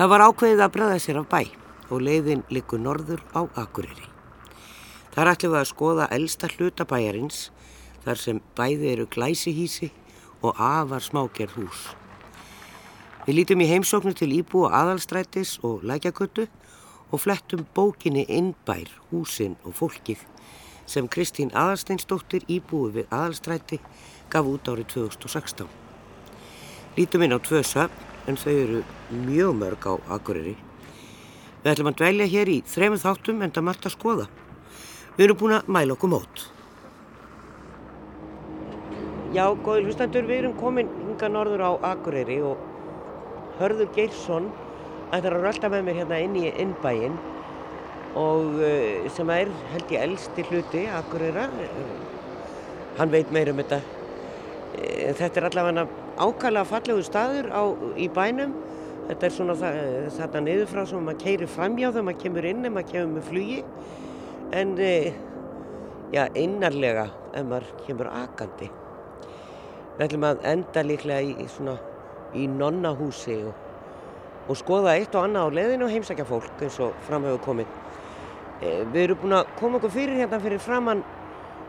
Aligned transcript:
Það 0.00 0.08
var 0.08 0.22
ákveðið 0.24 0.60
að 0.64 0.70
bregða 0.72 1.00
sér 1.04 1.16
af 1.20 1.26
bæ 1.28 1.40
og 1.92 1.98
leiðin 2.00 2.42
likur 2.48 2.80
norður 2.80 3.20
á 3.36 3.44
Akureyri. 3.60 4.06
Þar 5.12 5.30
ætlum 5.34 5.52
við 5.52 5.58
að 5.60 5.68
skoða 5.68 6.06
elsta 6.16 6.48
hlutabæjarins 6.48 7.40
þar 8.06 8.22
sem 8.22 8.40
bæði 8.56 8.88
eru 8.94 9.06
glæsihísi 9.12 9.90
og 10.40 10.56
afar 10.56 11.04
smágerð 11.04 11.58
hús. 11.58 11.84
Við 13.26 13.42
lítum 13.42 13.60
í 13.60 13.68
heimsóknu 13.74 14.16
til 14.16 14.32
íbúa 14.40 14.72
aðalstrætis 14.80 15.58
og 15.68 15.84
lækjakötu 15.84 16.48
og 17.12 17.20
flettum 17.20 17.68
bókinni 17.76 18.24
innbær, 18.24 18.88
húsin 19.12 19.60
og 19.68 19.76
fólkið 19.82 20.24
sem 20.88 21.12
Kristín 21.12 21.52
Aðalsteinsdóttir 21.52 22.48
íbúi 22.48 22.94
við 22.94 23.12
aðalstræti 23.12 23.84
gaf 24.32 24.48
út 24.48 24.64
árið 24.64 24.94
2016. 24.96 25.68
Lítum 26.96 27.28
inn 27.28 27.36
á 27.36 27.38
tvö 27.44 27.60
söfn 27.60 28.09
en 28.30 28.38
þau 28.38 28.52
eru 28.54 28.82
mjög 29.26 29.56
mörg 29.58 29.86
á 29.90 29.94
Akureyri. 30.16 30.54
Við 31.60 31.72
ætlum 31.74 31.90
að 31.90 31.98
dvelja 32.00 32.30
hér 32.30 32.50
í 32.54 32.56
þremur 32.70 33.02
þáttum 33.02 33.42
en 33.44 33.52
það 33.52 33.66
margt 33.66 33.88
að 33.88 33.94
skoða. 33.96 34.26
Við 35.16 35.26
erum 35.26 35.38
búin 35.40 35.56
að 35.58 35.70
mæla 35.74 35.96
okkur 35.96 36.12
mót. 36.14 36.44
Já, 39.34 39.44
góði 39.62 39.84
hlustandur, 39.86 40.24
við 40.26 40.44
erum 40.44 40.56
komin 40.58 40.88
hinga 41.04 41.28
norður 41.30 41.66
á 41.66 41.72
Akureyri 41.92 42.40
og 42.42 42.62
Hörður 43.60 43.90
Geirsson 43.94 44.48
ætlar 45.12 45.36
að 45.36 45.44
rölda 45.44 45.70
með 45.70 45.84
mér 45.86 46.00
hérna 46.00 46.18
inn 46.24 46.38
í 46.40 46.48
innbæinn 46.50 47.18
og 48.18 48.58
uh, 48.58 49.06
sem 49.14 49.30
er 49.30 49.52
held 49.74 49.92
ég 49.94 50.06
elsti 50.06 50.46
hluti 50.48 50.86
Akureyra. 50.98 51.46
Hann 52.98 53.12
veit 53.12 53.30
meir 53.34 53.52
um 53.52 53.60
þetta. 53.60 53.82
Eh, 54.80 55.12
þetta 55.18 55.40
er 55.40 55.46
allavega 55.50 55.84
ákala 56.20 56.64
fallegu 56.68 57.02
staður 57.04 57.48
á, 57.52 57.62
í 57.96 58.08
bænum. 58.12 58.52
Þetta 59.08 59.26
er 59.26 59.34
svona 59.34 59.56
þarna 59.58 60.42
niður 60.44 60.68
frá 60.70 60.84
sem 60.86 61.02
maður 61.02 61.22
keirir 61.24 61.50
framjá 61.50 61.88
þegar 61.90 62.06
maður 62.06 62.20
kemur 62.24 62.46
inn 62.50 62.66
en 62.66 62.74
maður 62.76 62.92
kemur 62.92 63.14
með 63.16 63.30
flugi. 63.30 63.58
En 64.60 64.74
eh, 64.78 65.08
já, 66.14 66.22
innarlega 66.38 67.08
ef 67.34 67.48
maður 67.48 67.72
kemur 67.86 68.10
akandi. 68.12 68.70
Við 69.96 70.06
ætlum 70.06 70.28
að 70.30 70.44
enda 70.52 70.84
líklega 70.86 71.24
í, 71.26 71.48
svona, 71.50 71.76
í 72.38 72.46
nonnahúsi 72.50 73.40
og, 73.50 73.66
og 74.46 74.58
skoða 74.58 74.94
eitt 74.96 75.16
og 75.18 75.26
annað 75.26 75.50
á 75.50 75.56
leðinu 75.58 75.88
og 75.88 75.94
heimsækja 75.94 76.28
fólk 76.28 76.62
eins 76.64 76.78
og 76.84 76.94
framhefur 77.08 77.42
komið. 77.48 77.78
Eh, 78.60 78.84
við 78.92 79.02
erum 79.08 79.24
búin 79.24 79.40
að 79.40 79.56
koma 79.58 79.80
okkur 79.80 79.96
fyrir 79.96 80.22
hérna 80.22 80.38
fyrir 80.42 80.62
framann 80.62 81.02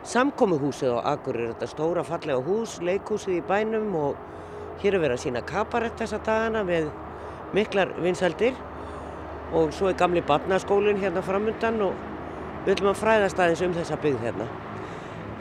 samkómuhúsið 0.08 0.98
á 0.98 1.14
Akureyri, 1.14 1.52
þetta 1.54 1.70
stóra 1.70 2.04
fallega 2.06 2.42
hús, 2.42 2.80
leikhúsið 2.82 3.38
í 3.38 3.44
bænum 3.48 3.94
og 4.00 4.30
hér 4.82 4.98
er 4.98 5.04
verið 5.04 5.18
að 5.18 5.24
sína 5.26 5.42
kabarett 5.46 6.00
þessa 6.00 6.20
dagana 6.26 6.64
með 6.68 6.90
miklar 7.56 7.92
vinsaldir 8.02 8.56
og 9.52 9.74
svo 9.76 9.92
er 9.92 10.00
gamli 10.00 10.24
barnaskólinn 10.26 11.02
hérna 11.02 11.24
framundan 11.26 11.82
og 11.86 11.96
við 12.66 12.76
ætlum 12.76 12.92
að 12.94 13.02
fræðast 13.02 13.42
aðeins 13.42 13.64
um 13.66 13.76
þessa 13.76 14.00
byggð 14.02 14.26
hérna. 14.28 14.48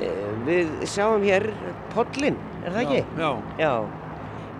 E, 0.00 0.11
við 0.46 0.70
sjáum 0.88 1.24
hér 1.24 1.50
Pollin, 1.94 2.38
er 2.64 2.77
það 2.77 2.84
ekki? 2.84 3.02
Já. 3.20 3.30
Já. 3.61 3.72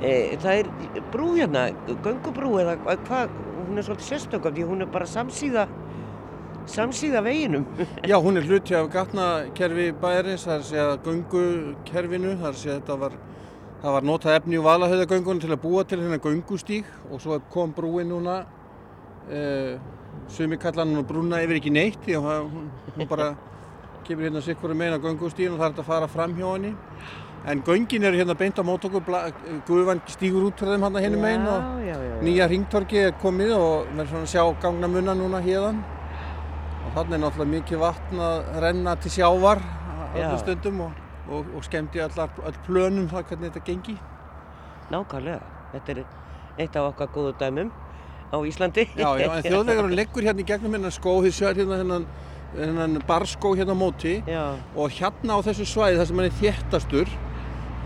E, 0.00 0.12
það 0.40 0.62
er 0.62 1.04
brú 1.12 1.30
hérna, 1.36 1.68
göngubrú 2.04 2.56
eða 2.62 2.76
hvað, 3.06 3.32
hún 3.66 3.80
er 3.80 3.88
svolítið 3.88 4.10
sérstökum 4.12 4.56
því 4.56 4.68
hún 4.68 4.84
er 4.84 4.92
bara 4.92 5.08
samsíða 5.08 5.66
samsíða 6.70 7.22
veginum. 7.24 7.64
Já, 8.10 8.16
hún 8.22 8.38
er 8.38 8.46
hluti 8.46 8.76
af 8.76 8.90
gatnakerfi 8.92 9.90
bæris, 10.00 10.44
það 10.46 10.54
er 10.54 10.60
að 10.60 10.68
segja 10.68 10.86
gungukerfinu, 11.06 12.34
það 12.36 12.46
er 12.46 12.52
að 12.52 12.60
segja 12.62 12.76
þetta 12.78 12.98
var, 13.00 13.16
það 13.80 13.94
var 13.96 14.04
notað 14.04 14.36
efni 14.36 14.58
úr 14.60 14.66
valahauðagöngunum 14.66 15.40
til 15.40 15.52
að 15.54 15.62
búa 15.62 15.84
til 15.88 16.00
hérna 16.02 16.20
gungustík 16.20 16.88
og 17.10 17.22
svo 17.22 17.38
kom 17.52 17.72
brúin 17.72 18.10
núna, 18.12 18.44
eh, 19.30 19.78
sumi 20.28 20.56
kallan 20.56 20.96
hún 20.96 21.06
brúna 21.06 21.40
yfir 21.40 21.56
ekki 21.60 21.72
neitt 21.72 22.00
því 22.04 22.18
að 22.20 22.50
hún, 22.50 23.08
bara 23.08 23.36
kemur 24.04 24.28
hérna 24.28 24.42
sikkur 24.42 24.70
um 24.70 24.80
eina 24.80 24.98
gungustíkin 24.98 25.54
og 25.54 25.58
það 25.58 25.66
er 25.66 25.72
þetta 25.72 25.82
að 25.82 25.92
fara 25.92 26.08
fram 26.08 26.34
hjá 26.36 26.52
henni. 26.52 26.74
En 27.46 27.62
göngin 27.62 28.04
eru 28.04 28.19
hérna 28.19 28.36
beint 28.36 28.58
á 28.60 28.62
mót 28.62 28.84
okkur, 28.84 29.02
Guðvann 29.66 30.02
stígur 30.06 30.50
út 30.50 30.60
frá 30.60 30.74
þeim 30.74 30.82
hann 30.82 30.96
að 30.96 31.04
henni 31.06 31.20
megin 31.20 31.46
og 31.48 31.80
já, 31.80 31.94
já, 31.94 32.02
já. 32.04 32.20
nýja 32.20 32.48
ringtorki 32.48 32.98
er 32.98 33.12
komið 33.22 33.54
og 33.56 33.86
erum 33.86 34.06
svona 34.06 34.26
að 34.26 34.32
sjá 34.34 34.60
gangna 34.60 34.88
munna 34.88 35.14
núna 35.14 35.40
hérðan. 35.40 35.80
Og 36.84 36.92
þannig 36.98 37.16
er 37.16 37.22
náttúrulega 37.24 37.54
mikið 37.54 37.80
vatn 37.80 38.20
að 38.20 38.60
renna 38.60 38.96
til 39.00 39.10
sjávar 39.14 39.62
Já. 40.10 40.26
öllum 40.26 40.38
stundum 40.42 40.80
og, 40.80 41.00
og, 41.30 41.46
og 41.56 41.64
skemmti 41.64 42.02
allar, 42.02 42.32
öll 42.46 42.58
plönum 42.66 43.06
það 43.10 43.28
hvernig 43.30 43.52
þetta 43.52 43.62
gengi. 43.66 43.96
Nákvæmlega. 44.91 45.41
Þetta 45.72 45.94
er 45.94 46.02
eitt 46.58 46.76
af 46.76 46.91
okkar 46.91 47.10
góðu 47.14 47.34
dæmum 47.41 47.70
á 48.30 48.36
Íslandi. 48.46 48.86
Já, 48.98 49.08
já, 49.18 49.28
en 49.36 49.46
þjóðvegarinn 49.46 49.96
leggur 50.00 50.26
hérna 50.26 50.42
í 50.42 50.46
gegnum 50.46 50.76
hérna 50.76 50.92
skó, 50.94 51.16
þið 51.24 51.36
sér 51.36 51.58
hérna 51.60 51.80
hennan, 51.80 52.06
hennan 52.56 53.02
barskó 53.06 53.54
hérna 53.58 53.74
á 53.74 53.78
móti 53.78 54.20
Já, 54.26 54.44
og 54.74 54.94
hérna 54.94 55.38
á 55.38 55.46
þessu 55.46 55.66
svæði 55.66 56.00
þar 56.00 56.10
sem 56.10 56.20
hann 56.20 56.28
er 56.28 56.38
þéttastur, 56.40 57.12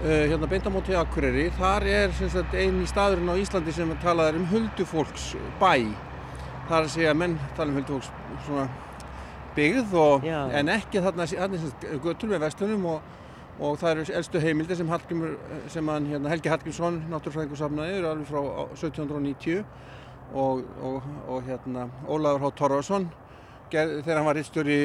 uh, 0.05 0.23
hérna 0.33 0.51
beint 0.51 0.69
á 0.69 0.73
móti 0.73 0.97
Akureyri, 1.01 1.51
þar 1.59 1.89
er 1.89 2.17
eini 2.57 2.89
staðurinn 2.89 3.33
á 3.33 3.37
Íslandi 3.41 3.77
sem 3.77 3.93
talað 4.05 4.33
er 4.33 4.41
um 4.41 4.49
huldufólks 4.53 5.35
bæ. 5.61 5.93
Það 6.65 6.79
er 6.79 6.87
að 6.87 6.95
segja 6.95 7.13
að 7.13 7.21
menn 7.21 7.37
tala 7.57 7.73
um 7.73 7.81
huldufólks 7.81 8.13
svona 8.47 8.69
byggð 9.55 9.93
og, 10.01 10.25
en 10.27 10.73
ekki 10.73 11.03
þarna, 11.05 11.29
þarna 11.31 11.59
er 11.59 11.63
sagt 11.63 11.85
götur 12.03 12.33
með 12.33 12.47
vestunum 12.49 12.89
og, 12.91 13.13
og 13.61 13.77
það 13.79 13.91
eru 13.91 14.05
elstu 14.19 14.41
heimildir 14.43 14.79
sem, 14.79 14.89
Hallgrímur, 14.91 15.35
sem 15.71 15.89
hann, 15.89 16.07
hérna, 16.11 16.31
Helgi 16.33 16.51
Hallgrímsson, 16.51 17.03
náttúrfræðingur 17.13 17.61
safnaði, 17.61 17.99
eru 18.01 18.11
alveg 18.11 18.31
frá 18.31 18.41
1790 18.75 19.61
og, 20.35 20.65
og, 20.83 21.13
og 21.29 21.45
hérna, 21.47 21.87
Ólafur 22.11 22.49
H. 22.49 22.57
Torfarsson 22.59 23.07
ger, 23.75 23.93
þegar 24.03 24.21
hann 24.21 24.29
var 24.29 24.39
rittstjóri 24.39 24.79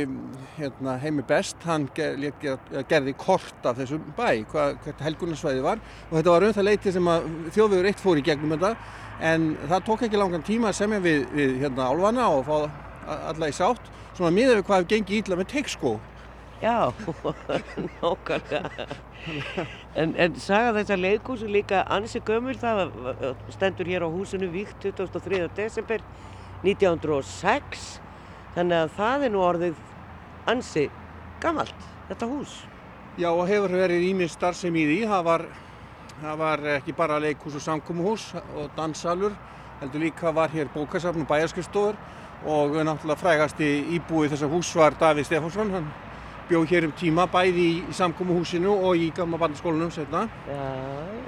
hérna, 0.58 0.96
heimi 1.02 1.26
best, 1.28 1.58
hann 1.68 1.88
ger, 1.96 2.18
ger, 2.42 2.60
gerði 2.90 3.16
kort 3.20 3.66
af 3.68 3.80
þessum 3.80 4.12
bæ, 4.18 4.28
hvað, 4.52 4.78
hvert 4.86 5.04
helgunarsvæði 5.08 5.66
var. 5.66 5.82
Og 6.10 6.18
þetta 6.20 6.36
var 6.36 6.48
um 6.48 6.56
það 6.58 6.70
leiti 6.70 6.94
sem 6.96 7.12
að 7.12 7.30
þjóðvegur 7.56 7.90
eitt 7.90 8.04
fór 8.04 8.22
í 8.22 8.26
gegnum 8.26 8.56
þetta 8.56 8.76
en 9.30 9.50
það 9.68 9.88
tók 9.90 10.06
ekki 10.08 10.22
langan 10.22 10.46
tíma 10.48 10.72
að 10.72 10.80
semja 10.80 11.02
við, 11.04 11.26
við 11.36 11.58
hérna, 11.64 11.90
álfana 11.90 12.30
og 12.36 12.46
fá 12.48 12.56
alla 13.34 13.50
í 13.50 13.56
sátt. 13.56 13.92
Svona 14.14 14.34
miðað 14.36 14.60
við 14.60 14.66
hvað 14.68 14.82
hefur 14.82 14.92
gengið 14.94 15.22
ítla 15.22 15.40
með 15.40 15.52
teikskó 15.56 15.98
já, 16.62 16.94
nákvæmlega. 18.02 18.88
En, 19.96 20.14
en 20.16 20.36
saga 20.40 20.74
þessa 20.80 20.98
leikhús 21.00 21.44
er 21.44 21.52
líka 21.54 21.84
ansi 21.92 22.22
gömul, 22.26 22.56
það 22.60 22.92
stendur 23.54 23.90
hér 23.90 24.06
á 24.06 24.10
húsinu 24.10 24.50
víkt 24.52 24.84
23. 24.84 25.48
desember 25.56 26.04
1906, 26.64 28.00
þannig 28.56 28.84
að 28.84 28.94
það 28.98 29.26
er 29.28 29.34
nú 29.34 29.44
orðið 29.44 29.80
ansi 30.50 30.90
gamalt, 31.44 31.88
þetta 32.10 32.30
hús. 32.32 32.60
Já 33.20 33.32
og 33.32 33.48
hefur 33.50 33.76
verið 33.76 34.06
ímið 34.12 34.32
starfsemi 34.36 34.84
í 34.84 34.90
því, 34.90 35.00
það 35.12 35.26
var, 35.28 35.46
það 36.22 36.44
var 36.44 36.68
ekki 36.78 36.96
bara 36.96 37.22
leikhús 37.24 37.58
og 37.60 37.66
samkómuhús 37.66 38.30
og 38.40 38.70
danssalur, 38.78 39.36
heldur 39.80 40.04
líka 40.04 40.32
var 40.36 40.52
hér 40.52 40.72
bókasafn 40.74 41.24
og 41.24 41.32
bæjarskrifstofur 41.32 42.00
og 42.48 42.78
náttúrulega 42.88 43.20
frægasti 43.20 43.68
íbúið 43.98 44.36
þessa 44.36 44.48
hús 44.52 44.70
var 44.80 44.96
Davíð 45.00 45.28
Stefánsson, 45.28 45.74
hann 45.76 45.90
bjóð 46.50 46.72
hér 46.72 46.86
um 46.88 46.94
tíma 46.98 47.28
bæði 47.30 47.62
í, 47.62 47.74
í 47.92 47.94
samkómuhúsinu 47.94 48.72
og 48.74 48.98
í 48.98 49.10
gamla 49.14 49.38
barnaskólanum 49.38 49.92
setna 49.94 50.24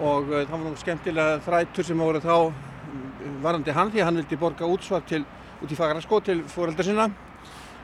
og 0.02 0.32
uh, 0.32 0.40
það 0.40 0.54
var 0.56 0.64
nú 0.64 0.72
skemmtilega 0.82 1.42
þrætur 1.46 1.86
sem 1.86 2.02
voru 2.02 2.22
þá 2.24 2.36
mm, 2.50 3.36
varandi 3.44 3.76
hann 3.76 3.92
því 3.94 4.02
að 4.02 4.10
hann 4.10 4.18
vildi 4.22 4.40
borga 4.42 4.70
útsvar 4.70 5.06
til, 5.10 5.22
út 5.62 5.74
í 5.74 5.78
Fagraskó 5.78 6.22
til 6.26 6.40
fóreldra 6.50 6.86
sinna. 6.88 7.10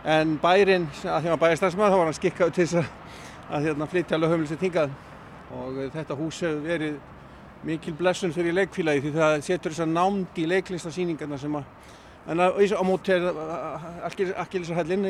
En 0.08 0.38
bærin, 0.42 0.88
að 1.04 1.28
því 1.28 1.30
að 1.30 1.36
var 1.36 1.44
bæjarstæðsmaður 1.44 1.94
þá 1.94 2.00
var 2.00 2.10
hann 2.10 2.18
skikkaður 2.18 2.56
til 2.56 2.66
þess 2.66 2.80
að, 2.82 3.68
hérna, 3.68 3.90
flytja 3.92 4.18
alveg 4.18 4.34
höfumlisir 4.34 4.64
hingað. 4.66 4.98
Og 5.60 5.78
uh, 5.78 5.86
þetta 5.94 6.18
hús 6.18 6.42
hefur 6.42 6.66
verið 6.66 6.98
mikil 7.68 7.94
blessun 7.98 8.34
fyrir 8.34 8.58
leikfélagi 8.58 9.06
því 9.06 9.14
það 9.18 9.38
setur 9.46 9.76
þess 9.76 9.86
að 9.86 9.94
námt 9.94 10.42
í 10.42 10.50
leiklistasýningarna 10.50 11.38
sem 11.42 11.62
að 11.62 11.70
en 12.28 12.44
að, 12.44 12.60
á 12.76 12.84
móti 12.84 13.14
er 13.16 13.26
Akkilisarhællin 14.44 15.06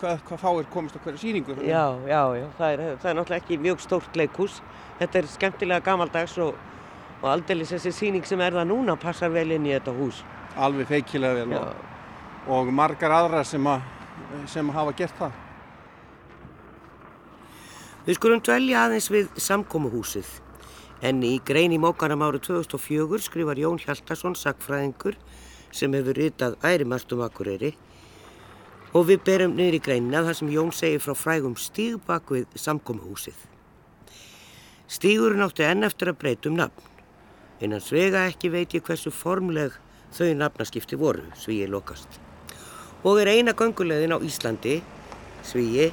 hvað, 0.00 0.22
hvað 0.28 0.40
fáir 0.40 0.68
komist 0.72 0.96
á 0.96 1.00
hverju 1.04 1.20
sýningu 1.20 1.56
já, 1.60 1.84
já, 2.08 2.22
já. 2.38 2.46
Það, 2.58 2.68
er, 2.72 2.82
það 3.02 3.10
er 3.10 3.18
náttúrulega 3.18 3.40
ekki 3.42 3.58
mjög 3.60 3.84
stórt 3.84 4.16
leikhús. 4.16 4.60
Þetta 5.00 5.20
er 5.20 5.30
skemmtilega 5.34 5.84
gamaldags 5.84 6.36
og, 6.40 6.56
og 7.20 7.30
aldeilis 7.34 7.74
þessi 7.74 7.92
sýning 7.96 8.28
sem 8.28 8.40
er 8.40 8.56
það 8.56 8.70
núna 8.72 8.96
passar 9.00 9.32
vel 9.34 9.50
inn 9.52 9.68
í 9.68 9.74
þetta 9.76 9.96
hús. 9.96 10.24
alveg 10.56 10.88
feikilega 10.88 11.44
vel 11.44 11.56
og, 11.60 11.86
og 12.52 12.72
margar 12.72 13.12
aðrar 13.20 13.46
sem, 13.48 13.66
að, 13.66 13.84
sem 14.52 14.68
hafa 14.72 14.92
gert 14.96 15.16
það 15.20 15.40
Við 18.02 18.16
skulum 18.18 18.40
dvelja 18.42 18.80
aðeins 18.82 19.06
við 19.14 19.28
samkómuhúsið. 19.38 20.26
En 21.06 21.20
í 21.22 21.36
grein 21.46 21.70
í 21.70 21.78
mókanam 21.78 22.24
árið 22.26 22.48
2004 22.48 23.20
skrifar 23.28 23.60
Jón 23.62 23.78
Hjaltarsson, 23.78 24.34
sagfræðingur, 24.34 25.14
sem 25.72 25.92
hefur 25.96 26.18
ritað 26.18 26.58
ærimart 26.62 27.12
um 27.16 27.24
Akureyri. 27.24 27.72
Og 28.92 29.08
við 29.08 29.24
berum 29.24 29.56
niður 29.56 29.78
í 29.78 29.82
greinina 29.86 30.22
þar 30.26 30.38
sem 30.38 30.52
Jón 30.52 30.72
segir 30.76 31.00
frá 31.00 31.16
frægum 31.16 31.56
stíg 31.56 31.96
bak 32.06 32.28
við 32.30 32.46
samkómuhúsið. 32.60 33.38
Stígurinn 34.92 35.40
átti 35.40 35.64
enn 35.64 35.86
eftir 35.88 36.12
að 36.12 36.18
breyta 36.20 36.50
um 36.50 36.58
nafn. 36.60 36.90
Innan 37.64 37.80
svega 37.80 38.26
ekki 38.28 38.50
veit 38.52 38.74
ég 38.76 38.84
hversu 38.84 39.12
formleg 39.14 39.72
þau 40.12 40.32
nafnaskipti 40.36 40.98
voru, 41.00 41.24
Svíi 41.38 41.68
lokast. 41.70 42.20
Og 43.02 43.22
er 43.22 43.30
eina 43.32 43.54
göngulegðin 43.56 44.12
á 44.12 44.18
Íslandi, 44.20 44.80
Svíi, 45.46 45.88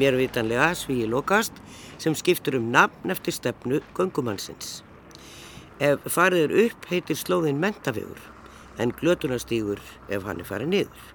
mér 0.00 0.18
vitanlega 0.18 0.72
Svíi 0.74 1.06
lokast, 1.06 1.54
sem 2.00 2.16
skiptur 2.16 2.58
um 2.58 2.70
nafn 2.72 3.12
eftir 3.12 3.36
stefnu 3.36 3.82
göngumannsins. 3.94 4.80
Ef 5.80 6.02
farið 6.10 6.48
er 6.48 6.56
upp 6.66 6.90
heitir 6.90 7.16
slóðin 7.16 7.60
mentavegur, 7.60 8.18
en 8.80 8.94
glötunastígur 8.96 9.80
ef 10.08 10.24
hann 10.24 10.40
er 10.40 10.48
farið 10.48 10.72
niður. 10.74 11.08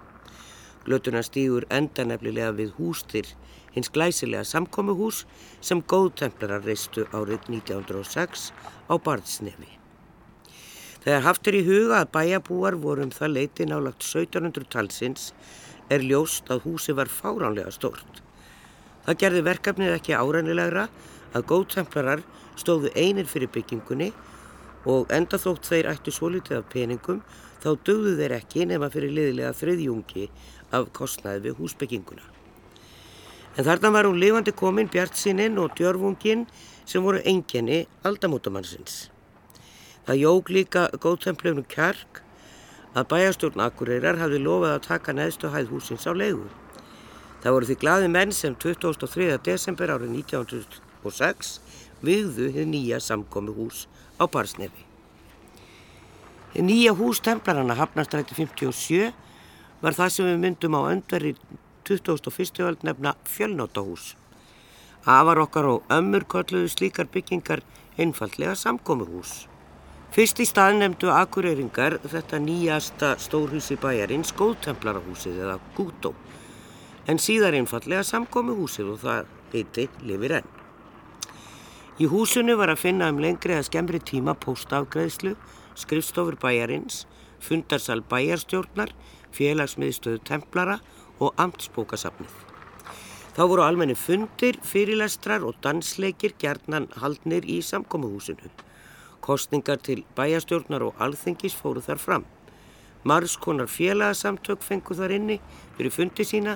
Glötunastígur 0.85 1.65
enda 1.73 2.06
nefnilega 2.06 2.53
við 2.59 2.75
hústir 2.77 3.31
hins 3.75 3.89
glæsilega 3.91 4.45
samkomiðhús 4.47 5.23
sem 5.65 5.81
góðtemplarar 5.81 6.63
reistu 6.63 7.07
árið 7.12 7.50
1906 7.50 8.51
á 8.88 8.94
Barðsnefi. 8.95 9.71
Þegar 11.06 11.25
haft 11.25 11.47
er 11.50 11.57
í 11.59 11.65
huga 11.65 12.01
að 12.01 12.12
bæjabúar 12.15 12.77
vorum 12.81 13.12
það 13.13 13.35
leiti 13.35 13.67
nálagt 13.69 14.06
1700 14.06 14.69
talsins 14.73 15.33
er 15.94 16.01
ljóst 16.01 16.50
að 16.50 16.63
húsi 16.65 16.95
var 16.97 17.12
fáránlega 17.12 17.73
stórt. 17.73 18.21
Það 19.06 19.19
gerði 19.21 19.44
verkefnið 19.45 19.97
ekki 20.00 20.15
árænilegra 20.17 20.88
að 21.35 21.45
góðtemplarar 21.51 22.23
stóðu 22.57 22.89
einir 22.97 23.27
fyrir 23.29 23.51
byggingunni 23.53 24.09
og 24.89 25.12
enda 25.13 25.38
þótt 25.41 25.69
þeir 25.69 25.91
ættu 25.91 26.13
svo 26.13 26.31
litið 26.33 26.62
af 26.62 26.71
peningum 26.73 27.21
þá 27.65 27.71
dögðu 27.81 28.12
þeir 28.19 28.35
ekki 28.38 28.67
nema 28.69 28.91
fyrir 28.94 29.13
liðilega 29.17 29.56
þriðjungi 29.57 30.27
af 30.77 30.91
kostnaði 30.94 31.47
við 31.47 31.62
húsbygginguna. 31.63 32.21
En 33.57 33.65
þarna 33.65 33.91
var 33.95 34.06
hún 34.06 34.19
lifandi 34.21 34.53
komin 34.53 34.91
Bjartsininn 34.91 35.57
og 35.57 35.73
Djörfungin 35.79 36.44
sem 36.85 37.01
voru 37.01 37.23
enginni 37.25 37.85
aldamótamannsins. 38.06 39.07
Það 40.06 40.21
jóg 40.21 40.53
líka 40.53 40.85
góðtemplefnum 41.01 41.65
kjark 41.71 42.21
að 42.94 43.09
bæjastjórn 43.15 43.63
Akureyrar 43.65 44.21
hafði 44.21 44.44
lofað 44.44 44.75
að 44.75 44.85
taka 44.85 45.15
neðstu 45.17 45.50
hæð 45.50 45.73
húsins 45.73 46.06
á 46.06 46.13
leigu. 46.13 46.45
Það 47.41 47.56
voru 47.56 47.69
því 47.69 47.81
glaði 47.81 48.12
menn 48.13 48.35
sem 48.35 48.53
23. 48.53 49.31
desember 49.47 49.95
árið 49.95 50.13
1906 50.21 51.56
viððu 52.06 52.51
þið 52.53 52.73
nýja 52.75 53.01
samkomi 53.01 53.56
hús 53.57 53.88
á 54.21 54.29
Barsnefi. 54.29 54.85
Nýja 56.56 56.94
hús 56.96 57.19
templarana 57.19 57.75
Hafnarstræti 57.75 58.36
57 58.36 59.12
var 59.81 59.96
það 59.98 60.12
sem 60.13 60.28
við 60.30 60.38
myndum 60.40 60.78
á 60.80 60.88
öndveri 60.88 61.34
21. 61.84 62.62
öld 62.63 62.86
nefna 62.88 63.12
fjölnótahús. 63.28 64.13
Afar 65.04 65.42
okkar 65.44 65.68
og 65.68 65.92
ömmur 65.92 66.24
kolluðu 66.24 66.69
slíkar 66.72 67.10
byggingar 67.12 67.60
einfallega 68.00 68.56
samkomi 68.56 69.04
hús. 69.04 69.50
Fyrst 70.16 70.40
í 70.40 70.48
stað 70.48 70.78
nefndu 70.80 71.12
akureyringar 71.12 71.98
þetta 72.07 72.40
nýjasta 72.40 73.12
stórhusi 73.19 73.75
bæjarins 73.75 74.31
góðtemplarahúsið 74.40 75.44
eða 75.44 75.60
Gútó 75.75 76.13
en 77.06 77.19
síðar 77.19 77.60
einfallega 77.60 78.08
samkomi 78.08 78.56
húsið 78.56 78.96
og 78.96 79.04
það 79.04 79.28
heiti 79.51 79.90
Livir 80.08 80.40
enn. 80.40 80.48
Í 82.00 82.08
húsinu 82.08 82.56
var 82.56 82.72
að 82.72 82.81
finna 82.88 83.12
um 83.12 83.19
lengri 83.19 83.60
að 83.60 83.68
skemmri 83.68 84.00
tíma 84.00 84.40
póstafgreðslu, 84.40 85.36
skrifstofur 85.75 86.38
bæjarins, 86.42 87.06
fundarsal 87.39 88.01
bæjarstjórnar, 88.10 88.92
félagsmiðstöðu 89.36 90.22
templara 90.27 90.80
og 91.19 91.36
amtsbókasafnið. 91.42 92.31
Þá 93.36 93.42
voru 93.51 93.66
almenni 93.66 93.98
fundir, 94.00 94.56
fyrirlestrar 94.63 95.44
og 95.44 95.57
dansleikir 95.63 96.38
gerðnan 96.39 96.88
haldnir 97.01 97.44
í 97.44 97.60
samkomiðhúsinu. 97.68 98.48
Kostningar 99.19 99.81
til 99.83 100.06
bæjarstjórnar 100.16 100.86
og 100.88 101.01
alþengis 101.04 101.57
fóru 101.60 101.83
þar 101.83 102.00
fram. 102.00 102.25
Marskonar 103.04 103.68
félagsamtök 103.69 104.63
fengu 104.63 104.95
þar 104.98 105.13
inni 105.18 105.39
fyrir 105.75 105.94
fundi 105.94 106.25
sína 106.25 106.56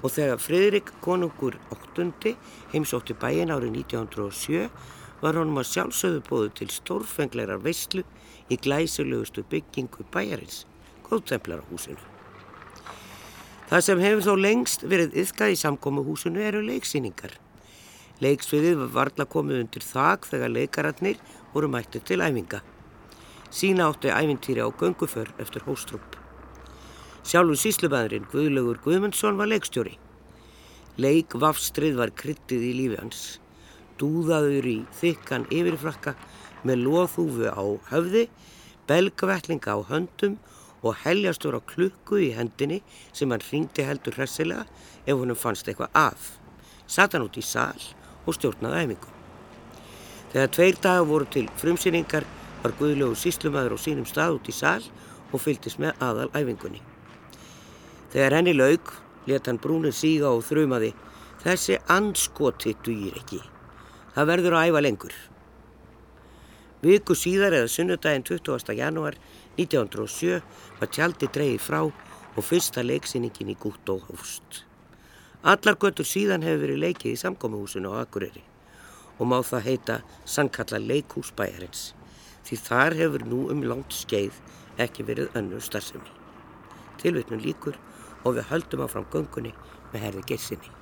og 0.00 0.14
þegar 0.14 0.40
Fridrik 0.40 0.92
konungur 1.04 1.58
8. 1.74 2.36
heimsótti 2.72 3.16
bæin 3.20 3.52
árið 3.52 3.74
1907 3.82 4.70
var 5.20 5.36
honum 5.36 5.60
að 5.60 5.68
sjálfsögðu 5.74 6.22
bóðu 6.28 6.52
til 6.60 6.70
stórfenglegar 6.72 7.60
veislu 7.60 8.04
í 8.50 8.58
glæsilegustu 8.58 9.44
byggingu 9.50 10.06
bæjarins, 10.12 10.64
góðtemplarahúsinu. 11.06 12.02
Það 13.70 13.84
sem 13.86 14.00
hefur 14.02 14.24
þó 14.26 14.32
lengst 14.42 14.82
verið 14.82 15.14
yfkað 15.22 15.54
í 15.54 15.58
samkómuhúsinu 15.60 16.42
eru 16.42 16.64
leiksýningar. 16.66 17.36
Leiksviðið 18.20 18.80
var 18.80 18.90
varla 18.96 19.26
komið 19.30 19.60
undir 19.62 19.84
þak 19.86 20.26
þegar 20.26 20.54
leikararnir 20.56 21.20
voru 21.54 21.70
mættið 21.70 22.08
til 22.08 22.18
æfinga. 22.24 22.60
Sína 23.50 23.86
átti 23.90 24.10
æfintýri 24.10 24.66
á 24.66 24.68
gönguför 24.74 25.30
eftir 25.38 25.62
hóstrupp. 25.68 26.18
Sjálfur 27.22 27.58
síslubæðurinn 27.62 28.26
Guðlaugur 28.32 28.82
Guðmundsson 28.82 29.38
var 29.38 29.50
leikstjóri. 29.50 29.94
Leik 30.98 31.38
vafstrið 31.38 31.96
var 32.02 32.10
kryttið 32.10 32.66
í 32.66 32.74
lífi 32.74 32.98
hans. 32.98 33.22
Dúðaður 34.02 34.66
í 34.66 34.76
þykkan 34.98 35.46
yfirfrakka 35.52 36.16
með 36.66 36.84
loðhúfu 36.86 37.50
á 37.50 37.64
höfði, 37.90 38.26
belgvetlinga 38.88 39.76
á 39.76 39.78
höndum 39.90 40.38
og 40.82 40.96
heljastóra 41.04 41.60
klukku 41.68 42.20
í 42.20 42.32
hendinni 42.36 42.80
sem 43.12 43.30
hann 43.30 43.44
ringdi 43.50 43.84
heldur 43.84 44.16
hressilega 44.16 44.66
ef 45.06 45.16
húnum 45.16 45.38
fannst 45.38 45.68
eitthvað 45.68 45.94
af. 45.96 46.36
Satt 46.86 47.14
hann 47.14 47.26
út 47.26 47.38
í 47.38 47.44
sál 47.44 47.80
og 48.26 48.36
stjórnaði 48.36 48.84
æfingu. 48.84 49.10
Þegar 50.32 50.52
tveir 50.54 50.80
dagar 50.80 51.08
voru 51.08 51.26
til 51.26 51.48
frumsýningar 51.60 52.26
var 52.62 52.74
Guðlaugur 52.78 53.18
síslumæður 53.18 53.76
á 53.76 53.78
sínum 53.80 54.08
stað 54.08 54.38
út 54.38 54.50
í 54.50 54.54
sál 54.54 54.82
og 55.32 55.42
fylgist 55.42 55.80
með 55.82 55.96
aðal 56.04 56.28
æfingunni. 56.34 56.82
Þegar 58.10 58.36
henni 58.38 58.54
laug, 58.56 58.92
let 59.30 59.46
hann 59.46 59.60
brúnir 59.62 59.94
síga 59.94 60.32
og 60.34 60.44
þrumaði. 60.46 60.92
Þessi 61.40 61.78
anskoti 61.88 62.74
dýr 62.84 63.16
ekki. 63.22 63.40
Það 64.14 64.30
verður 64.34 64.56
að 64.58 64.70
æfa 64.70 64.82
lengur. 64.84 65.14
Viku 66.80 67.12
síðar 67.12 67.52
eða 67.52 67.68
sunnudaginn 67.68 68.22
20. 68.24 68.72
janúar 68.72 69.18
1907 69.60 70.38
var 70.78 70.88
tjaldi 70.88 71.28
dreyið 71.28 71.60
frá 71.60 71.80
og 71.84 72.46
fyrsta 72.46 72.80
leiksinningin 72.80 73.50
í 73.52 73.56
gútt 73.60 73.90
og 73.92 74.06
hófst. 74.08 74.62
Allar 75.44 75.76
göttur 75.76 76.08
síðan 76.08 76.46
hefur 76.46 76.64
verið 76.64 76.80
leikið 76.86 77.12
í 77.12 77.20
samkómahúsinu 77.20 77.92
á 77.92 78.00
Akureyri 78.00 78.40
og 79.18 79.28
má 79.28 79.36
það 79.44 79.66
heita 79.68 79.98
sannkalla 80.24 80.80
leikhúsbæjarins 80.80 81.90
því 82.48 82.60
þar 82.64 82.96
hefur 83.02 83.28
nú 83.28 83.44
um 83.52 83.60
langt 83.60 83.92
skeið 83.92 84.40
ekki 84.80 85.04
verið 85.04 85.36
önnur 85.36 85.60
starfsemi. 85.60 86.08
Tilvitnum 87.02 87.44
líkur 87.44 87.76
og 88.24 88.38
við 88.38 88.48
höldum 88.54 88.86
áfram 88.86 89.08
göngunni 89.12 89.52
með 89.92 90.06
herði 90.06 90.28
gersinni. 90.32 90.72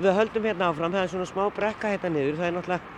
Við 0.00 0.16
höldum 0.16 0.48
hérna 0.48 0.72
áfram, 0.72 0.94
það 0.96 1.02
er 1.02 1.12
svona 1.12 1.28
smá 1.28 1.44
brekka 1.52 1.92
hérna 1.92 2.14
niður, 2.14 2.38
það 2.40 2.48
er 2.48 2.56
náttúrulega 2.56 2.97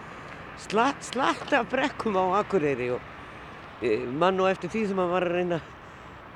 slatt, 0.68 1.02
slatt 1.08 1.52
af 1.56 1.68
brekkum 1.72 2.16
á 2.20 2.24
Akureyri 2.42 2.90
og 2.94 3.00
e, 3.82 3.96
mann 4.06 4.40
og 4.40 4.50
eftir 4.50 4.72
því 4.72 4.86
sem 4.90 4.98
maður 5.00 5.14
var 5.16 5.28
að 5.28 5.36
reyna 5.38 5.60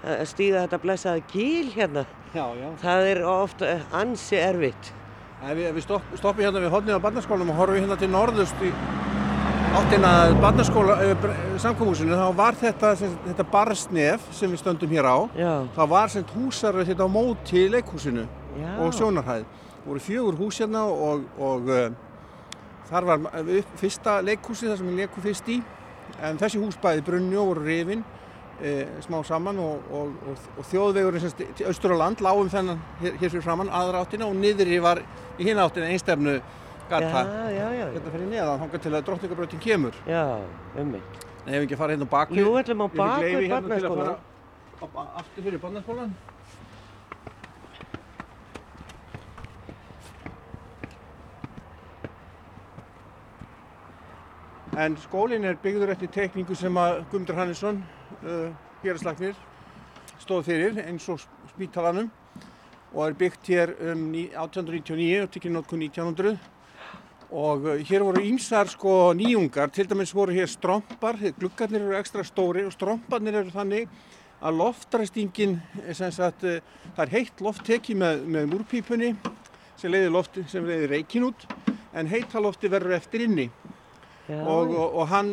að 0.04 0.26
stíða 0.28 0.64
þetta 0.66 0.82
blessaða 0.82 1.22
gíl 1.32 1.70
hérna, 1.72 2.02
Já, 2.34 2.44
já. 2.58 2.68
það 2.82 3.06
er 3.12 3.22
ofta 3.30 3.70
ansi 3.96 4.36
erfitt. 4.36 4.90
Ef 5.44 5.54
við, 5.56 5.64
ef 5.70 5.74
við 5.78 5.84
stopp, 5.86 6.12
stoppum 6.18 6.44
hérna 6.44 6.60
við 6.60 6.72
hodnið 6.72 6.98
á 7.00 7.04
barnaskólanum 7.04 7.52
og 7.54 7.58
horfum 7.62 7.80
hérna 7.84 7.96
til 8.00 8.10
norðust 8.12 8.62
í 8.64 8.70
áttina 9.74 10.10
barnaskóla, 10.40 10.94
uh, 11.02 11.24
samkómúsinu, 11.60 12.14
þá 12.14 12.28
var 12.38 12.56
þetta, 12.60 12.92
þetta 13.00 13.46
barsnef 13.50 14.28
sem 14.36 14.52
við 14.52 14.60
stöndum 14.62 14.92
hér 14.94 15.08
á, 15.08 15.16
Já, 15.36 15.52
það 15.74 15.90
var 15.96 16.12
sem 16.14 16.26
húsaröð 16.36 16.90
þetta 16.92 17.08
á 17.08 17.10
móti 17.10 17.64
leikhúsinu 17.72 18.24
já. 18.60 18.70
og 18.84 18.94
sjónarhæð. 18.94 19.44
Það 19.74 19.88
voru 19.88 20.04
fjögur 20.04 20.38
hús 20.40 20.60
hérna 20.62 20.84
og, 20.88 21.24
og 21.36 21.72
þar 22.90 23.06
var 23.08 23.18
fyrsta 23.80 24.18
leikhúsi 24.26 24.68
þar 24.68 24.80
sem 24.80 24.90
við 24.90 25.00
leikum 25.04 25.24
fyrst 25.24 25.48
í, 25.48 25.60
en 26.22 26.38
þessi 26.40 26.60
hús 26.62 26.76
bæði 26.82 27.04
brunni 27.06 27.36
og 27.40 27.46
voru 27.52 27.64
rifin 27.64 28.02
e, 28.62 28.74
smá 29.06 29.20
saman 29.26 29.58
og, 29.58 29.86
og, 29.90 30.10
og, 30.30 30.42
og 30.58 30.66
þjóðvegurinn 30.70 31.32
til 31.58 31.66
austur 31.70 31.94
á 31.96 32.02
land 32.04 32.20
lágum 32.24 32.50
þennan 32.52 32.82
hér, 33.00 33.16
hér 33.22 33.30
fyrir 33.32 33.42
framann 33.46 33.72
aðra 33.72 34.04
áttina 34.04 34.28
og 34.28 34.36
niðri 34.38 34.78
var 34.84 35.00
í 35.38 35.48
hinn 35.48 35.58
áttina 35.58 35.88
einstefnu 35.90 36.36
gata. 36.90 37.24
Hérna 37.48 38.12
fyrir 38.12 38.28
neðan 38.28 38.60
þangar 38.60 38.82
til 38.84 38.92
að 38.92 39.06
drottningabröðin 39.08 39.62
kemur. 39.64 39.96
Já, 40.06 40.22
ummitt. 40.76 41.24
Nei, 41.46 41.54
ef 41.56 41.62
við 41.62 41.66
ekki 41.66 41.78
fara 41.80 41.94
hérna 41.96 42.06
á 42.08 42.12
bakvið 42.12 42.40
Jú, 42.40 42.52
ætlum 42.60 42.84
á 42.84 42.86
Ég 42.86 42.98
bakvið 43.00 43.32
hérna 43.32 43.40
til 43.40 43.48
að 43.48 43.88
barnaskóla. 43.88 44.04
fara 44.04 44.84
á- 44.84 44.92
á- 45.00 45.12
aftur 45.20 45.42
fyrir 45.48 45.60
barnaskólan 45.64 46.12
En 54.74 54.96
skólinn 54.98 55.44
er 55.46 55.54
byggður 55.62 55.92
eftir 55.92 56.10
tekningu 56.10 56.54
sem 56.58 56.74
að 56.82 57.04
Guðmundur 57.12 57.36
Hannesson, 57.38 57.76
uh, 58.26 58.48
héraslagnir, 58.82 59.36
stóð 60.18 60.48
fyrir 60.48 60.80
eins 60.82 61.04
og 61.12 61.20
spítalanum 61.52 62.08
og 62.90 63.04
er 63.04 63.14
byggt 63.20 63.50
hér 63.52 63.70
um 63.92 64.02
ní- 64.10 64.32
1899 64.32 65.20
og 65.22 65.30
tikið 65.30 65.54
notkun 65.54 65.84
1900 65.86 66.34
og 67.30 67.68
uh, 67.68 67.76
hér 67.86 68.02
voru 68.02 68.24
ímsar 68.26 68.66
sko 68.72 69.12
nýjungar, 69.14 69.70
til 69.70 69.86
dæmis 69.86 70.14
voru 70.14 70.34
hér 70.34 70.50
strompar, 70.50 71.20
gluggarnir 71.38 71.84
eru 71.84 71.94
ekstra 72.00 72.26
stóri 72.26 72.66
og 72.66 72.74
stromparnir 72.74 73.38
eru 73.44 73.54
þannig 73.54 73.86
að 74.42 74.58
loftræstingin 74.58 75.54
sagt, 75.94 76.42
eh, 76.42 76.58
það 76.96 77.04
er 77.06 77.12
heitt 77.14 77.44
loft 77.46 77.62
tekið 77.64 78.00
með, 78.02 78.26
með 78.26 78.50
múrpípunni 78.56 79.14
sem 79.78 79.94
leiðir, 79.94 80.10
lofti, 80.10 80.44
sem 80.50 80.66
leiðir 80.66 80.96
reikin 80.96 81.30
út 81.30 81.46
en 81.94 82.10
heita 82.10 82.42
lofti 82.42 82.68
verður 82.68 82.98
eftir 82.98 83.28
inni 83.28 83.48
og, 84.28 84.72
og, 84.72 84.96
og 85.02 85.06
hann 85.10 85.30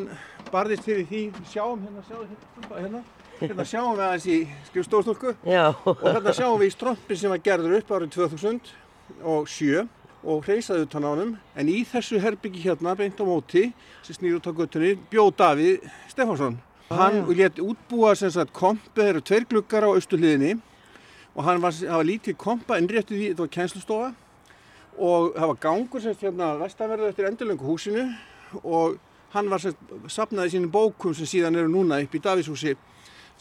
barðist 0.51 0.83
fyrir 0.83 1.07
því, 1.07 1.24
sjáum 1.48 1.81
hérna, 1.86 2.03
sjáum 2.10 2.27
hérna, 2.27 2.75
hérna, 2.75 3.01
hérna 3.39 3.65
sjáum 3.67 3.95
við 3.95 4.05
aðeins 4.07 4.27
í 4.27 4.38
skrifstofstólku 4.67 5.36
já, 5.48 5.69
og 5.71 6.03
þarna 6.03 6.33
sjáum 6.36 6.60
við 6.60 6.67
í 6.67 6.75
strompin 6.75 7.19
sem 7.21 7.31
var 7.31 7.43
gerður 7.45 7.77
upp 7.79 7.93
árið 7.95 8.15
2007 8.17 9.88
og 10.21 10.43
hreysaði 10.45 10.86
utan 10.86 11.05
á 11.05 11.10
honum. 11.10 11.31
En 11.57 11.69
í 11.71 11.81
þessu 11.88 12.19
herbyggi 12.21 12.62
hérna 12.65 12.93
beint 12.98 13.17
á 13.17 13.25
móti 13.25 13.71
sem 14.05 14.17
snýr 14.17 14.38
út 14.38 14.50
á 14.50 14.53
göttunni 14.53 14.93
bjóð 15.10 15.31
Davíð 15.39 15.88
Stefánsson. 16.12 16.60
Hann 16.91 17.24
létt 17.31 17.62
útbúa 17.63 18.12
sem 18.19 18.29
sagt 18.29 18.51
kompu, 18.53 18.91
það 18.95 19.13
eru 19.13 19.21
tveir 19.24 19.48
gluggar 19.50 19.88
á 19.88 19.95
austurliðinni 19.95 20.57
og 21.31 21.45
hann 21.48 21.62
var, 21.63 21.71
var 21.71 22.05
lítið 22.05 22.36
kompa 22.38 22.77
innréttið 22.81 23.21
í, 23.21 23.29
þetta 23.31 23.45
var 23.45 23.53
kænslustofa 23.55 24.10
og 25.00 25.31
það 25.38 25.48
var 25.53 25.62
gangur 25.63 26.03
sem 26.03 26.17
hérna 26.19 26.50
vestanverðu 26.60 27.07
eftir 27.07 27.29
endurlöngu 27.29 27.69
húsinu 27.69 28.03
og 28.63 28.98
hann 29.34 29.50
var 29.51 29.63
sem 29.63 29.75
sapnaði 30.12 30.55
sínum 30.55 30.72
bókum 30.74 31.15
sem 31.15 31.29
síðan 31.29 31.58
eru 31.60 31.72
núna 31.72 32.01
upp 32.03 32.15
í 32.15 32.22
Davíðshúsi 32.24 32.75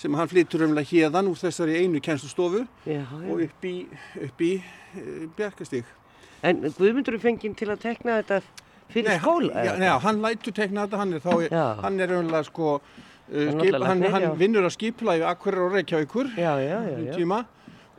sem 0.00 0.14
hann 0.16 0.30
flyttur 0.30 0.64
umlega 0.64 0.88
hérðan 0.88 1.28
úr 1.28 1.38
þessari 1.40 1.82
einu 1.82 2.00
kænslustofu 2.04 2.64
já, 2.88 3.02
og 3.04 3.42
upp 3.44 3.66
í, 3.68 3.74
upp 4.24 4.44
í 4.46 4.54
e, 4.56 5.04
Bjarkastík. 5.36 5.88
En 6.46 6.62
Guðmundur 6.64 7.18
er 7.18 7.22
fenginn 7.22 7.56
til 7.58 7.68
að 7.68 7.82
tekna 7.82 8.20
þetta 8.22 8.40
fyrir 8.94 9.20
skóla? 9.20 9.52
Hann, 9.58 9.66
já, 9.66 9.90
já, 9.90 9.94
hann 10.06 10.22
lætur 10.24 10.56
tekna 10.56 10.86
þetta, 10.86 11.00
hann 11.02 11.14
er 11.18 11.24
þá, 11.24 11.34
Já. 11.50 11.64
hann 11.84 12.00
er 12.00 12.14
umlega 12.16 12.46
sko, 12.48 12.78
uh, 12.80 13.50
skip, 13.58 13.76
hann, 13.84 14.04
hann 14.14 14.28
vinnur 14.40 14.68
að 14.68 14.76
skipulagi 14.78 15.26
Akkurir 15.28 15.66
og 15.66 15.76
já, 15.76 16.52
já, 16.64 16.78
um 16.96 17.10
tíma 17.12 17.44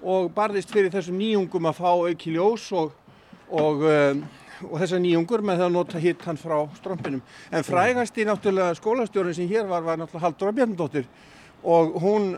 og 0.01 0.31
barðist 0.33 0.71
fyrir 0.73 0.89
þessum 0.89 1.19
nýjungum 1.21 1.69
að 1.69 1.77
fá 1.77 1.89
auki 1.93 2.33
ljós 2.33 2.71
og, 2.73 2.95
og, 3.53 3.83
um, 3.85 4.23
og 4.69 4.77
þessar 4.81 5.01
nýjungur 5.03 5.43
með 5.45 5.61
það 5.61 5.67
að 5.67 5.75
nota 5.75 6.01
hitt 6.01 6.25
hann 6.27 6.39
frá 6.39 6.57
strompinum. 6.77 7.21
En 7.51 7.65
frægast 7.65 8.17
í 8.17 8.25
náttúrulega 8.27 8.77
skólastjórun 8.79 9.37
sem 9.37 9.49
hér 9.49 9.69
var, 9.69 9.85
var 9.85 9.99
náttúrulega 9.99 10.25
Halldóra 10.27 10.55
Bjarnadóttir. 10.57 11.07
Og 11.63 11.97
hún 12.01 12.35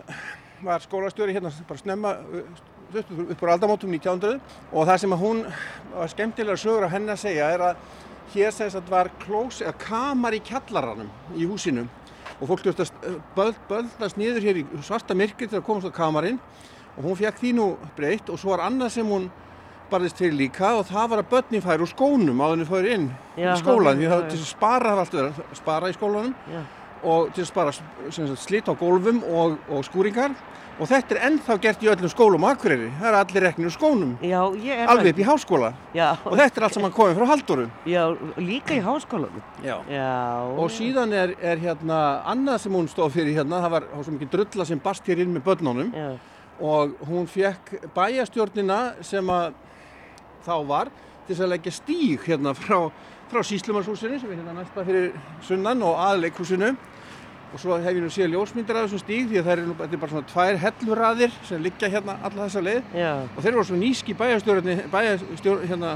var 0.64 0.84
skólastjóri 0.84 1.36
hérna 1.36 1.52
bara 1.68 1.80
snemma 1.80 2.16
upp 2.94 3.42
úr 3.42 3.52
aldamótum 3.54 3.92
1900 3.96 4.40
og 4.72 4.88
það 4.88 5.00
sem 5.02 5.16
að 5.16 5.24
hún 5.24 5.40
var 5.96 6.12
skemmtilega 6.12 6.62
sögur 6.62 6.86
að 6.88 6.94
henni 6.94 7.14
að 7.14 7.24
segja 7.24 7.50
er 7.56 7.64
að 7.70 7.86
hér 8.34 8.54
sem 8.54 8.70
sagt 8.72 8.92
var 8.92 9.10
klós 9.24 9.62
eða 9.64 9.74
kamar 9.82 10.38
í 10.38 10.42
kjallaranum 10.46 11.10
í 11.36 11.48
húsinu. 11.50 11.88
Og 12.40 12.50
fólk 12.50 12.64
þurfti 12.66 12.86
að 12.86 13.18
böld, 13.36 13.58
böldast 13.70 14.20
niður 14.20 14.46
hér 14.48 14.62
í 14.62 14.66
svarta 14.86 15.16
myrkri 15.18 15.48
til 15.48 15.60
að 15.60 15.66
komast 15.68 15.90
á 15.90 15.94
kamarinn. 15.96 16.40
Og 16.98 17.08
hún 17.08 17.18
fekk 17.18 17.40
því 17.42 17.52
nú 17.58 17.68
breytt 17.98 18.30
og 18.30 18.40
svo 18.42 18.54
var 18.54 18.66
annað 18.68 18.96
sem 18.98 19.10
hún 19.10 19.30
barðist 19.92 20.18
til 20.20 20.32
líka 20.38 20.76
og 20.78 20.88
það 20.90 21.10
var 21.12 21.24
að 21.24 21.30
börnin 21.34 21.66
færi 21.66 21.86
úr 21.86 21.92
skónum 21.92 22.46
en 22.46 22.64
þau 22.64 22.72
færi 22.76 22.96
inn 22.98 23.10
Já, 23.36 23.52
í 23.54 23.60
skólan 23.62 24.00
því 24.00 24.10
það 24.14 24.24
til 24.32 24.40
að 24.40 24.48
spara 24.50 24.96
alltaf 24.96 25.20
verið 25.20 25.44
að 25.44 25.60
spara 25.60 25.92
í 25.92 25.98
skólanum 25.98 26.34
já. 26.54 26.62
og 27.04 27.36
til 27.36 27.44
að 27.44 27.52
spara 27.52 27.76
sagt, 27.76 28.34
slit 28.44 28.72
á 28.72 28.74
gólfum 28.80 29.24
og, 29.28 29.58
og 29.70 29.86
skúringar. 29.88 30.36
Og 30.82 30.90
þetta 30.90 31.14
er 31.14 31.20
ennþá 31.28 31.56
gert 31.62 31.84
í 31.86 31.90
öllum 31.92 32.10
skólum 32.10 32.46
á 32.50 32.56
Akureyri. 32.56 32.88
Það 32.98 33.08
er 33.12 33.16
allir 33.20 33.44
reknir 33.46 33.70
úr 33.70 33.74
skónum. 33.76 34.14
Já, 34.26 34.40
alveg 34.90 35.12
upp 35.12 35.20
í 35.22 35.28
háskóla. 35.28 35.70
Og 36.26 36.38
þetta 36.40 36.60
er 36.60 36.66
allt 36.66 36.78
saman 36.80 36.94
komið 36.96 37.20
frá 37.20 37.28
Halldóru. 37.30 37.66
Já, 37.86 38.02
líka 38.42 38.74
í 38.74 38.82
háskólanum. 38.82 39.44
Og 40.58 40.72
síðan 40.74 41.14
er, 41.14 41.36
er 41.46 41.62
hérna 41.62 42.00
annað 42.34 42.64
sem 42.66 42.74
hún 42.74 42.90
stóð 42.90 43.14
fyrir 43.20 43.38
hérna. 43.38 43.62
Það 43.68 43.76
var, 43.76 43.86
svo 44.00 44.16
mikið 44.16 44.32
drulla 44.34 44.66
sem 44.66 44.82
bast 44.82 45.12
hér 45.12 45.22
inn 45.22 45.36
með 45.36 45.46
börnunum. 45.52 45.94
Og 46.64 46.98
hún 47.06 47.30
fekk 47.30 47.92
bæjastjórnina 47.94 48.80
sem 49.06 49.30
að 49.30 49.54
þá 50.46 50.56
var 50.70 50.92
til 51.28 51.34
þess 51.34 51.46
að 51.46 51.54
leggja 51.54 51.76
stíg 51.76 52.26
hérna 52.28 52.54
frá, 52.58 52.80
frá 53.32 53.44
Síslumarshúsinu 53.48 54.20
sem 54.20 54.32
er 54.34 54.42
hérna 54.42 54.58
næsta 54.60 54.84
fyrir 54.88 55.14
sunnan 55.46 55.84
og 55.88 56.02
aðleikhúsinu 56.04 56.74
og 57.54 57.62
svo 57.62 57.78
hef 57.78 57.94
ég 57.94 58.02
nú 58.02 58.10
séð 58.10 58.32
ljósmyndir 58.34 58.78
af 58.80 58.88
þessum 58.88 59.02
stíg 59.04 59.28
því 59.30 59.40
að 59.40 59.48
það 59.48 59.54
er, 59.54 59.64
er 59.86 60.00
bara 60.02 60.12
svona 60.12 60.30
tvær 60.32 60.60
helluraðir 60.64 61.36
sem 61.46 61.62
liggja 61.62 61.90
hérna 61.94 62.16
alla 62.26 62.48
þessa 62.48 62.64
leið. 62.66 62.88
Já, 62.98 63.12
og 63.30 63.40
þeir 63.46 63.52
eru 63.52 63.66
svo 63.70 63.78
nýski 63.78 64.16
bæjastjórni 64.18 64.78
bæjastjór, 64.94 65.66
hérna, 65.70 65.92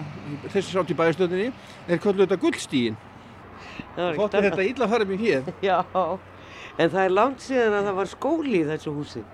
þessi 0.53 0.75
sátt 0.75 0.93
í 0.93 0.97
bæjastjórninni 0.99 1.47
þeir 1.87 2.01
köllu 2.03 2.27
þetta 2.27 2.39
gullstígin 2.43 2.99
þótti 3.97 4.37
ekkert 4.37 4.45
þetta 4.51 4.67
illa 4.69 4.89
farið 4.91 5.11
mér 5.13 5.23
hér 5.23 5.49
Já, 5.71 5.79
en 6.77 6.93
það 6.93 7.01
er 7.03 7.15
langt 7.17 7.41
síðan 7.41 7.79
að 7.79 7.89
það 7.89 7.99
var 8.03 8.11
skóli 8.13 8.59
í 8.61 8.65
þessu 8.69 8.93
húsi. 8.93 9.25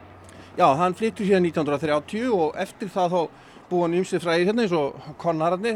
Já, 0.53 0.67
hann 0.79 0.95
flyttur 0.95 1.27
hérna 1.27 1.49
1930 1.51 2.31
og 2.31 2.55
eftir 2.63 2.91
það 2.93 3.17
þá 3.17 3.21
búið 3.69 3.83
hann 3.85 3.95
ymsið 3.99 4.23
fræðir 4.23 4.49
hérna 4.49 4.65
eins 4.65 4.73
og 4.77 4.97
Konnararni, 5.21 5.73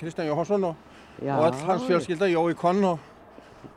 Kristján 0.00 0.28
Jóhansson 0.30 0.64
og, 0.70 0.76
og 1.22 1.44
all 1.46 1.60
hans 1.68 1.86
fjölskylda, 1.88 2.28
Jói 2.30 2.54
Konn 2.58 2.84
og, 2.84 2.98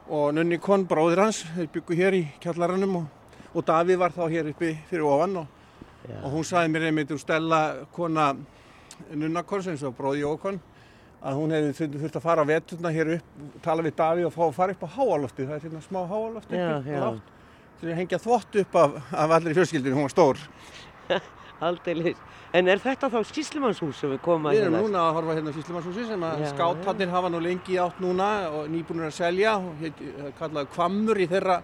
og 0.10 0.34
Nunni 0.38 0.60
Konn, 0.62 0.86
bróðir 0.90 1.22
hans, 1.24 1.44
þeir 1.56 1.70
byggu 1.74 1.98
hér 2.00 2.18
í 2.20 2.24
kjallaranum 2.44 3.00
og, 3.02 3.08
og 3.54 3.66
Davíð 3.68 4.00
var 4.02 4.14
þá 4.16 4.24
hér 4.32 4.52
uppi 4.54 4.74
fyrir 4.90 5.08
ofan 5.08 5.40
og, 5.44 5.48
hún 6.34 6.44
sagði 6.48 6.74
mér 6.76 6.88
einmitt 6.90 7.12
úr 7.16 7.22
Stella 7.22 7.62
kona 7.96 8.32
Nunna 9.14 9.44
Konn 9.48 9.64
sem 9.66 9.78
svo 9.80 9.94
bróði 9.96 10.24
Jói 10.26 10.38
Konn 10.44 10.60
að 11.24 11.38
hún 11.40 11.54
hefði 11.56 11.88
þurft- 11.96 12.18
að 12.20 12.26
fara 12.26 12.44
á 12.44 12.50
veturna 12.50 12.90
hér 12.92 13.14
upp, 13.16 13.28
tala 13.64 13.84
við 13.86 13.94
Davíð 14.02 14.28
og 14.28 14.34
fá 14.36 14.42
að 14.50 14.58
fara 14.58 14.74
upp 14.76 14.84
á 14.84 14.90
háalofti, 14.98 15.46
það 15.48 15.56
er 15.56 15.64
hérna 15.70 15.84
smá 15.86 16.02
háalofti 16.10 16.58
Já, 16.60 16.66
uppi, 16.82 16.92
já. 16.92 17.00
lágt, 17.06 17.30
til 17.80 17.88
að 17.94 17.96
hengja 18.02 18.20
þvott 18.26 18.58
upp 18.64 18.76
af, 18.82 18.98
af 19.24 19.36
allir 19.38 19.56
fjölskyldinu, 19.56 19.96
hún 19.96 20.10
var 20.10 20.12
stór. 20.12 20.42
Aldeilis. 21.70 22.18
En 22.54 22.68
er 22.70 22.78
þetta 22.84 23.10
þá 23.10 23.20
síslumannshús 23.32 24.00
sem 24.04 24.12
við 24.14 24.20
komum 24.26 24.46
að 24.52 24.56
Við 24.58 24.62
erum 24.66 24.76
hérna? 24.78 24.82
núna 24.88 25.04
að 25.08 25.16
horfa 25.18 25.36
hérna 25.38 25.54
á 25.54 25.58
Síslumarshúsi 25.58 26.06
sem 26.10 26.26
að 26.28 26.42
Já, 26.44 26.50
skátarnir 26.54 27.10
hafa 27.14 27.30
nú 27.34 27.40
lengi 27.42 27.78
átt 27.82 28.02
núna 28.04 28.28
og 28.54 28.68
nýbúinir 28.70 29.08
að 29.10 29.16
selja 29.18 29.56
og 29.58 29.80
heit, 29.82 30.02
kallaði 30.40 30.70
Kvammur 30.76 31.22
í 31.24 31.28
þeirra, 31.32 31.58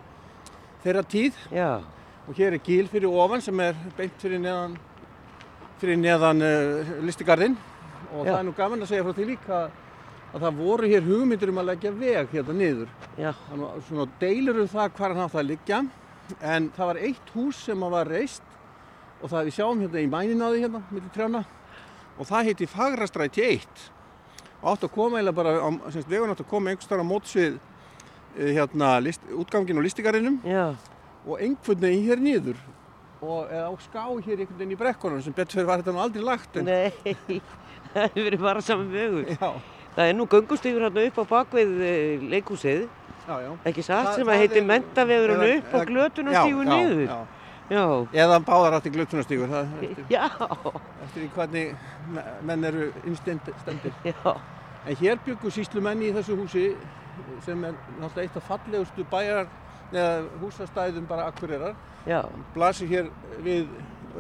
þeirra 0.84 1.04
tíð 1.14 1.38
Já, 1.54 1.70
og 2.28 2.40
hér 2.40 2.58
er 2.58 2.64
gíl 2.66 2.88
fyrir 2.90 3.10
ofan 3.12 3.42
sem 3.46 3.60
er 3.68 3.78
beint 3.98 4.18
fyrir 4.22 4.42
neðan, 4.42 4.74
fyrir 5.82 6.02
neðan 6.02 6.42
uh, 6.42 6.96
listigarðinn 7.06 7.58
og 8.10 8.26
Já. 8.26 8.32
það 8.34 8.40
er 8.40 8.48
nú 8.50 8.56
gaman 8.58 8.82
að 8.88 8.90
segja 8.96 9.06
frá 9.06 9.14
því 9.20 9.30
líka 9.30 9.62
að 10.30 10.44
það 10.44 10.58
voru 10.64 10.90
hér 10.90 11.06
hugmyndir 11.06 11.50
um 11.54 11.62
að 11.62 11.70
leggja 11.72 11.92
veg 11.98 12.34
hérna 12.34 12.54
niður. 12.58 12.90
já, 13.18 13.32
Þannig 13.50 13.70
að 13.70 13.86
svona 13.88 14.06
deilur 14.22 14.60
um 14.62 14.68
það 14.70 14.92
hvar 14.98 15.14
hann 15.16 15.24
átt 15.26 15.38
að 15.42 15.48
liggja 15.54 15.80
en 16.46 16.68
það 16.76 16.90
var 16.92 17.00
eitt 17.08 17.32
hús 17.34 17.62
sem 17.66 17.86
að 17.88 17.94
var 17.96 18.12
reist 18.14 18.49
og 19.22 19.30
það 19.32 19.48
við 19.50 19.56
sjáum 19.60 19.82
hérna 19.84 20.04
í 20.04 20.10
mænin 20.12 20.44
á 20.44 20.48
því 20.52 20.62
hérna 20.66 20.82
millir 20.92 21.14
trjána 21.16 21.42
og 22.20 22.28
það 22.30 22.50
heiti 22.50 22.68
Fagrastræti 22.68 23.44
1 23.48 23.84
og 24.62 24.72
átt 24.74 24.84
að 24.88 24.92
koma 24.96 25.20
eiginlega 25.20 25.38
bara 25.40 25.54
semst, 25.92 26.10
vegun 26.12 26.34
átt 26.34 26.44
að 26.44 26.50
koma 26.52 26.70
einhvers 26.74 26.90
þar 26.92 27.04
á 27.04 27.12
mótsvið 27.12 27.60
eh, 28.38 28.52
hérna 28.58 28.90
list, 29.04 29.22
útgangin 29.32 29.80
og 29.80 29.86
listigarinum 29.88 30.40
já, 30.44 30.66
og 31.26 31.40
einhvern 31.40 31.80
veginn 31.84 32.06
hér 32.10 32.20
niður. 32.24 32.60
Og 33.20 33.50
eða 33.52 33.68
á 33.68 33.74
ská 33.84 34.04
hér 34.24 34.40
einhvern 34.44 34.60
veginn 34.60 34.76
í 34.76 34.80
brekkunum 34.80 35.22
sem 35.24 35.34
betur 35.36 35.60
fyrir 35.60 35.68
var 35.68 35.82
þetta 35.82 35.96
nú 35.96 36.04
aldrei 36.04 36.24
lagt 36.24 36.60
en 36.60 36.68
nei, 36.68 36.92
það 37.94 38.06
hefur 38.06 38.24
verið 38.30 38.44
bara 38.46 38.62
saman 38.64 38.92
vögur. 38.94 39.26
já, 39.36 39.52
Það 39.96 40.08
er 40.12 40.16
nú 40.16 40.26
göngustígur 40.32 40.84
hérna 40.86 41.08
upp 41.10 41.18
á 41.20 41.26
bakvið 41.34 41.72
eh, 41.84 42.22
já 43.44 43.50
ekki 43.68 43.84
satt, 43.84 44.14
sem 44.16 44.28
að 44.32 44.40
heitir 44.44 44.62
er- 44.64 44.70
mentavegurinn 44.70 45.42
eða- 45.44 45.58
upp 45.60 45.74
og 45.74 45.82
eða- 45.82 45.90
glötunarstígur 45.92 46.66
já, 46.66 46.72
niður. 46.76 47.04
já. 47.08 47.20
Já, 47.70 47.84
eða 48.18 48.40
báðar 48.48 48.80
átti 48.80 48.90
glötunastígur 48.94 49.50
það 49.52 49.74
eftir, 49.86 50.06
eftir 51.06 51.26
í 51.28 51.30
hvernig 51.36 51.76
me- 52.16 52.24
menn 52.50 52.64
eru 52.66 52.88
innstendir 53.06 53.94
já, 54.04 54.34
En 54.88 54.96
hér 54.96 55.20
byggu 55.26 55.52
síslumenn 55.52 56.02
í 56.02 56.10
þessu 56.16 56.38
húsi 56.40 56.64
sem 57.44 57.64
er 57.68 57.74
náttúrulega 58.00 58.24
eitt 58.26 58.38
af 58.40 58.46
fallegustu 58.48 59.04
bæjar 59.12 59.50
eða 59.92 60.24
húsastæðum 60.40 61.08
bara 61.10 61.26
akkurirar. 61.30 61.76
já, 62.08 62.22
Blasir 62.56 62.88
hér 62.88 63.10
við 63.44 63.68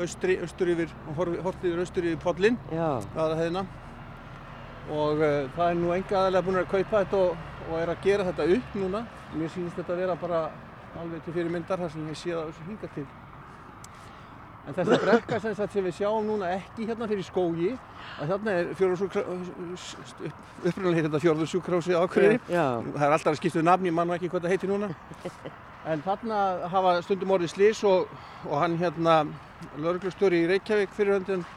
austri, 0.01 0.35
austur 0.43 0.67
yfir, 0.73 0.91
hortið 1.15 1.69
yfir 1.71 1.79
austur 1.85 2.07
yfir 2.09 2.19
podlinn, 2.23 2.57
aðra 3.15 3.37
hefðina. 3.39 3.63
Og 4.89 5.21
uh, 5.21 5.47
það 5.55 5.65
er 5.69 5.77
nú 5.79 5.91
enga 5.93 6.17
aðalega 6.19 6.45
búin 6.47 6.59
að 6.63 6.69
kaupa 6.71 7.03
þetta 7.03 7.17
og, 7.21 7.47
og 7.69 7.75
er 7.79 7.91
að 7.93 8.03
gera 8.03 8.25
þetta 8.29 8.47
upp 8.57 8.77
núna. 8.81 9.01
Mér 9.37 9.51
sýnist 9.53 9.77
þetta 9.77 9.93
að 9.95 10.01
vera 10.03 10.15
bara 10.19 10.39
alveg 10.99 11.23
til 11.25 11.35
fyrir 11.35 11.51
myndar 11.53 11.79
þar 11.83 11.91
sem 11.93 12.07
ég 12.09 12.17
sé 12.17 12.33
það 12.33 12.61
hinga 12.67 12.89
til. 12.97 13.05
En 14.69 14.75
þessi 14.77 14.97
brekka 15.01 15.39
sem, 15.41 15.55
sem 15.57 15.85
við 15.87 15.95
sjáum 15.97 16.27
núna 16.29 16.51
ekki 16.53 16.85
hérna 16.85 17.07
fyrir 17.09 17.25
skógi, 17.25 17.71
að 18.21 18.33
þarna 18.35 18.53
er 18.53 18.67
upprunalega 20.69 20.95
heitir 20.99 21.07
þetta 21.07 21.21
fjórðursjúkrásið 21.23 21.97
ákveðri. 21.97 22.37
Það 22.45 23.05
er 23.07 23.15
alltaf 23.15 23.31
að 23.33 23.39
skipta 23.39 23.63
um 23.63 23.65
nafn, 23.65 23.87
ég 23.89 23.95
man 23.97 24.09
nú 24.09 24.13
ekki 24.13 24.29
hvað 24.29 24.45
það 24.45 24.53
heitir 24.53 24.69
núna. 24.69 24.91
En 25.89 26.03
þarna 26.05 26.41
hafa 26.69 26.91
stundum 27.01 27.33
orðið 27.33 27.53
slís 27.55 27.81
og, 27.87 28.11
og 28.45 28.55
hann 28.61 28.77
hérna, 28.77 29.15
lauruglustjóri 29.79 30.43
í 30.43 30.49
Reykjavík 30.51 30.93
fyrir 30.93 31.17
höndin, 31.17 31.47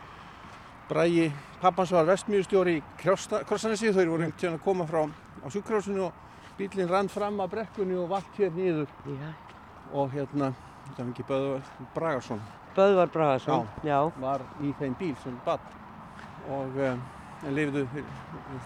Brægi 0.89 1.29
pappans 1.61 1.93
var 1.95 2.09
vestmýrustjóri 2.09 2.79
í 2.79 2.83
Krossanesi, 3.03 3.93
þau 3.93 4.07
voru 4.15 4.25
einhvern 4.25 4.39
tíðan 4.41 4.57
að 4.59 4.65
koma 4.65 4.89
frá 4.89 5.05
á 5.05 5.47
sjúkrásinu 5.53 6.09
og 6.09 6.57
bílinn 6.59 6.91
rann 6.91 7.13
fram 7.13 7.39
að 7.45 7.53
brekkunni 7.59 7.97
og 8.01 8.11
valt 8.11 8.41
hér 8.41 8.53
niður. 8.57 8.91
Já, 9.07 9.31
og 9.93 10.11
hérna 10.17 10.51
þetta 10.89 11.07
ekki 11.13 11.29
Böðvar 11.29 11.71
Bragarsson, 11.95 12.43
Böðvar 12.77 13.11
Bragason, 13.13 13.67
já. 13.85 13.99
var 14.21 14.45
í 14.65 14.73
þeim 14.79 14.95
bíl 14.99 15.17
sem 15.23 15.35
bad 15.45 15.61
og 16.51 16.79
um, 16.81 17.03
en 17.47 17.57
lifðu, 17.57 17.83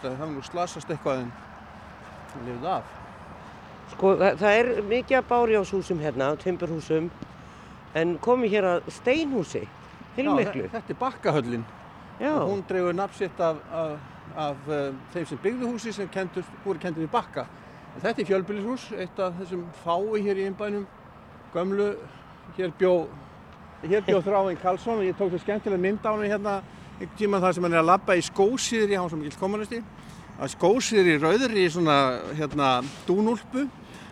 það 0.02 0.14
hafði 0.20 0.34
nú 0.34 0.44
slasast 0.46 0.92
eitthvað 0.92 1.24
en 1.24 1.32
lifðu 2.46 2.70
af. 2.70 2.92
Sko, 3.94 4.12
það, 4.20 4.38
það 4.42 4.58
er 4.60 4.70
mikið 4.90 5.18
af 5.18 5.28
bárjáshúsum 5.30 6.02
hérna, 6.02 6.30
timburhúsum, 6.42 7.10
en 7.96 8.16
komið 8.22 8.56
hér 8.56 8.68
að 8.74 8.90
steinhúsi, 8.98 9.64
heilmiklu. 10.16 10.66
Já, 10.66 10.72
þetta 10.76 10.94
er 10.94 11.00
bakkahöllin 11.02 11.66
og 12.16 12.48
hún 12.48 12.64
dreifur 12.68 12.94
nafnsitt 12.96 13.40
af, 13.40 13.58
af, 13.72 13.98
af 14.36 14.68
uh, 14.70 14.88
þeim 15.12 15.26
sem 15.28 15.40
byggðu 15.42 15.70
húsi 15.74 15.92
sem 15.92 16.08
kendur, 16.08 16.46
voru 16.64 16.80
kendur 16.80 17.04
í 17.04 17.10
bakka. 17.12 17.44
En 17.96 18.04
þetta 18.04 18.22
er 18.22 18.28
fjölbýlishús, 18.30 18.90
eitt 18.96 19.20
af 19.20 19.36
þessum 19.40 19.66
fái 19.84 20.22
hér 20.24 20.40
í 20.40 20.46
innbænum, 20.48 20.86
gömlu, 21.54 21.90
hér 22.56 22.72
bjó, 22.78 23.06
hér 23.90 24.04
bjó 24.06 24.20
Þráinn 24.24 24.60
Karlsson 24.62 25.00
og 25.00 25.06
ég 25.06 25.16
tók 25.18 25.30
svo 25.32 25.40
skemmtilega 25.42 25.82
mynd 25.82 26.04
á 26.06 26.10
hann 26.10 26.26
hérna 26.26 26.54
einhvern 26.96 27.16
tíma 27.18 27.40
þar 27.42 27.56
sem 27.56 27.66
hann 27.66 27.76
er 27.76 27.82
að 27.82 27.90
labba 27.90 28.16
í 28.16 28.24
skósýðri, 28.24 28.96
hann 28.96 29.06
var 29.06 29.12
svo 29.12 29.20
mikill 29.20 29.40
kommunisti, 29.40 29.82
að 30.40 30.52
skósýðri 30.54 31.18
rauðri 31.20 31.66
í 31.66 31.72
svona 31.72 31.98
hérna 32.38 32.70
dúnúlpu 33.08 33.66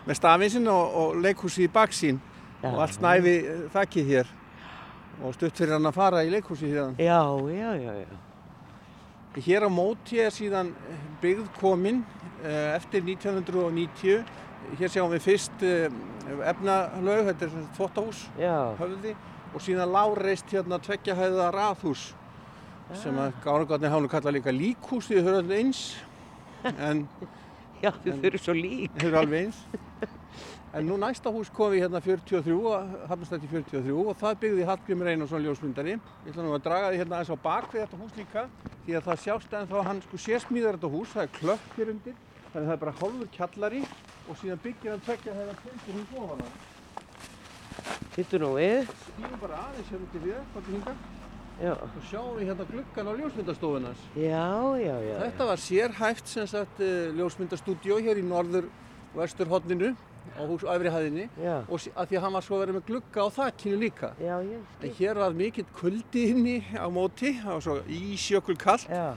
með 0.05 0.19
stafinsinn 0.19 0.69
og, 0.69 0.97
og 1.01 1.19
leikhúsi 1.23 1.65
í 1.65 1.71
baksín 1.71 2.21
Já. 2.61 2.69
og 2.71 2.81
allt 2.85 2.97
snæfi 2.99 3.35
eh, 3.41 3.65
þakkið 3.73 4.11
hér 4.13 4.31
og 5.23 5.35
stutt 5.35 5.57
fyrir 5.57 5.77
hann 5.77 5.89
að 5.89 5.97
fara 5.97 6.23
í 6.25 6.31
leikhúsi 6.33 6.69
hérna. 6.69 6.93
já, 6.99 7.21
já, 7.49 7.71
já, 7.81 7.93
já. 8.03 8.23
Hér 9.45 9.67
á 9.67 9.69
móti 9.69 10.19
er 10.23 10.31
síðan 10.31 10.71
byggð 11.21 11.47
komin 11.59 12.03
eh, 12.43 12.75
eftir 12.75 13.03
1990. 13.03 14.23
Hér 14.79 14.89
sjáum 14.91 15.11
við 15.11 15.25
fyrst 15.25 15.65
eh, 15.65 15.89
efnalaug, 16.47 17.25
þetta 17.27 17.45
er 17.45 17.51
svona 17.51 17.73
Já, 18.39 18.55
höfði, 18.79 19.15
og 19.55 19.63
síðan 19.63 19.93
láreist 19.95 20.51
hérna 20.51 20.79
tveggjahæða 20.83 21.47
raðhús 21.55 22.09
sem 23.01 23.15
að 23.17 23.37
Gárugarnir 23.45 23.89
hafa 23.89 24.03
nú 24.03 24.09
kallað 24.11 24.35
líka 24.37 24.53
líkhús 24.53 25.07
því 25.07 25.21
þau 25.21 25.29
eru 25.31 25.39
allir 25.39 25.61
eins, 25.63 25.79
en 26.75 27.05
já, 27.83 27.89
þau 28.03 28.27
eru 28.29 28.41
svo 28.41 28.53
lík. 28.57 28.91
þau 28.99 29.07
eru 29.09 29.19
alveg 29.23 29.47
eins. 29.47 29.63
En 30.75 30.83
nú 30.89 30.97
næsta 30.99 31.31
hús 31.31 31.47
kom 31.55 31.71
við 31.71 31.85
hérna 31.85 32.01
43, 32.03 32.51
Hafnarstætti 33.07 33.47
43 33.47 33.95
og 33.95 34.09
það 34.19 34.39
byggði 34.41 34.65
Hallgrimur 34.67 35.07
Einarsson 35.07 35.45
ljósmyndari. 35.45 35.95
Ég 36.25 36.33
ætla 36.33 36.43
nú 36.43 36.51
að 36.51 36.65
draga 36.65 36.89
því 36.91 36.99
hérna 36.99 37.19
aðeins 37.21 37.31
á 37.31 37.45
bakvið 37.45 37.85
þetta 37.85 37.99
hús 38.01 38.17
líka 38.19 38.43
því 38.83 38.97
að 38.99 39.07
það 39.07 39.21
sjást 39.23 39.55
en 39.55 39.71
þá 39.71 39.77
hann 39.87 40.03
sko 40.03 40.19
sérsmíðar 40.19 40.75
þetta 40.75 40.91
hús, 40.97 41.13
það 41.15 41.23
er 41.23 41.33
klöpp 41.39 41.79
hér 41.79 41.93
undir, 41.95 42.19
þannig 42.51 42.59
að 42.59 42.67
það 42.67 42.75
er 42.75 42.83
bara 42.83 42.97
hálfur 42.99 43.33
kjallari 43.37 43.83
og 44.27 44.41
síðan 44.41 44.63
byggir 44.67 44.91
hann 44.91 45.05
tvekja 45.07 45.37
þegar 45.39 45.63
tengur 45.63 46.01
hús 46.01 46.17
ofan 46.25 46.43
það. 46.43 46.63
Hittu 48.15 48.39
nú 48.39 48.53
við. 48.55 48.87
Skýrum 49.05 49.39
bara 49.41 49.59
aðeins 49.67 49.89
hér 49.91 50.01
út 50.05 50.15
í 50.15 50.23
við, 50.25 50.39
hvað 50.53 50.65
til 50.69 50.73
hinga, 50.77 50.95
Já, 51.55 51.71
og 51.71 52.01
sjáum 52.09 52.33
við 52.35 52.49
hérna 52.49 52.65
gluggan 52.67 53.07
á 53.07 53.13
ljósmyndastofunans. 53.15 53.99
já, 54.19 54.47
já, 54.75 54.95
já. 55.07 55.15
Þetta 55.23 55.45
var 55.47 55.61
sérhæft 55.63 56.27
sem 56.27 56.47
sagt 56.51 56.81
eh, 56.83 57.11
ljósmyndastúdíó 57.15 57.99
hér 58.03 58.19
í 58.19 58.25
norður 58.27 58.67
og 59.13 59.21
vestur 59.21 59.47
hodninu 59.47 59.93
á 60.35 60.41
hús 60.49 60.65
á 60.67 60.75
efri 60.75 60.91
hæðinni 60.91 61.29
Já, 61.39 61.61
og 61.69 61.79
að 61.95 62.09
því 62.11 62.17
að 62.19 62.23
hann 62.25 62.33
var 62.35 62.43
svo 62.43 62.59
verið 62.59 62.75
með 62.75 62.85
glugga 62.89 63.23
á 63.23 63.27
þakkinu 63.37 63.77
líka. 63.79 64.09
já, 64.19 64.35
ég 64.43 64.57
En 64.59 64.65
skil. 64.91 64.91
hér 64.99 65.15
var 65.23 65.31
mikill 65.39 65.65
kuldi 65.79 66.25
inni 66.33 66.57
á 66.75 66.87
móti, 66.91 67.31
það 67.39 67.53
var 67.55 67.61
svo 67.63 67.77
ísjökul 67.87 68.57
kallt, 68.59 68.89
Já, 68.91 69.15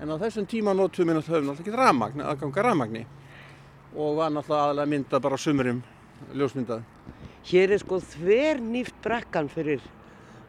en 0.00 0.08
á 0.08 0.16
þessum 0.24 0.46
tíma 0.48 0.72
notum 0.72 1.04
við 1.08 1.18
náttúrulega 1.20 1.60
ekki 1.60 1.76
rafmagn, 1.76 2.20
aðganga 2.24 2.62
rafmagni 2.64 3.04
og 3.94 4.16
var 4.16 4.30
náttúrulega 4.32 4.64
aðalega 4.70 4.88
myndað 4.94 5.20
bara 5.20 5.36
á 5.36 5.44
sumurum, 5.44 5.82
ljósmyndað. 6.32 6.80
Hér 7.50 7.74
er 7.76 7.82
sko 7.82 7.98
þver 8.00 8.60
nýft 8.64 8.96
brekkan 9.04 9.48
fyrir 9.52 9.82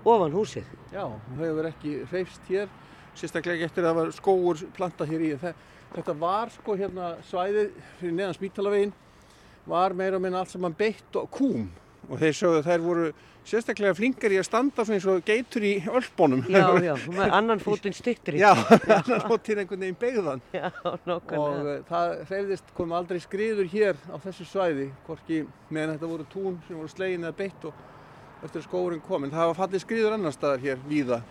ofan 0.06 0.32
húsið. 0.36 0.66
Já, 0.94 1.06
það 1.36 1.46
hefur 1.48 1.70
ekki 1.72 1.94
hreyfst 2.12 2.50
hér, 2.52 2.68
sérstaklega 3.18 3.66
eftir 3.68 3.84
að 3.84 3.90
það 3.90 3.98
var 4.00 4.12
skóur 4.16 4.62
plantað 4.78 5.12
hér 5.14 5.26
í. 5.26 5.32
Þe- 5.42 5.56
Þetta 5.96 6.14
var 6.20 6.50
sko 6.52 6.74
hérna 6.76 7.10
svæðið 7.24 7.70
fyrir 8.02 8.16
neðan 8.18 8.36
spítalavegin, 8.36 8.94
var 9.66 9.94
meira 9.96 10.18
og 10.18 10.22
minna 10.26 10.42
allt 10.44 10.52
saman 10.52 10.74
beitt 10.76 11.16
og 11.16 11.30
kúm 11.32 11.70
og 12.10 12.20
þeir 12.20 12.36
sögðu 12.36 12.60
að 12.60 12.68
þær 12.68 12.82
voru 12.84 13.06
sérstaklega 13.46 13.94
flinkar 13.98 14.34
í 14.34 14.40
að 14.40 14.48
standa 14.48 14.86
svona 14.86 14.98
eins 14.98 15.08
og 15.10 15.26
geitur 15.26 15.66
í 15.66 15.74
ölpunum. 15.86 16.44
Já, 16.50 16.66
já, 16.82 16.94
með 17.14 17.34
annan 17.38 17.62
fótinn 17.62 17.96
stittri. 17.96 18.40
Já, 18.42 18.52
annar 18.98 19.26
hóttir 19.30 19.62
einhvern 19.62 19.86
veginn 19.86 20.00
beigðan 20.02 20.44
já, 20.56 20.68
og 20.84 21.06
nákvæmlega. 21.06 21.76
uh, 21.76 21.84
það 21.90 22.14
hreyfðist, 22.32 22.74
kom 22.78 22.96
aldrei 22.98 23.22
skriður 23.24 23.70
hér 23.72 24.02
á 24.10 24.16
þessu 24.24 24.48
svæði, 24.50 24.90
hvorki 25.06 25.44
meðan 25.70 25.96
þetta 25.96 26.12
voru 26.16 26.28
tún 26.34 26.60
sem 26.68 26.80
voru 26.80 26.92
slegin 26.92 27.28
eða 27.28 27.38
beitt 27.44 27.70
og 27.70 28.46
eftir 28.46 28.62
að 28.62 28.68
skóurinn 28.68 29.06
kom, 29.06 29.26
en 29.26 29.34
það 29.34 29.44
hafa 29.46 29.58
fallið 29.62 29.86
skriður 29.86 30.18
annar 30.18 30.36
staðar 30.36 30.66
hér 30.66 30.84
víða, 30.90 31.22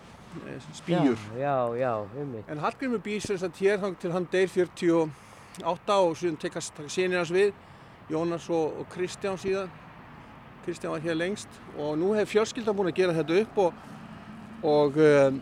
eh, 0.47 0.67
spýjur. 0.79 1.21
Já, 1.35 1.55
já, 1.75 1.83
já, 1.83 1.93
um 2.23 2.33
mig. 2.33 2.43
En 2.51 2.63
Hallgrimur 2.63 3.03
býr 3.03 3.23
sem 3.23 3.39
sagt 3.39 3.61
hér 3.61 3.79
þangað 3.83 4.01
til 4.03 4.11
hann 4.15 4.27
deyr 4.31 4.51
48 4.51 6.01
og 6.01 6.17
síðan 6.19 6.39
tekast 6.39 6.83
sénir 6.87 7.21
hans 7.21 7.31
við, 7.31 7.53
Jónas 8.11 8.49
og, 8.53 8.81
og 8.81 8.89
Kristján 8.93 9.39
síðan. 9.41 9.71
Kristján 10.65 10.91
var 10.95 11.03
hér 11.05 11.17
lengst 11.19 11.59
og 11.77 11.93
nú 12.01 12.13
hefur 12.17 12.31
fjölskyldan 12.35 12.75
búin 12.77 12.89
að 12.91 12.97
gera 13.03 13.13
þetta 13.19 13.41
upp 13.43 13.59
og, 13.65 13.83
og 14.65 14.97
um, 14.97 15.37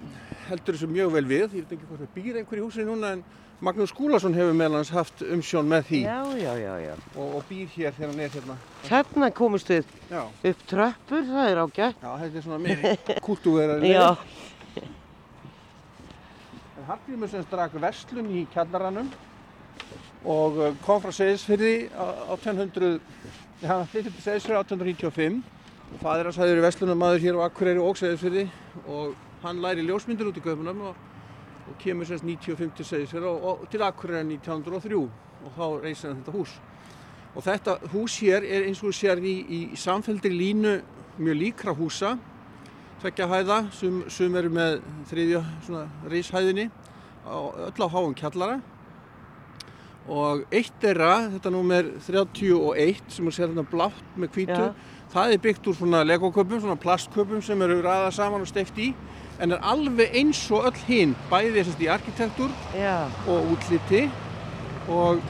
heldur 0.49 0.75
þessu 0.75 0.89
mjög 0.91 1.13
vel 1.15 1.25
við. 1.29 1.45
Ég 1.55 1.63
veit 1.63 1.77
ekki 1.77 1.87
hvort 1.89 2.03
það 2.03 2.13
býr 2.17 2.41
einhver 2.41 2.59
í 2.59 2.65
húsinu 2.65 2.89
núna 2.91 3.13
en 3.17 3.23
Magnús 3.63 3.93
Skúlason 3.93 4.33
hefur 4.35 4.55
meðal 4.59 4.81
hans 4.81 4.89
haft 4.91 5.21
umsjón 5.23 5.69
með 5.71 5.85
því 5.87 5.99
Já, 6.03 6.17
já, 6.35 6.53
já, 6.59 6.73
já. 6.83 6.95
og, 7.15 7.35
og 7.37 7.43
býr 7.47 7.69
hér 7.77 7.93
þegar 7.95 8.09
hann 8.11 8.23
er 8.25 8.33
hérna. 8.33 8.57
Þarna 8.89 9.29
komust 9.37 9.69
við 9.71 9.93
Já, 10.11 10.23
upp 10.51 10.65
tröppur, 10.67 11.23
það 11.29 11.51
er 11.53 11.61
ágætt. 11.63 12.01
já 12.03 12.09
þetta 12.25 12.41
er 12.41 12.47
svona 12.49 12.59
meiri 12.65 12.95
kultúverðar. 13.29 13.85
Já, 13.87 14.09
En 16.77 16.89
Hallgrímur 16.89 17.29
sem 17.31 17.45
drak 17.51 17.75
verslun 17.79 18.27
í 18.35 18.43
kjallaranum 18.51 19.07
og 20.27 20.57
uh, 20.59 20.73
kom 20.83 20.99
frá 21.03 21.13
Seyðisfyrði 21.15 21.73
á 21.95 22.03
1800, 22.35 22.97
ja, 22.97 23.52
hann 23.67 23.87
flytti 23.87 24.11
til 24.11 24.23
Seyðisfyrði 24.25 24.59
1895 24.59 25.37
og 25.93 26.01
fadir 26.01 26.27
hans 26.27 26.37
hafði 26.39 26.55
verið 26.55 26.65
verslunarmaður 26.65 27.21
hér 27.23 27.37
á 27.39 27.45
Akureyri 27.45 27.83
og 27.83 27.99
Seyðisfyrði 27.99 28.43
og 28.91 29.13
hann 29.43 29.61
læri 29.63 29.85
ljósmyndir 29.87 30.27
út 30.27 30.39
í 30.39 30.43
Kaupunum 30.43 30.81
og, 30.89 30.97
og 31.69 31.77
kemur 31.79 32.09
semst 32.09 32.27
95 32.27 32.73
til 32.79 32.87
Seyðisfyrði 32.89 33.29
og, 33.29 33.45
og 33.63 33.69
til 33.71 33.85
Akureyri 33.85 34.35
1903 34.35 34.99
og 34.99 35.55
þá 35.55 35.63
reysir 35.85 36.11
hann 36.11 36.19
þetta 36.19 36.35
hús. 36.35 36.57
Og 37.33 37.45
þetta 37.47 37.77
hús 37.93 38.17
hér 38.23 38.45
er 38.45 38.67
eins 38.67 38.83
og 38.83 38.93
sér 38.95 39.23
í, 39.23 39.35
í 39.47 39.61
samfelldri 39.79 40.33
línu 40.33 40.75
mjög 41.21 41.39
líkra 41.39 41.75
húsa 41.77 42.17
tveggja 43.03 43.27
hæða, 43.27 43.57
sum, 43.75 44.03
sum 44.07 44.35
eru 44.39 44.51
með 44.53 44.77
þriðja 45.09 45.41
á, 47.23 47.37
öll 47.67 47.83
á 47.83 47.87
háum 47.91 48.13
kjallara 48.15 48.61
og 50.11 50.43
eitt 50.51 50.73
þeirra, 50.81 51.29
þetta 51.37 51.51
númer 51.53 51.93
31 52.03 53.03
sem 53.13 53.27
er 53.27 53.35
sér 53.35 53.47
hérna 53.47 53.63
blátt 53.69 54.17
með 54.19 54.33
hvítu, 54.35 54.65
Já. 54.67 54.73
það 55.13 55.35
er 55.35 55.43
byggt 55.45 55.69
úr 55.71 55.77
svona 55.77 56.03
legoköpum, 56.07 56.59
svona 56.59 56.79
plastköpum 56.79 57.43
sem 57.45 57.61
eru 57.63 57.79
ræðað 57.83 58.15
saman 58.17 58.43
og 58.43 58.51
steikt 58.51 58.81
í 58.83 58.93
en 59.41 59.55
er 59.55 59.63
alveg 59.65 60.13
eins 60.19 60.41
og 60.53 60.67
öll 60.69 60.81
hinn, 60.87 61.15
bæði 61.31 61.55
þessast 61.57 61.81
í 61.81 61.89
arkitektur 61.91 62.51
já, 62.77 63.07
og 63.27 63.53
útliti 63.55 64.03
og 64.91 65.23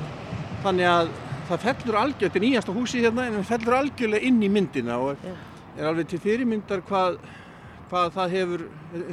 þannig 0.63 0.89
að 0.89 1.13
það 1.47 1.63
fellur 1.67 1.99
algjörlega, 1.99 2.27
þetta 2.27 2.39
er 2.39 2.45
nýjasta 2.47 2.75
húsi 2.75 3.03
hérna 3.03 3.27
en 3.27 3.38
það 3.39 3.49
fellur 3.51 3.77
algjörlega 3.79 4.27
inn 4.29 4.43
í 4.43 4.51
myndina 4.51 4.99
og 5.03 5.23
Já. 5.23 5.33
er 5.77 5.89
alveg 5.89 6.12
til 6.12 6.21
fyrirmyndar 6.23 6.83
hvað, 6.88 7.17
hvað 7.93 8.13
það 8.15 8.32
hefur, 8.34 8.62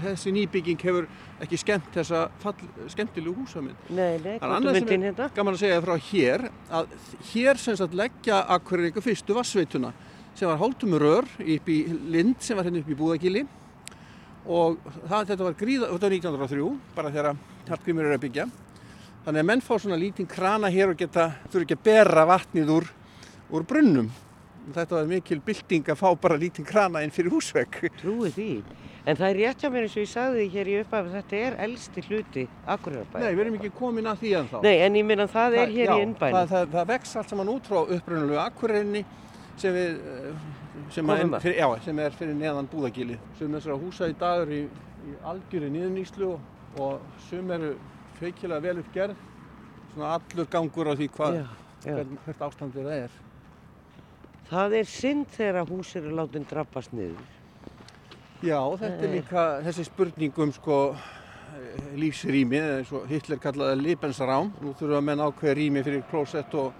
þessi 0.06 0.32
nýbygging 0.32 0.80
hefur 0.88 1.08
ekki 1.44 1.58
skemmt 1.60 1.88
þessa 1.94 2.22
fall, 2.40 2.54
skemmtilegu 2.92 3.34
húsamynd. 3.42 3.76
nei, 3.92 4.16
nei, 4.24 4.38
Það 4.40 4.54
er 4.56 4.78
myndin 4.78 5.04
hérna. 5.10 5.28
gaman 5.36 5.56
að 5.56 5.62
segja 5.66 5.82
frá 5.84 5.96
hér 6.10 6.46
að 6.70 6.94
hér 7.32 7.60
sem 7.60 7.76
sagt 7.76 7.96
leggja 7.96 8.40
Akureyringa 8.56 9.04
fyrstu 9.04 9.36
vassveituna 9.36 9.92
sem 10.34 10.48
var 10.48 10.60
hálftum 10.62 10.96
rör 10.96 11.28
upp 11.28 11.68
í 11.68 11.78
Lind 12.14 12.40
sem 12.40 12.56
var 12.56 12.64
hérna 12.64 12.80
upp 12.80 12.88
í 12.88 12.96
Búðagili 12.96 13.44
og 14.46 14.78
það, 15.08 15.28
þetta 15.34 15.44
var 15.44 15.58
gríða, 15.60 15.90
þetta 15.92 16.08
var 16.08 16.16
1903 16.16 16.70
bara 16.96 17.12
þegar 17.12 17.36
Hallgrímur 17.70 18.08
er 18.08 18.16
að 18.16 18.24
byggja 18.24 18.48
þannig 19.26 19.42
að 19.44 19.48
menn 19.52 19.60
fá 19.66 19.74
svona 19.76 20.00
lítinn 20.00 20.30
krana 20.30 20.70
hér 20.72 20.94
og 20.94 20.98
geta, 20.98 21.28
þurfa 21.52 21.66
ekki 21.66 21.76
að 21.76 21.84
bera 21.90 22.24
vatnið 22.30 22.72
úr, 22.78 22.88
úr 23.52 23.66
brunnum 23.68 24.08
þetta 24.74 24.98
var 24.98 25.08
mikil 25.10 25.40
bylting 25.44 25.90
að 25.90 25.98
fá 26.00 26.08
bara 26.20 26.38
lítinn 26.40 26.68
krana 26.68 27.02
inn 27.04 27.12
fyrir 27.14 27.32
húsvegg 27.34 27.80
Trúi 28.00 28.30
því. 28.34 28.50
En 29.08 29.16
það 29.16 29.26
er 29.30 29.38
rétt 29.40 29.62
hjá 29.64 29.70
mér 29.72 29.86
eins 29.86 29.96
og 29.96 30.02
ég 30.04 30.10
sagði 30.10 30.46
hér 30.52 30.68
í 30.68 30.74
upphafi, 30.82 31.12
þetta 31.14 31.38
er 31.40 31.56
elsti 31.64 32.04
hluti 32.08 32.44
Akureyrarbæ. 32.68 33.22
Nei, 33.22 33.30
við 33.32 33.42
erum 33.46 33.56
ekki 33.58 33.70
komin 33.78 34.10
að 34.10 34.20
því 34.20 34.32
ennþá 34.42 34.60
Nei, 34.66 34.74
en 34.84 34.98
ég 35.00 35.06
minna 35.08 35.26
það 35.30 35.56
er 35.62 35.72
hér 35.72 35.88
já, 35.88 35.94
í 35.96 36.04
innbænum. 36.04 36.36
það, 36.36 36.50
það, 36.52 36.66
það 36.74 36.90
vex 36.92 37.16
allt 37.16 37.32
saman 37.32 37.52
út 37.54 37.70
frá 37.70 37.80
upprunalegu 37.96 38.40
Akureyrinni 38.44 39.04
sem 39.60 39.74
við 39.76 39.96
eh, 40.12 40.44
sem, 40.94 41.10
að. 41.10 41.38
fyrir, 41.40 41.56
já, 41.62 41.68
sem 41.86 42.02
er 42.04 42.18
fyrir 42.20 42.36
neðan 42.38 42.68
búðagili 42.70 43.16
sem 43.38 43.56
þessara 43.56 43.78
húsa 43.80 44.10
í 44.10 44.14
dag 44.20 44.44
eru 44.44 44.60
í, 44.60 44.62
í 45.08 45.16
algjöru 45.32 45.72
niðurnýslu 45.74 46.30
og, 46.34 47.00
sum 47.28 47.50
eru 47.56 47.72
feikilega 48.20 48.64
vel 48.68 48.84
uppgerð 48.84 49.26
svona 49.94 50.14
allur 50.18 50.52
gangur 50.52 50.92
á 50.92 50.94
því 50.94 51.10
hvað 51.16 51.40
hvern, 51.84 52.16
hvert 52.26 52.46
ástandið 52.46 52.86
það 52.86 53.04
er 53.08 53.18
Það 54.50 54.74
er 54.80 54.88
synd 54.90 55.28
þegar 55.30 55.60
að 55.62 55.70
hús 55.76 55.92
eru 56.00 56.12
látin 56.18 56.46
drabbast 56.50 56.92
niður. 56.96 57.22
Já, 58.42 58.58
þetta 58.80 59.04
er 59.06 59.12
líka 59.14 59.42
þessi 59.66 59.84
spurning 59.86 60.38
um 60.42 60.52
sko 60.56 60.78
eh, 60.96 61.90
lífsrými, 62.00 62.58
eins 62.80 62.90
og 62.96 63.04
Hitler 63.10 63.38
kallaði 63.42 63.84
Lebensraum. 63.84 64.50
Nú 64.64 64.72
þurfum 64.78 64.96
að 64.98 65.06
menn 65.10 65.22
ákveða 65.26 65.56
rými 65.60 65.84
fyrir 65.86 66.02
klósett 66.10 66.56
og, 66.58 66.72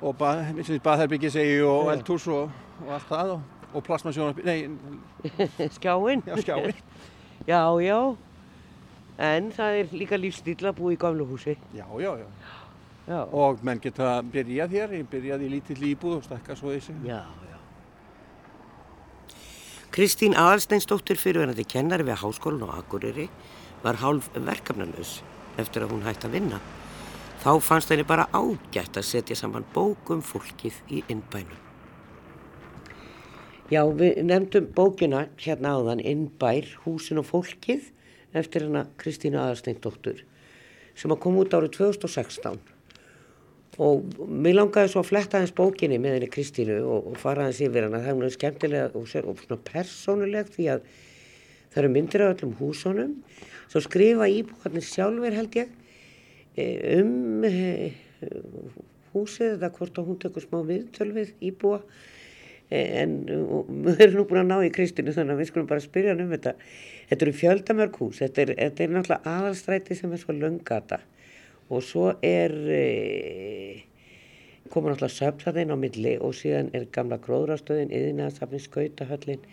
og 0.00 0.16
bað, 0.18 0.54
baðherbyggi 0.82 1.30
segi 1.36 1.58
og 1.62 1.90
Já. 1.90 1.92
eldhús 1.98 2.26
og, 2.34 2.50
og 2.82 2.92
allt 2.96 3.08
það 3.12 3.34
og, 3.36 3.48
og 3.74 3.86
plasmasjónar, 3.86 4.40
nei, 4.46 4.58
Skjáin. 5.76 6.24
já, 6.26 6.36
skjái. 6.42 6.74
Já, 7.50 7.60
já. 7.84 7.98
En 9.20 9.50
það 9.52 9.76
er 9.78 9.90
líka 9.94 10.16
lífstíl 10.18 10.64
að 10.66 10.78
búa 10.78 10.94
í 10.94 10.96
gamlu 10.98 11.26
húsi. 11.28 11.52
Já, 11.76 11.84
já, 12.00 12.10
já. 12.18 12.26
Já. 13.04 13.20
Og 13.36 13.60
menn 13.64 13.82
geta 13.84 14.22
byrjað 14.32 14.76
hér, 14.78 14.94
ég 15.00 15.08
byrjaði 15.10 15.48
í 15.48 15.52
lítill 15.52 15.82
íbúð 15.90 16.18
og 16.18 16.24
stakka 16.24 16.56
svo 16.56 16.72
þessi. 16.72 16.94
Já, 17.04 17.20
já. 17.50 17.58
Kristín 19.94 20.36
Aðalsteinsdóttir 20.40 21.20
fyrirverandi 21.20 21.66
kennari 21.68 22.06
við 22.08 22.22
Háskólan 22.22 22.64
á 22.64 22.80
Akureyri 22.80 23.28
var 23.84 24.00
hálf 24.00 24.30
verkefnalaus 24.34 25.20
eftir 25.60 25.84
að 25.84 25.92
hún 25.92 26.06
hætti 26.08 26.30
að 26.30 26.38
vinna. 26.38 26.62
Þá 27.44 27.50
fannst 27.60 27.92
henni 27.92 28.08
bara 28.08 28.24
ágætt 28.32 28.96
að 28.96 29.06
setja 29.10 29.36
saman 29.36 29.68
bókum 29.74 30.24
fólkið 30.24 30.80
í 30.88 31.04
innbænum. 31.12 31.60
Já, 33.68 33.84
við 33.84 34.22
nefndum 34.24 34.66
bókina 34.76 35.26
hérna 35.40 35.76
áðan 35.76 36.00
Innbær, 36.04 36.66
húsin 36.84 37.20
og 37.20 37.28
fólkið 37.28 37.90
eftir 38.36 38.66
hana 38.66 38.88
Kristínu 39.00 39.38
Aðalsteinsdóttir 39.40 40.24
sem 40.96 41.12
að 41.12 41.20
koma 41.20 41.44
út 41.44 41.56
árið 41.56 41.76
2016 41.78 42.73
og 43.82 44.04
mér 44.30 44.58
langaði 44.58 44.92
svo 44.92 45.02
að 45.02 45.08
fletta 45.08 45.38
aðeins 45.38 45.54
bókinni 45.56 45.98
með 45.98 46.18
henni 46.18 46.30
Kristínu 46.30 46.76
og, 46.84 47.08
og 47.10 47.18
fara 47.18 47.46
aðeins 47.46 47.62
yfir 47.66 47.86
hana. 47.88 48.02
Það 48.04 48.24
er 48.26 48.34
skemmtilega 48.36 48.90
og, 48.92 49.14
og 49.24 49.40
svona 49.42 49.60
persónulegt 49.66 50.54
því 50.54 50.68
að 50.76 50.84
það 51.74 51.80
eru 51.82 51.92
myndir 51.96 52.24
af 52.24 52.34
öllum 52.36 52.56
húsunum. 52.60 53.14
Svo 53.72 53.82
skrifa 53.82 54.28
íbúarnir 54.30 54.86
sjálfur 54.86 55.34
held 55.34 55.58
ég 55.58 55.72
eh, 56.54 57.00
um 57.00 57.46
eh, 57.48 57.96
húsið 59.14 59.56
eða 59.56 59.72
hvort 59.74 59.98
að 59.98 60.10
hún 60.10 60.20
tekur 60.22 60.44
smá 60.44 60.60
viðtöl 60.68 61.08
við 61.16 61.32
íbúa. 61.50 61.80
Eh, 62.70 63.00
en 63.02 63.16
við 63.88 64.04
erum 64.06 64.20
nú 64.20 64.26
búin 64.30 64.44
að 64.44 64.52
ná 64.52 64.68
í 64.68 64.70
Kristínu 64.76 65.16
þannig 65.16 65.34
að 65.34 65.42
við 65.42 65.50
skulum 65.50 65.72
bara 65.72 65.82
spyrja 65.82 66.14
hann 66.14 66.22
um 66.28 66.36
þetta. 66.36 66.54
Þetta 67.10 67.26
eru 67.26 67.34
fjöldamörg 67.40 67.98
hús. 68.04 68.22
Þetta 68.22 68.46
er, 68.46 68.54
þetta 68.60 68.86
er 68.86 68.94
náttúrulega 68.94 69.34
aðalstræti 69.34 69.98
sem 69.98 70.14
er 70.14 70.22
svo 70.22 70.36
löngata 70.38 71.02
og 71.72 71.82
svo 71.84 72.10
er 72.22 72.52
e, 72.68 73.84
komur 74.72 74.92
náttúrulega 74.92 75.16
söfnsaðinn 75.16 75.72
á 75.72 75.76
milli 75.80 76.16
og 76.20 76.34
síðan 76.36 76.72
er 76.76 76.88
gamla 76.92 77.18
gróðrastöðin 77.24 77.92
yðinaðsafnin 77.94 78.64
skautahöllin 78.64 79.46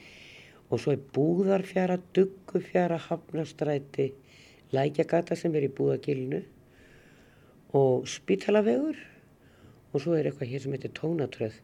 og 0.71 0.80
svo 0.80 0.95
er 0.95 1.04
búðarfjara, 1.15 2.00
duggufjara, 2.15 3.00
hafnastræti 3.08 4.12
lækjagata 4.76 5.36
sem 5.39 5.56
er 5.56 5.67
í 5.67 5.74
búðagilinu 5.76 6.41
og 7.76 8.08
spítalavegur 8.12 9.00
og 9.91 10.04
svo 10.04 10.15
er 10.15 10.30
eitthvað 10.30 10.52
hér 10.52 10.63
sem 10.63 10.76
heitir 10.76 10.93
tónatröð. 10.95 11.56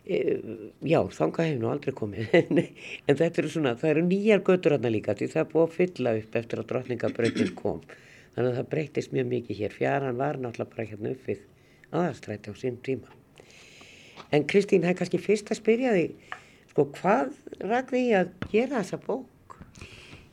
E, 0.00 0.16
já, 0.88 1.00
þanga 1.12 1.44
hefur 1.44 1.60
nú 1.60 1.72
aldrei 1.72 1.96
komið 1.96 2.30
en 2.40 3.16
þetta 3.16 3.42
eru 3.42 3.50
svona, 3.52 3.74
það 3.80 3.90
eru 3.94 4.04
nýjar 4.08 4.44
götur 4.44 4.76
hérna 4.76 4.92
líka 4.92 5.16
því 5.16 5.32
það 5.34 5.42
er 5.42 5.50
búið 5.52 5.66
að 5.66 5.74
fylla 5.76 6.14
upp 6.20 6.38
eftir 6.40 6.62
að 6.62 6.70
drottningabrautin 6.72 7.52
kom 7.58 7.82
þannig 8.40 8.54
að 8.54 8.60
það 8.60 8.68
breytist 8.72 9.12
mjög 9.12 9.26
mikið 9.30 9.58
hér. 9.60 9.74
Fjaran 9.76 10.20
var 10.20 10.38
náttúrulega 10.40 10.74
bara 10.74 10.86
hérna 10.88 11.10
upp 11.12 11.26
við 11.28 11.42
aðarstræti 11.90 12.52
á 12.52 12.54
sín 12.56 12.78
tíma. 12.84 13.16
En 14.32 14.46
Kristín, 14.48 14.84
það 14.84 14.92
er 14.92 14.98
kannski 15.00 15.20
fyrst 15.20 15.50
að 15.52 15.60
spyrja 15.60 15.92
því 15.96 16.06
sko, 16.70 16.86
hvað 16.96 17.34
rækði 17.60 18.02
í 18.06 18.14
að 18.16 18.30
gera 18.52 18.80
þessa 18.80 19.00
bók? 19.04 19.56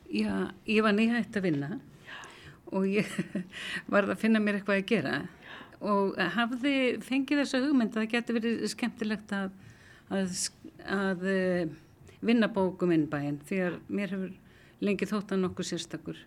Já, 0.08 0.54
ég 0.64 0.84
var 0.86 0.94
nýhætt 0.96 1.36
að 1.36 1.48
vinna 1.48 1.70
og 2.72 2.86
ég 2.88 3.10
varð 3.92 4.14
að 4.14 4.22
finna 4.22 4.40
mér 4.40 4.60
eitthvað 4.60 4.80
að 4.80 4.88
gera. 4.92 5.18
Og 5.78 6.16
hafði 6.38 6.76
fengið 7.04 7.42
þessa 7.42 7.62
hugmynd 7.64 7.92
að 7.92 8.00
það 8.00 8.14
getur 8.14 8.38
verið 8.38 8.64
skemmtilegt 8.72 9.34
að, 9.36 9.52
að, 10.14 10.40
að 10.96 11.28
eh, 11.34 11.76
vinna 12.24 12.48
bókum 12.54 12.94
innbæinn 12.96 13.38
því 13.46 13.62
að 13.66 13.78
mér 13.92 14.16
hefur 14.16 14.34
lengi 14.84 15.10
þótt 15.10 15.34
að 15.34 15.44
nokkuð 15.44 15.72
sérstakur 15.72 16.26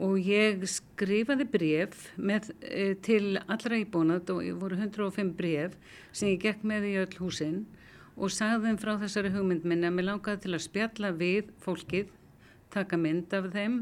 og 0.00 0.16
ég 0.24 0.62
skrifaði 0.68 1.44
bref 1.52 2.06
með, 2.16 2.50
e, 2.64 2.94
til 3.04 3.36
allra 3.46 3.78
íbúnat 3.82 4.30
og 4.32 4.46
voru 4.60 4.78
105 4.78 5.34
bref 5.36 5.76
sem 6.12 6.32
ég 6.32 6.40
gekk 6.46 6.64
með 6.64 6.88
í 6.88 6.94
öll 7.02 7.18
húsin 7.20 7.60
og 8.16 8.32
sagði 8.32 8.68
þeim 8.70 8.80
frá 8.80 8.94
þessari 9.02 9.32
hugmynd 9.34 9.66
minni 9.68 9.88
að 9.88 9.96
mér 9.98 10.08
langaði 10.08 10.44
til 10.44 10.54
að 10.56 10.64
spjalla 10.66 11.12
við 11.16 11.52
fólkið, 11.64 12.10
taka 12.72 12.96
mynd 13.00 13.32
af 13.36 13.50
þeim 13.52 13.78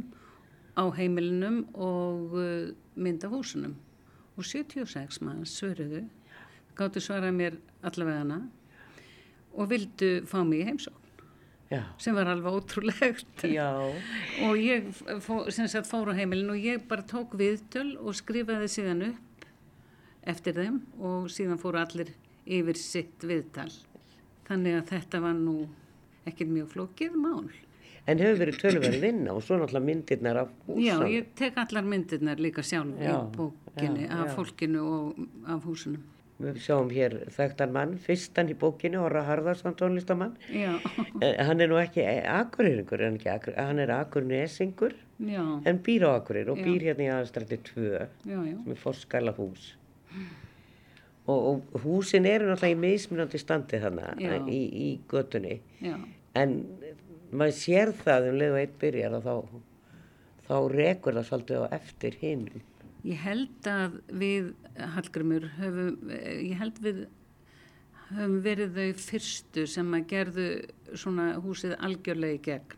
á 0.79 0.85
heimilinum 0.95 1.65
og 1.75 2.37
uh, 2.39 2.71
mynd 2.95 3.25
af 3.27 3.35
húsunum. 3.35 3.75
Og 4.39 4.47
76 4.47 5.19
mann 5.27 5.43
svöruðu, 5.49 6.05
gáttu 6.79 7.03
svarað 7.03 7.35
mér 7.35 7.59
allavega 7.83 8.23
hana 8.23 8.41
og 9.59 9.71
vildu 9.73 10.13
fá 10.31 10.43
mig 10.47 10.63
í 10.63 10.69
heimsókn 10.69 11.08
Já, 11.69 11.83
sem 12.01 12.17
var 12.17 12.31
alveg 12.33 12.55
ótrúlegt 12.57 13.43
og 14.47 14.55
ég 14.57 14.87
fó, 15.21 15.43
sem 15.53 15.69
sagt 15.69 15.91
fór 15.91 16.09
á 16.09 16.17
heimilin 16.17 16.55
og 16.55 16.57
ég 16.65 16.87
bara 16.89 17.05
tók 17.05 17.37
viðtöl 17.37 17.91
og 18.01 18.17
skrifaði 18.17 18.71
síðan 18.73 19.05
upp 19.11 19.45
eftir 20.33 20.57
þeim 20.57 20.81
og 20.97 21.29
síðan 21.33 21.61
fóru 21.61 21.83
allir 21.83 22.15
yfir 22.49 22.81
sitt 22.81 23.21
viðtal. 23.21 23.69
Þannig 24.49 24.79
að 24.79 24.93
þetta 24.95 25.21
var 25.21 25.37
nú 25.37 25.59
ekkert 26.29 26.55
mjög 26.55 26.73
flókið 26.73 27.19
mál. 27.21 27.49
en 28.09 28.21
hefur 28.23 28.39
verið 28.41 28.61
tölverið 28.63 29.03
vinna 29.03 29.35
og 29.37 29.43
svo 29.45 29.59
náttúrulega 29.61 29.85
myndirnar 29.85 30.39
af 30.41 30.53
húsunum 30.65 30.85
Já, 30.87 30.97
ég 31.13 31.27
tek 31.37 31.59
allar 31.61 31.85
myndirnar 31.85 32.41
líka 32.41 32.65
sjálf 32.65 32.97
í 32.97 33.05
Já, 33.05 33.19
bókinni 33.35 34.07
já, 34.07 34.15
af 34.23 34.31
fólkinu 34.37 34.85
og 34.89 35.19
af 35.45 35.67
húsunum. 35.69 36.05
Við 36.39 36.59
sjáum 36.63 36.91
hér 36.95 37.15
þekktan 37.35 37.73
mann, 37.75 37.97
fyrstan 37.99 38.51
í 38.53 38.55
bókinu, 38.55 39.01
Orra 39.03 39.25
Harðarsson 39.27 39.75
tónlistamann. 39.75 40.37
Já, 40.55 40.77
Eh, 41.21 41.35
Hann 41.45 41.61
er 41.61 41.67
nú 41.73 41.79
ekki 41.81 42.05
akureyringur, 42.31 43.01
hann, 43.03 43.19
hann 43.57 43.79
er 43.83 43.91
akurnesingur, 43.97 44.93
já, 45.19 45.43
en 45.67 45.81
býr 45.83 46.05
á 46.07 46.15
akureyri 46.21 46.53
og 46.55 46.59
Já. 46.61 46.65
býr 46.69 46.85
hérna 46.87 47.09
í 47.09 47.11
aðstrætti 47.17 47.59
2, 47.73 47.89
já, 48.23 48.39
já, 48.47 48.55
sem 48.63 48.71
er 48.71 48.79
forskala 48.79 49.33
hús. 49.35 49.73
Og, 51.29 51.41
og 51.75 51.83
húsin 51.83 52.25
eru 52.25 52.47
náttúrulega 52.49 52.73
í 52.77 52.79
mismunandi 52.87 53.39
standi 53.43 53.81
þannig 53.83 54.23
Já. 54.23 54.39
í, 54.47 54.61
í 54.87 54.89
götunni. 55.11 55.59
já, 55.83 55.97
En 56.39 56.55
maður 57.33 57.57
sér 57.59 57.91
það 57.99 58.31
um 58.31 58.39
leið 58.39 58.55
og 58.55 58.61
einn 58.63 58.79
byrjar 58.81 59.17
og 59.19 59.27
þá, 59.27 59.35
þá 60.49 60.55
rekur 60.73 61.19
það 61.19 61.27
svolítið 61.33 61.67
á 61.67 61.69
eftir 61.83 62.17
hinnum. 62.23 62.63
Ég 63.07 63.21
held 63.23 63.69
að 63.71 64.01
við, 64.11 64.49
Hallgrimur, 64.97 65.47
höfum, 65.59 66.11
ég 66.11 66.57
held 66.59 66.81
við 66.83 67.05
höfum 68.09 68.39
verið 68.43 68.75
þau 68.75 69.03
fyrstu 69.05 69.67
sem 69.71 69.95
að 69.95 70.07
gerðu 70.11 70.47
svona 70.99 71.29
húsið 71.45 71.77
algjörlega 71.85 72.39
í 72.39 72.43
gegn 72.49 72.77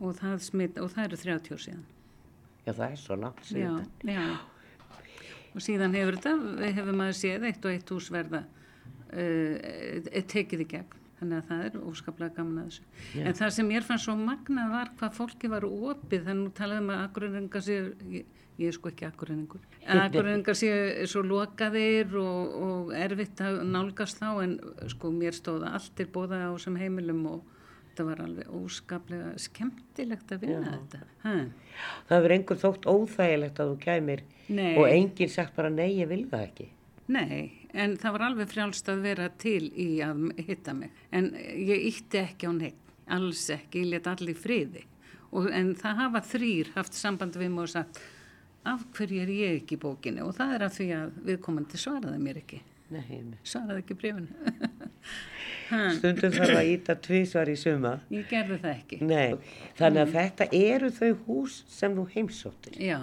og 0.00 0.14
það, 0.16 0.36
smit, 0.46 0.78
og 0.80 0.92
það 0.94 1.08
eru 1.08 1.18
30 1.24 1.52
ár 1.56 1.62
síðan. 1.64 1.82
Já, 2.64 2.72
það 2.72 2.86
er 2.86 3.00
svo 3.02 3.18
langt 3.18 3.42
Já, 3.42 3.50
síðan. 3.50 3.84
já. 4.06 4.24
Og 5.50 5.64
síðan 5.66 5.96
hefur 5.98 6.16
þetta, 6.20 6.32
við 6.62 6.74
hefum 6.78 7.02
að 7.04 7.12
séð 7.18 7.46
eitt 7.50 7.64
og 7.66 7.74
eitt 7.74 7.90
hús 7.90 8.08
verða 8.14 8.44
uh, 9.10 10.22
tekið 10.30 10.64
í 10.64 10.68
gegn. 10.70 10.96
Þannig 11.20 11.36
að 11.42 11.48
það 11.50 11.64
er 11.66 11.74
óskaplega 11.90 12.32
gaman 12.38 12.60
að 12.62 12.68
þessu. 12.70 12.84
En 13.20 13.34
það 13.36 13.50
sem 13.52 13.66
mér 13.68 13.84
fannst 13.84 14.06
svo 14.06 14.14
magnað 14.16 14.70
var 14.72 14.92
hvað 14.96 15.16
fólki 15.18 15.50
var 15.52 15.66
opið. 15.68 16.22
Þannig 16.30 16.46
nú 16.46 16.52
talaðum 16.56 16.92
að 16.94 17.02
akkurreiningar 17.02 17.64
séu, 17.66 17.90
ég, 18.60 18.70
er 18.70 18.76
sko 18.76 18.90
ekki 18.92 19.06
akkurreiningur, 19.08 19.62
akkurreiningar 19.96 20.58
séu 20.62 21.06
svo 21.10 21.24
lokaðir 21.26 22.12
og, 22.20 22.58
og 22.66 22.92
erfitt 22.96 23.40
að 23.44 23.62
nálgast 23.68 24.20
þá 24.20 24.28
en 24.44 24.58
sko 24.92 25.12
mér 25.14 25.36
stóða 25.36 25.74
allt 25.78 25.94
til 25.98 26.08
bóða 26.12 26.44
á 26.46 26.52
sem 26.60 26.76
heimilum 26.80 27.24
og 27.32 27.56
þetta 27.90 28.06
var 28.06 28.20
alveg 28.24 28.52
óskaplega 28.54 29.30
skemmtilegt 29.40 30.32
að 30.32 30.44
vinna 30.46 30.74
þetta. 30.74 31.00
Ha? 31.24 31.32
Það 32.08 32.16
hefur 32.16 32.34
einhver 32.36 32.60
þótt 32.60 32.86
óþægilegt 32.88 33.60
að 33.60 33.72
þú 33.72 33.80
kæmir 33.84 34.22
Nei. 34.48 34.74
og 34.76 34.86
enginn 34.88 35.32
sagt 35.32 35.56
bara 35.56 35.72
nei, 35.72 35.88
ég 35.98 36.08
vil 36.10 36.22
það 36.30 36.46
ekki. 36.46 36.68
Nei, 37.10 37.66
en 37.74 37.96
það 37.98 38.14
var 38.14 38.24
alveg 38.28 38.52
frjálst 38.52 38.88
að 38.92 39.02
vera 39.08 39.26
til 39.42 39.66
í 39.74 39.88
að 40.06 40.30
hitta 40.38 40.74
mig. 40.76 40.94
En 41.10 41.32
ég 41.34 41.88
ítti 41.90 42.22
ekki 42.22 42.46
á 42.46 42.52
neitt, 42.54 42.94
alls 43.10 43.48
ekki, 43.50 43.82
ég 43.82 43.96
let 43.96 44.08
allir 44.10 44.38
friði. 44.38 44.86
Og, 45.30 45.50
en 45.54 45.74
það 45.78 46.00
hafa 46.04 46.22
þrýr 46.26 46.72
haft 46.76 46.96
samband 46.98 47.36
við 47.38 47.52
mig 47.52 47.66
og 47.66 47.72
sagt, 47.74 48.00
af 48.68 48.82
hverju 48.96 49.22
er 49.22 49.30
ég 49.32 49.60
ekki 49.62 49.76
í 49.78 49.80
bókinni? 49.80 50.22
Og 50.26 50.34
það 50.36 50.54
er 50.56 50.64
af 50.66 50.74
því 50.76 50.88
að 50.96 51.14
viðkomandi 51.30 51.80
svaraði 51.80 52.18
mér 52.20 52.40
ekki. 52.42 52.60
Nei, 52.90 53.20
nei. 53.22 53.38
Svaraði 53.46 53.84
ekki 53.84 53.96
brefinu. 54.00 54.54
Stundum 55.96 56.32
þarf 56.34 56.56
að 56.58 56.68
íta 56.72 56.96
tvísvar 56.98 57.50
í 57.52 57.56
suma. 57.58 57.92
ég 58.10 58.24
gerði 58.30 58.56
það 58.62 58.72
ekki. 58.74 58.98
Nei, 59.06 59.36
þannig 59.78 60.02
að 60.02 60.14
þetta 60.16 60.48
eru 60.58 60.90
þau 60.96 61.10
hús 61.28 61.60
sem 61.70 61.94
þú 61.98 62.06
heimsóttir. 62.16 62.78
Já, 62.82 62.98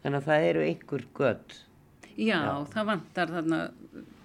Þannig 0.00 0.16
að 0.22 0.28
það 0.30 0.44
eru 0.48 0.60
einhver 0.64 1.02
gött. 1.18 1.56
já, 2.16 2.38
það 2.72 2.86
vantar 2.88 3.32
þarna 3.34 3.58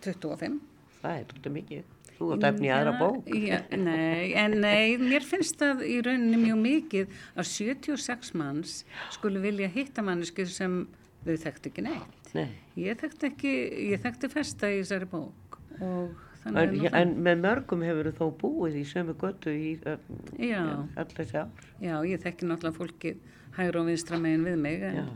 25. 0.06 0.56
Það 1.02 1.18
er 1.20 1.26
tóttu 1.34 1.52
mikið. 1.52 1.90
Þú 2.16 2.30
átt 2.36 2.46
efni 2.50 2.70
í 2.70 2.74
aðra 2.74 2.94
bók. 3.00 3.32
Já, 3.36 3.58
nei, 3.76 4.34
en 4.40 4.60
nei, 4.64 4.96
mér 5.02 5.26
finnst 5.28 5.60
það 5.60 5.84
í 5.88 5.98
rauninni 6.06 6.40
mjög 6.40 6.62
mikið 6.64 7.18
að 7.36 7.50
76 7.52 8.36
manns 8.40 8.78
skulu 9.16 9.42
vilja 9.44 9.68
hitta 9.72 10.06
mannesku 10.06 10.46
sem 10.48 10.86
þau 11.26 11.34
þekktu 11.44 11.72
ekki 11.72 11.84
neitt. 11.90 12.30
Nei. 12.36 12.48
Ég 12.80 13.02
þekkti 13.02 13.32
ekki, 13.32 13.56
ég 13.92 14.04
þekkti 14.04 14.32
festa 14.32 14.72
í 14.72 14.80
þessari 14.82 15.10
bók 15.12 15.60
og 15.82 16.16
En, 16.46 16.54
þannig 16.54 16.62
er 16.62 16.74
nú 16.78 16.90
en 17.00 17.14
með 17.26 17.40
mörgum 17.42 17.82
hefur 17.82 18.12
þó 18.14 18.26
búið 18.38 18.76
í 18.78 18.84
sömu 18.86 19.16
götu 19.18 19.50
í 19.50 19.72
uh, 19.90 19.96
Já. 20.38 20.62
all 20.94 21.08
þessi 21.10 21.40
ár. 21.42 21.70
Já, 21.82 21.96
ég 22.06 22.22
þekki 22.22 22.46
náttúrulega 22.46 22.78
fólkið 22.78 23.24
hægur 23.56 23.80
og 23.82 23.88
vinstra 23.90 24.20
megin 24.22 24.46
við 24.46 24.60
mig, 24.62 24.84
en 24.86 25.00
Já. 25.00 25.08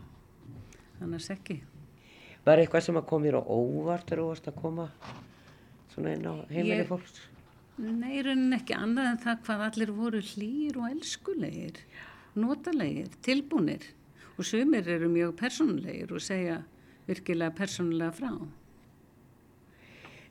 annars 1.06 1.30
ekki. 1.30 1.60
Var 2.48 2.64
eitthvað 2.64 2.88
sem 2.88 2.98
að 2.98 3.06
kom 3.12 3.28
þér 3.28 3.38
á 3.38 3.44
óvart 3.46 4.10
þegar 4.10 4.24
þú 4.24 4.30
varst 4.32 4.50
að 4.50 4.58
koma 4.64 4.88
svona 5.94 6.14
inn 6.16 6.26
á 6.26 6.34
heimili 6.50 6.82
Ég- 6.84 6.88
fólks? 6.90 7.20
Nei, 7.80 8.18
í 8.20 8.24
rauninni 8.26 8.58
ekki 8.60 8.76
annað 8.76 9.12
en 9.14 9.18
það 9.24 9.44
hvað 9.46 9.62
allir 9.70 9.92
voru 9.96 10.20
hlýr 10.22 10.78
og 10.78 10.90
elskulegir, 10.92 11.78
notalegir, 12.36 13.08
tilbúnir 13.24 13.84
og 14.38 14.44
sumir 14.46 14.88
eru 14.88 15.08
mjög 15.10 15.36
persónulegir 15.40 16.12
og 16.12 16.20
segja 16.22 16.64
virkilega 17.08 17.56
persónulega 17.56 18.12
frá. 18.12 18.34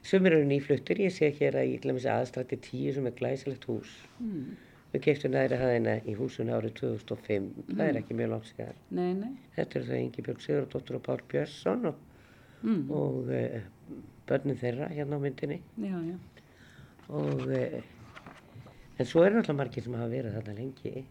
Sumir 0.09 0.33
eru 0.37 0.47
nýfluttir, 0.49 1.01
ég 1.03 1.13
sé 1.13 1.29
hér 1.37 1.57
að 1.59 1.73
ég 1.75 1.83
glemur 1.83 2.01
þessi 2.01 2.13
aðstrætti 2.15 2.59
10 2.69 2.95
sem 2.97 3.09
er 3.11 3.17
glæsilegt 3.19 3.65
hús. 3.69 3.91
Mm. 4.23 4.55
Við 4.95 5.03
keiptum 5.05 5.35
næri 5.35 5.57
hæðina 5.61 5.97
í 6.09 6.15
húsinu 6.17 6.55
árið 6.57 6.77
2005, 6.79 7.49
það 7.69 7.75
Mm. 7.75 7.81
er 7.89 7.99
ekki 8.01 8.15
mjög 8.17 8.31
langt 8.31 8.47
síðan. 8.53 8.79
Nei, 8.91 9.13
nei. 9.15 9.33
Þetta 9.57 9.77
er 9.77 9.83
það 9.89 10.01
Ingi 10.05 10.23
Björg 10.23 10.41
Sigurðardóttur 10.45 10.95
og 10.97 11.03
Pál 11.03 11.21
Björnsson 11.29 11.87
og, 11.87 11.95
Mm. 12.63 12.91
og 12.91 13.29
börnin 14.29 14.59
þeirra 14.61 14.89
hérna 14.93 15.19
á 15.19 15.21
myndinni. 15.25 15.61
Já, 15.83 15.97
já. 16.11 16.17
Og, 17.09 17.47
uh, 17.49 17.83
en 18.99 19.07
svo 19.07 19.23
eru 19.25 19.39
náttúrulega 19.39 19.61
margir 19.63 19.85
sem 19.87 19.95
hafa 19.97 20.11
verið 20.13 20.37
þarna 20.39 20.59
lengi. 20.59 21.05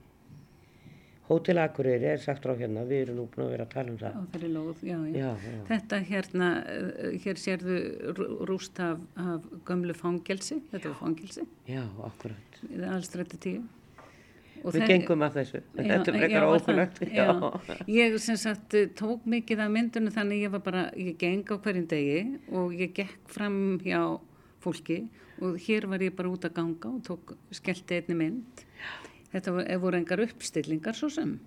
Hótel 1.27 1.57
Akureyri 1.59 2.07
er 2.07 2.21
sagt 2.23 2.45
frá 2.45 2.53
hérna, 2.55 2.85
við 2.87 3.01
erum 3.03 3.17
nú 3.19 3.23
búin 3.27 3.43
að 3.43 3.49
vera 3.51 3.65
að 3.67 3.71
tala 3.73 3.91
um 3.91 3.97
það. 3.99 4.13
Á 4.15 4.21
þeirri 4.31 4.49
lóð, 4.53 4.83
já, 4.87 4.97
já. 5.11 5.15
Já, 5.17 5.31
já. 5.43 5.57
Þetta 5.67 5.97
hérna, 6.07 6.47
eh, 6.71 7.17
hér 7.25 7.41
sérðu 7.41 7.79
rú- 8.15 8.37
rúst 8.47 8.79
af, 8.79 9.01
af 9.19 9.49
gömlu 9.67 9.95
fangelsi, 9.97 10.61
þetta 10.71 10.93
var 10.93 10.99
fangelsi, 11.01 11.43
Já, 11.67 11.83
akkurat. 12.07 12.61
allstrætti 12.93 13.37
tíu. 13.43 13.65
Við 14.73 14.81
það- 14.81 14.91
gengum 14.93 15.23
að 15.23 15.35
þessu, 15.37 15.61
þetta 15.75 16.13
er 16.17 16.33
var 16.35 16.59
ókunnagt. 16.59 17.01
Já. 17.13 17.27
Ég 17.87 18.17
sem 18.19 18.35
sagt 18.35 18.73
eh, 18.73 18.87
tók 18.87 19.25
mikið 19.25 19.63
af 19.63 19.71
myndunum 19.71 20.13
þannig 20.15 20.43
ég 20.43 20.51
var 20.51 20.63
bara, 20.65 20.91
ég 20.95 21.17
geng 21.17 21.45
á 21.47 21.55
hverjum 21.55 21.87
degi 21.87 22.39
og 22.51 22.73
ég 22.73 22.93
gekk 22.93 23.29
fram 23.31 23.79
hjá 23.79 24.19
fólki 24.63 25.07
og 25.41 25.59
hér 25.61 25.87
var 25.87 25.99
ég 25.99 26.15
bara 26.15 26.31
út 26.33 26.47
að 26.47 26.55
ganga 26.57 26.89
og 26.89 27.03
tók, 27.05 27.35
skellti 27.51 28.01
einni 28.01 28.17
mynd. 28.17 28.65
Þetta 29.31 29.53
voru, 29.53 29.77
voru 29.83 29.99
engar 29.99 30.23
uppstillingar 30.23 30.97
svo 30.97 31.09
sem. 31.13 31.37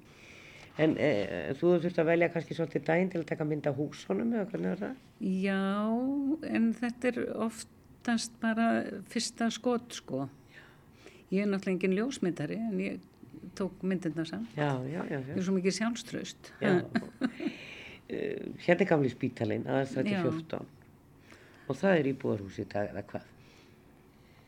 En 0.81 0.95
e, 0.97 1.11
þú 1.59 1.75
þurft 1.83 1.99
að 2.01 2.11
velja 2.13 2.31
kannski 2.33 2.57
svolítið 2.57 2.85
daginn 2.87 3.11
til 3.13 3.21
að 3.21 3.29
taka 3.33 3.47
mynd 3.49 3.67
af 3.69 3.77
húsunum 3.77 4.33
eða 4.33 4.49
hvernig 4.53 4.71
er 4.71 4.83
það? 4.85 4.99
Já, 5.21 5.63
en 6.55 6.69
þetta 6.79 7.11
er 7.11 7.19
oftast 7.49 8.37
bara 8.41 8.69
fyrsta 9.11 9.51
skot 9.53 9.99
sko. 9.99 10.29
Ég 11.31 11.45
er 11.45 11.51
náttúrulega 11.51 11.77
engin 11.77 11.99
ljósmyndari 11.99 12.59
en 12.59 12.81
ég 12.83 13.03
tók 13.59 13.83
myndina 13.83 14.25
samt. 14.29 14.49
Já, 14.57 14.71
já, 14.87 15.05
já. 15.11 15.19
Ég 15.19 15.29
já. 15.29 15.37
er 15.37 15.43
svo 15.47 15.55
mikið 15.57 15.77
sjálfströst. 15.81 16.53
já. 16.61 16.73
Eh, 18.11 18.43
hérna 18.67 18.83
er 18.83 18.89
gamli 18.91 19.07
spítalinn, 19.07 19.69
aðastrætti 19.71 20.17
Já. 20.17 20.25
14. 20.25 20.65
Og 21.71 21.77
það 21.79 21.93
er 22.01 22.07
íbúðarhús 22.11 22.57
í 22.59 22.65
dag, 22.67 22.89
eða 22.91 23.05
hvað? 23.07 23.29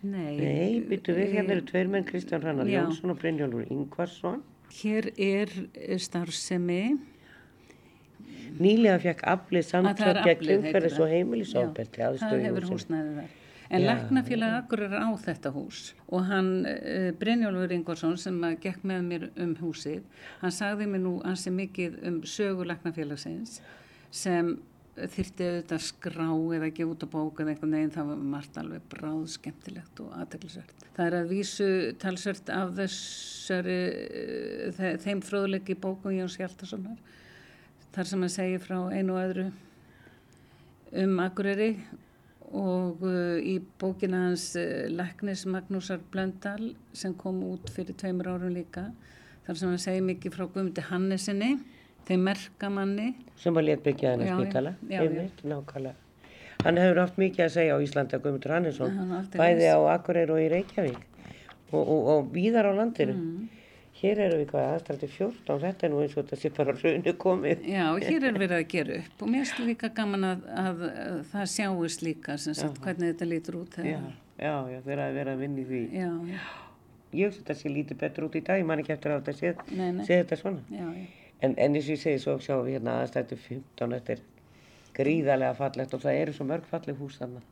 Nei, 0.03 0.33
Nei, 0.41 0.81
byttu 0.91 1.15
við, 1.15 1.29
hérna 1.37 1.55
eru 1.55 1.63
tveir 1.69 1.93
menn, 1.93 2.03
Kristján 2.09 2.43
Rannar. 2.43 2.67
Jónsson 2.67 3.15
og 3.15 3.21
Brynjólfur 3.23 3.69
Ingvarsson. 3.71 4.43
Hér 4.81 5.13
er 5.15 5.53
eh, 5.79 5.95
starfsemi, 6.03 6.81
Nýlega 8.59 8.99
fekk 9.01 9.23
aflið 9.31 9.69
það 9.71 9.87
er 10.11 10.19
gegn 10.27 10.67
það. 10.67 10.99
og 11.01 11.09
heimilisofbeldi 11.15 12.03
það 12.03 12.43
hefur 12.49 12.67
húsinu. 12.67 12.75
húsnæði 12.75 13.15
þar. 13.21 13.31
En 13.73 13.81
Já, 13.81 13.89
Læknafélag 13.89 14.53
Akkur 14.59 14.83
er 14.85 14.93
á 15.01 15.09
þetta 15.17 15.51
hús 15.55 15.95
og 16.13 16.27
hann, 16.29 16.51
uh, 16.69 17.11
Brynjólfur 17.17 17.73
Ingvarsson 17.73 18.19
sem 18.21 18.37
að 18.45 18.59
gekk 18.67 18.83
með 18.85 19.07
mér 19.09 19.23
um 19.41 19.55
húsið, 19.63 20.03
hann 20.43 20.53
sagði 20.53 20.91
mér 20.93 21.01
nú 21.07 21.15
ansi 21.25 21.51
mikið 21.55 21.97
um 22.11 22.19
sögu 22.29 22.67
Læknafélagsins 22.69 23.63
sem 24.13 24.59
þyrfti 24.93 25.47
auðvitað 25.49 25.79
að 25.79 25.85
skrá 25.87 26.27
eða 26.59 26.69
gefa 26.77 26.93
út 26.93 27.05
á 27.07 27.09
bók 27.15 27.39
eða 27.41 27.55
einhvern 27.55 27.73
veginn, 27.79 27.95
það 27.95 28.11
var 28.11 28.19
margt 28.35 28.59
alveg 28.61 28.83
bráð 28.93 29.23
skemmtilegt 29.33 30.03
og 30.05 30.11
aðteglisvert. 30.21 30.85
Það 30.99 31.07
er 31.09 31.17
að 31.23 31.31
vísu 31.33 31.69
talsvert 32.03 32.53
af 32.53 32.75
þessari, 32.77 33.79
eh, 33.89 34.69
þe- 34.77 34.99
þeim 35.01 35.23
fróðleiki 35.25 35.79
bókum 35.81 36.13
Jóns 36.13 36.37
Hjaltarssonar, 36.37 36.99
þar 37.97 38.05
sem 38.13 38.21
hann 38.21 38.29
segir 38.37 38.61
frá 38.61 38.77
einu 38.93 39.17
og 39.17 39.23
öðru 39.33 39.47
um 40.93 41.17
Akureyri 41.25 41.71
og 42.53 43.03
uh, 43.07 43.39
í 43.41 43.57
bókina 43.81 44.27
hans 44.29 44.51
uh, 44.61 44.85
Læknis 44.93 45.47
Magnúsar 45.49 46.03
Blöndal 46.13 46.75
sem 46.93 47.15
kom 47.19 47.41
út 47.49 47.71
fyrir 47.73 47.97
tveimur 47.99 48.29
árum 48.35 48.53
líka 48.53 48.91
þar 49.47 49.59
sem 49.59 49.73
hann 49.73 49.83
segir 49.83 50.05
mikið 50.07 50.37
frá 50.37 50.45
Guðmundi 50.47 50.85
Hannesinni 50.91 51.55
þeim 52.09 52.27
merkamanni 52.29 53.09
Sem 53.41 53.57
að 53.57 53.71
létt 53.71 53.87
byggja 53.87 54.09
Já, 54.09 54.13
hennar 54.15 54.29
já, 54.29 54.35
spítala. 54.39 54.75
Einmitt, 54.91 55.41
nákvæmlega. 55.49 55.97
Hann 56.63 56.79
hefur 56.79 57.01
haft 57.03 57.17
mikið 57.19 57.45
að 57.47 57.55
segja 57.57 57.75
á 57.75 57.79
Íslandi 57.83 58.17
að 58.19 58.27
Guðmundur 58.27 58.55
Hannesson, 58.55 59.01
Hann 59.01 59.33
bæði 59.35 59.73
á 59.73 59.79
Akureyri 59.97 60.35
og 60.37 60.43
í 60.45 60.51
Reykjavík 60.53 61.01
og, 61.73 61.81
og, 61.81 62.01
og 62.13 62.31
víðar 62.35 62.69
á 62.71 62.73
landinu. 62.77 63.17
Mm. 63.17 63.62
Hér 64.03 64.19
eru 64.25 64.39
við 64.41 64.49
hvað 64.51 64.65
aðstætti 64.73 65.09
14, 65.15 65.61
þetta 65.63 65.87
er 65.87 65.93
nú 65.93 66.01
eins 66.03 66.15
og 66.17 66.25
þetta 66.25 66.39
sé 66.43 66.51
bara 66.57 66.73
raunu 66.75 67.13
komið. 67.23 67.61
Já, 67.71 67.85
hér 68.03 68.25
er 68.27 68.39
verið 68.41 68.55
að 68.57 68.65
gera 68.73 68.97
upp 68.99 69.23
og 69.23 69.31
mér 69.31 69.45
finnst 69.45 69.61
líka 69.63 69.91
gaman 69.95 70.27
að, 70.27 70.43
að, 70.63 70.83
að 71.05 71.21
það 71.31 71.45
sjáist 71.53 72.03
líka 72.03 72.35
sem 72.43 72.57
sagt, 72.59 72.81
hvernig 72.83 73.13
þetta 73.13 73.29
lítur 73.31 73.59
út 73.61 73.77
Já, 73.79 74.01
já, 74.43 74.55
já, 74.73 74.79
þeir 74.89 75.03
að 75.05 75.19
vera 75.21 75.37
að 75.37 75.45
vinna 75.45 75.63
í 75.63 75.67
því. 75.71 75.83
Já, 76.01 76.11
já, 76.33 76.43
Ég 77.13 77.29
hugsa 77.29 77.43
þetta 77.45 77.55
sé 77.61 77.69
lítið 77.71 77.99
betur 78.01 78.27
út 78.27 78.37
í 78.41 78.43
dag, 78.43 78.59
ég 78.59 78.67
man 78.73 78.81
ekki 78.83 78.95
eftir 78.97 79.13
að 79.13 79.21
þetta 79.27 79.39
sé, 79.39 79.77
Nei, 79.77 79.91
nei. 79.93 80.05
sé 80.09 80.17
þetta 80.23 80.39
svona. 80.41 80.63
já, 80.73 80.87
já. 80.97 81.07
En, 81.43 81.55
en 81.59 81.75
eins 81.77 81.85
og 81.91 81.93
ég 81.93 82.01
segi, 82.01 82.23
svo 82.23 82.39
sjáum 82.41 82.63
við 82.67 82.79
hérna 82.79 82.95
aðstætti 83.03 83.37
15, 83.37 83.93
þetta 83.99 84.15
er 84.17 84.23
gríðarlega 84.97 85.57
fallegt 85.59 85.95
og 85.97 86.03
það 86.05 86.19
eru 86.23 86.35
svo 86.37 86.47
mörg 86.49 86.67
falleg 86.71 86.99
hús 86.99 87.19
þarna. 87.21 87.43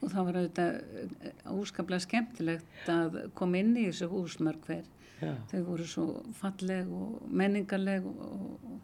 Og 0.00 0.12
það 0.14 0.26
var 0.28 0.38
auðvitað 0.40 0.78
eh, 1.02 1.34
óskaplega 1.52 2.04
skemmtilegt 2.06 2.90
að 2.92 3.18
koma 3.36 3.60
inn 3.60 3.74
í 3.76 3.86
þessu 3.90 4.08
hús 4.12 4.38
mörg 4.40 4.64
hver. 4.68 4.86
Já. 5.20 5.32
Þau 5.52 5.62
voru 5.66 5.86
svo 5.88 6.04
falleg 6.40 6.90
og 6.96 7.24
menningarleg 7.28 8.06
og, 8.08 8.20
og, 8.24 8.76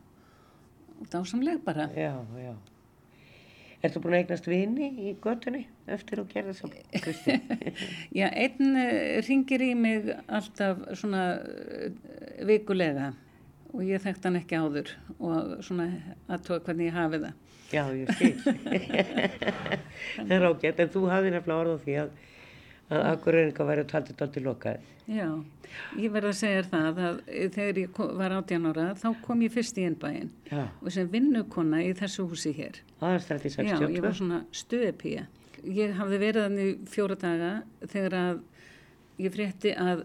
og 1.01 1.13
dásamleg 1.13 1.63
bara. 1.65 1.89
Já, 1.97 2.19
já. 2.41 2.55
Ertu 3.85 4.01
búin 4.03 4.17
að 4.17 4.23
eignast 4.23 4.49
vini 4.49 4.87
í 5.05 5.13
göttunni 5.23 5.67
eftir 5.93 6.23
að 6.23 6.31
gera 6.33 6.53
þess 6.53 6.65
að 6.67 7.03
Kristi? 7.05 7.37
Já, 8.19 8.27
einn 8.31 8.79
eh, 8.81 9.19
hringir 9.21 9.63
í 9.63 9.73
mig 9.79 10.09
alltaf 10.27 10.81
svona 10.97 11.27
eh, 11.45 11.91
vikulega 12.49 13.13
og 13.77 13.85
ég 13.85 14.01
þekkt 14.03 14.29
hann 14.29 14.39
ekki 14.41 14.61
áður 14.61 14.93
og 15.19 15.59
svona 15.67 15.91
aðtóa 16.33 16.63
hvernig 16.65 16.89
ég 16.89 16.97
hafi 16.97 17.21
það. 17.27 17.35
já, 17.75 17.83
ég 17.93 18.13
skil. 18.17 18.33
það 20.17 20.35
er 20.39 20.49
ágætt, 20.49 20.81
en 20.81 20.93
þú 20.97 21.05
hafði 21.13 21.35
nefnilega 21.37 21.61
orð 21.61 21.77
á 21.77 21.79
því 21.85 21.99
að, 22.05 22.11
að 22.91 23.07
akkurreininga 23.13 23.67
væri 23.67 23.85
taldið 23.91 24.19
taldið 24.21 24.47
lokaði. 24.47 24.93
Já, 25.07 25.29
ég 26.01 26.11
verð 26.11 26.33
að 26.33 26.39
segja 26.41 26.63
það 26.67 27.01
að 27.07 27.19
eh, 27.31 27.47
þegar 27.55 27.79
ég 27.79 27.99
var 28.19 28.33
18 28.41 28.65
ára 28.73 28.87
þá 28.99 29.07
kom 29.23 29.43
ég 29.45 29.53
fyrst 29.55 29.77
í 29.79 29.85
innbæinn 29.87 30.33
Já, 30.51 30.65
og 30.83 30.89
sem 30.95 31.11
vinnukonna 31.13 31.83
í 31.87 31.93
þessu 31.95 32.27
húsi 32.27 32.51
hér. 32.57 32.81
aðastrætti 32.99 33.53
Já, 33.55 33.61
ég 33.63 33.77
62. 33.77 34.03
var 34.03 34.17
svona 34.19 34.41
stuðepía. 34.51 35.27
Ég 35.63 35.95
hafði 35.99 36.19
verið 36.23 36.47
þannig 36.47 36.73
í 36.73 36.91
fjóra 36.91 37.19
daga 37.23 37.53
þegar 37.87 38.17
að 38.19 38.41
ég 39.23 39.35
frétti 39.35 39.75
að 39.79 40.03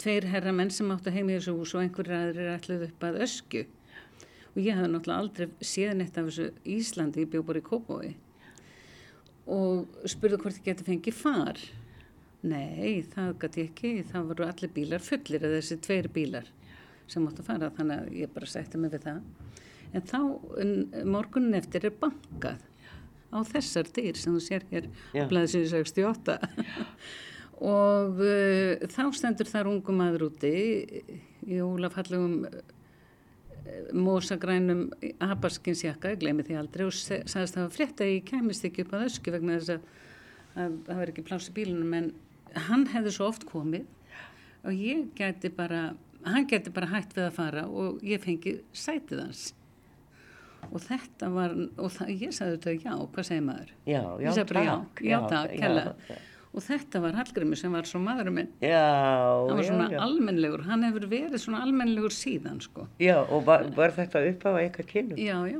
tveir 0.00 0.28
herramenn 0.32 0.72
sem 0.72 0.92
áttu 0.92 1.12
heim 1.14 1.30
í 1.30 1.38
þessu 1.38 1.54
hús 1.56 1.72
og 1.74 1.84
einhverjir 1.84 2.18
aðrir 2.18 2.52
ætluð 2.54 2.84
upp 2.88 3.06
að 3.08 3.22
ösku. 3.24 3.64
Og 4.54 4.60
ég 4.62 4.76
hafði 4.76 4.90
náttúrulega 4.92 5.22
aldrei 5.24 5.48
séð 5.64 5.96
neitt 5.98 6.20
af 6.20 6.28
þessu 6.28 6.50
Íslandi, 6.76 7.24
ég 7.24 7.32
bjó 7.32 7.42
bara 7.48 7.60
í 7.60 7.66
Kópói. 7.66 8.12
Og 9.50 10.04
spurði 10.08 10.38
hvort 10.40 10.60
ég 10.60 10.68
geti 10.68 10.86
fengið 10.86 11.16
far. 11.18 11.58
Nei, 12.44 13.00
það 13.14 13.38
gæti 13.40 13.62
ekki, 13.64 13.90
það 14.10 14.28
voru 14.30 14.44
allir 14.44 14.72
bílar 14.74 15.02
fullir, 15.04 15.40
eða 15.40 15.60
þessi 15.60 15.78
tveir 15.84 16.10
bílar 16.12 16.50
sem 17.08 17.24
áttu 17.28 17.40
að 17.40 17.48
fara, 17.48 17.70
þannig 17.76 18.02
að 18.02 18.18
ég 18.20 18.32
bara 18.34 18.48
sætti 18.48 18.80
mig 18.80 18.92
við 18.92 19.06
það. 19.06 19.22
En 19.94 20.04
þá, 20.10 20.18
en 20.60 20.74
morgunin 21.08 21.56
eftir 21.56 21.86
er 21.88 21.96
bankað 22.00 22.60
á 23.32 23.38
þessar 23.48 23.88
dyr 23.96 24.18
sem 24.20 24.36
þú 24.36 24.42
sér 24.44 24.66
hér 24.70 24.90
á 25.16 25.24
blæðsins 25.30 25.72
68 25.74 26.36
og 27.64 28.20
uh, 28.20 28.84
þá 28.92 29.02
stendur 29.16 29.48
þar 29.48 29.70
ungum 29.70 30.00
maður 30.02 30.28
úti 30.28 30.54
í 31.48 31.60
ólafallegum 31.64 32.44
uh, 32.48 32.62
mósagrænum 33.96 34.88
abarskinsjakka, 35.24 36.12
ég 36.12 36.20
gleymi 36.20 36.44
því 36.44 36.60
aldrei. 36.60 36.88
Og 36.90 36.96
sagðist 36.96 37.56
það 37.56 37.62
var 37.62 37.76
frétt 37.78 38.04
að 38.04 38.16
ég 38.18 38.26
kæmist 38.28 38.68
ekki 38.68 38.84
upp 38.84 38.98
að 38.98 39.08
ösku 39.08 39.32
vegna 39.32 39.60
þess 39.60 39.78
að 39.78 39.92
að 40.54 40.74
það 40.86 41.00
var 41.00 41.10
ekki 41.10 41.24
pláss 41.26 41.50
í 41.50 41.54
bílunum 41.54 41.96
en 41.98 42.10
hann 42.68 42.86
hefði 42.92 43.14
svo 43.16 43.28
oft 43.32 43.46
komið 43.48 43.86
og 44.64 44.72
ég 44.72 45.10
geti 45.18 45.50
bara, 45.52 45.90
hann 46.24 46.48
geti 46.50 46.72
bara 46.74 46.90
hætt 46.92 47.16
við 47.16 47.28
að 47.28 47.36
fara 47.36 47.66
og 47.68 48.02
ég 48.06 48.22
fengi 48.22 48.58
sætið 48.72 49.26
hans 49.26 49.50
og 50.70 50.80
þetta 50.84 51.30
var, 51.32 51.52
og 51.76 51.98
ég 52.08 52.32
sagði 52.34 52.56
þetta 52.56 52.76
já, 52.78 52.94
hvað 53.14 53.26
segir 53.28 53.44
maður? 53.44 53.74
Já, 53.84 54.00
já, 54.22 54.30
bara 54.48 54.62
já, 54.64 54.70
takk. 54.70 55.02
já, 55.04 55.18
takk, 55.28 56.06
já. 56.08 56.22
Og 56.54 56.62
þetta 56.62 57.00
var 57.02 57.16
Hallgrimur 57.18 57.58
sem 57.58 57.72
var 57.74 57.88
svo 57.90 57.98
maðurinn 57.98 58.36
minn. 58.36 58.50
Hann 58.62 59.56
var 59.58 59.66
svona 59.66 59.88
já. 59.90 59.98
almennlegur, 60.04 60.62
hann 60.68 60.84
hefur 60.86 61.08
verið 61.10 61.40
svona 61.42 61.64
almennlegur 61.66 62.14
síðan, 62.14 62.60
sko. 62.62 62.86
Já, 63.02 63.16
og 63.24 63.42
var, 63.48 63.66
var 63.74 63.94
þetta 63.96 64.22
upphafa 64.30 64.62
ykkar 64.68 64.86
kynum? 64.92 65.18
Já, 65.18 65.34
já. 65.50 65.58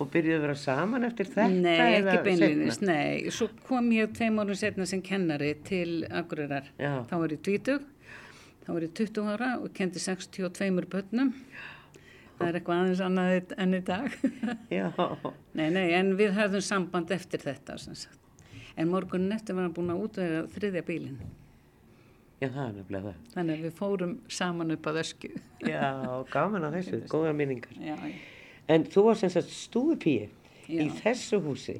Og 0.00 0.08
byrjuðu 0.10 0.38
að 0.38 0.44
vera 0.46 0.54
saman 0.58 1.04
eftir 1.06 1.28
þetta? 1.30 1.48
Nei, 1.52 1.98
ekki 2.00 2.36
seinna? 2.40 2.76
nei. 2.88 3.34
Svo 3.34 3.48
kom 3.68 3.90
ég 3.94 4.14
tveim 4.16 4.40
árum 4.42 4.58
setna 4.58 4.86
sem 4.88 5.02
kennari 5.04 5.52
til 5.66 6.06
Akureyrar. 6.10 6.70
Já. 6.80 6.94
Þá 7.10 7.14
var 7.20 7.34
ég 7.36 7.42
20, 7.46 7.84
þá 8.64 8.72
var 8.72 8.86
ég 8.86 8.96
20 8.98 9.30
ára 9.34 9.50
og 9.60 9.70
kendi 9.76 10.02
62 10.02 10.88
börnum. 10.90 11.34
Það 12.38 12.48
er 12.48 12.58
eitthvað 12.58 12.80
aðeins 12.82 13.04
annað 13.04 13.52
enn 13.62 13.76
í 13.76 13.82
dag. 13.86 14.16
Já, 14.78 14.88
nei, 15.54 15.68
nei, 15.70 15.86
en 15.98 16.16
við 16.18 16.34
höfðum 16.38 16.64
samband 16.66 17.14
eftir 17.14 17.44
þetta, 17.44 17.78
sem 17.78 17.94
sagt. 17.94 18.18
En 18.72 18.88
morgunin 18.88 19.36
eftir 19.36 19.54
var 19.54 19.68
hann 19.68 19.76
búin 19.76 19.92
að 19.92 20.02
útvega 20.06 20.42
þriðja 20.54 20.82
bílinn. 20.88 21.18
já, 22.40 22.48
það 22.48 22.62
er 22.64 22.76
nefnilega 22.78 23.10
það. 23.10 23.32
Þannig 23.34 23.58
að 23.58 23.66
við 23.66 23.74
fórum 23.78 24.14
saman 24.32 24.74
upp 24.74 24.86
að 24.90 25.00
ösku. 25.04 25.28
Já, 25.68 25.84
gaman 26.32 26.66
að 26.66 26.78
þessu, 26.80 27.02
góða 27.12 27.34
minningar. 27.36 27.76
Já, 27.78 27.94
já. 27.94 28.31
En 28.72 28.86
þú 28.88 29.08
var 29.10 29.18
sem 29.20 29.32
sagt 29.32 29.50
stúfupíi 29.52 30.28
í 30.72 30.86
þessu 31.02 31.40
húsi. 31.44 31.78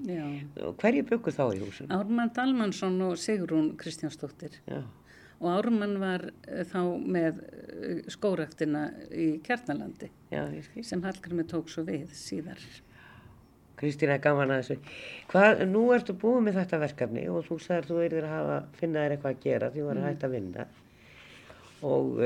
Hverju 0.81 1.05
byggu 1.09 1.35
þá 1.35 1.45
í 1.55 1.61
húsinu? 1.63 1.89
Ármann 1.95 2.33
Dalmansson 2.37 2.99
og 3.07 3.15
Sigrún 3.21 3.73
Kristjánsdóttir. 3.81 4.59
Já, 4.69 4.83
Og 5.43 5.51
Ármann 5.51 5.97
var 5.99 6.29
eh, 6.47 6.63
þá 6.71 6.83
með 7.03 7.41
eh, 7.43 8.03
skóraktina 8.15 8.85
í 9.11 9.41
Kjarnalandi 9.43 10.07
já, 10.31 10.45
sem 10.87 11.03
Hallgrimur 11.03 11.49
tók 11.51 11.73
svo 11.73 11.83
við 11.89 12.13
síðar. 12.15 12.61
Kristína, 13.81 14.21
gaman 14.23 14.53
að 14.55 14.61
þessu. 14.61 14.93
Hvað, 15.33 15.65
nú 15.67 15.83
ertu 15.97 16.15
búið 16.15 16.45
með 16.47 16.61
þetta 16.61 16.81
verkefni 16.85 17.25
og 17.33 17.49
þú 17.49 17.59
sagðir 17.65 17.89
þú 17.89 17.99
erður 18.05 18.29
að 18.29 18.35
hafa, 18.37 18.59
finna 18.79 19.03
þér 19.03 19.17
eitthvað 19.17 19.35
að 19.35 19.43
gera 19.49 19.71
því 19.73 19.83
þú 19.83 19.89
var 19.89 20.01
að 20.01 20.07
hætta 20.07 20.29
að 20.29 20.37
vinna. 20.37 20.67
Og 21.91 22.23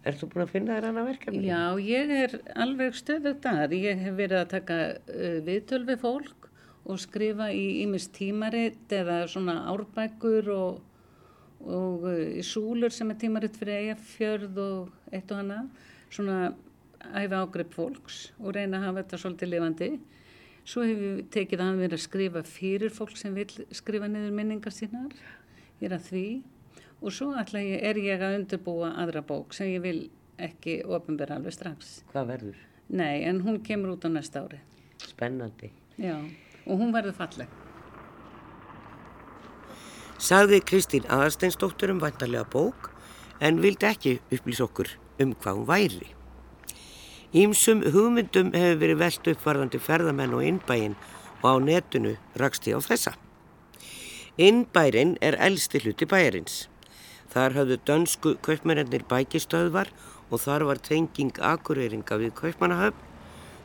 uh, 0.00 0.08
ertu 0.10 0.28
búin 0.30 0.44
að 0.44 0.52
finna 0.54 0.76
þér 0.76 0.88
annað 0.90 1.08
verkefni? 1.10 1.42
Já, 1.48 1.62
ég 1.84 2.12
er 2.16 2.36
alveg 2.64 2.98
stöðugt 2.98 3.48
að. 3.50 3.74
Ég 3.78 4.04
hef 4.04 4.16
verið 4.18 4.42
að 4.42 4.52
taka 4.54 4.78
uh, 4.96 5.40
viðtöl 5.46 5.82
við 5.88 6.00
fólk 6.04 6.48
og 6.90 7.00
skrifa 7.02 7.50
í 7.52 7.82
ímis 7.84 8.08
tímarit 8.14 8.94
eða 8.96 9.22
svona 9.30 9.60
árbækur 9.70 10.50
og, 10.54 10.80
og 11.66 12.06
uh, 12.08 12.40
súlur 12.46 12.94
sem 12.94 13.12
er 13.12 13.20
tímarit 13.20 13.58
fyrir 13.60 13.84
eigafjörð 13.84 14.62
og 14.64 15.12
eitt 15.14 15.32
og 15.32 15.42
hana. 15.42 15.64
Svona 16.10 16.38
æfa 17.16 17.42
ágrepp 17.44 17.74
fólks 17.74 18.30
og 18.40 18.54
reyna 18.56 18.80
að 18.80 18.88
hafa 18.88 19.02
þetta 19.02 19.20
svolítið 19.22 19.52
lifandi. 19.54 19.90
Svo 20.70 20.84
hef 20.84 21.00
ég 21.02 21.20
tekið 21.32 21.62
að 21.64 21.78
mér 21.80 21.94
að 21.96 22.02
skrifa 22.04 22.42
fyrir 22.46 22.92
fólk 22.94 23.16
sem 23.18 23.34
vil 23.34 23.48
skrifa 23.74 24.08
niður 24.10 24.34
minningar 24.36 24.74
sínar. 24.74 25.14
Ég 25.80 25.88
er 25.88 25.96
að 25.96 26.08
því. 26.10 26.24
Og 27.00 27.12
svo 27.16 27.30
ætla 27.40 27.62
ég, 27.64 27.80
er 27.80 27.96
ég 27.96 28.20
að 28.20 28.36
undirbúa 28.42 28.90
aðra 29.00 29.22
bók 29.24 29.54
sem 29.56 29.70
ég 29.72 29.80
vil 29.84 30.00
ekki 30.40 30.80
ofinbera 30.84 31.38
alveg 31.38 31.54
strax. 31.56 32.00
Hvað 32.12 32.28
verður? 32.34 32.60
Nei, 32.90 33.22
en 33.24 33.40
hún 33.46 33.60
kemur 33.64 33.94
út 33.94 34.04
á 34.04 34.10
næsta 34.12 34.44
ári. 34.44 34.60
Spennandi. 35.00 35.70
Já, 35.96 36.16
og 36.66 36.80
hún 36.80 36.92
verður 36.92 37.16
falleg. 37.16 37.48
Sagði 40.20 40.60
Kristín 40.68 41.06
Aðarsteinsdóttur 41.08 41.94
um 41.94 42.00
væntarlega 42.02 42.44
bók 42.52 42.90
en 43.40 43.62
vildi 43.64 43.88
ekki 43.88 44.18
upplýsa 44.28 44.66
okkur 44.66 44.90
um 45.22 45.32
hvað 45.32 45.60
hún 45.60 45.68
væri. 45.70 46.10
Ímsum 47.32 47.80
hugmyndum 47.94 48.50
hefur 48.52 48.80
verið 48.82 49.00
velt 49.00 49.30
uppvarðandi 49.32 49.80
ferðamenn 49.80 50.34
og 50.36 50.44
innbæinn 50.44 50.98
og 51.40 51.46
á 51.46 51.54
netinu 51.64 52.16
rakst 52.36 52.68
ég 52.68 52.76
á 52.76 52.80
þessa. 52.84 53.14
Innbærin 54.36 55.16
er 55.24 55.38
elsti 55.40 55.80
hluti 55.80 56.08
bæjarins. 56.10 56.66
Þar 57.30 57.56
hafðu 57.60 57.76
dönsku 57.86 58.34
kaupmennir 58.42 59.04
bækistöðvar 59.10 59.90
og 60.30 60.42
þar 60.42 60.66
var 60.66 60.80
tenging 60.82 61.36
akureyringa 61.38 62.18
við 62.18 62.34
kaupmannahöfn 62.38 63.06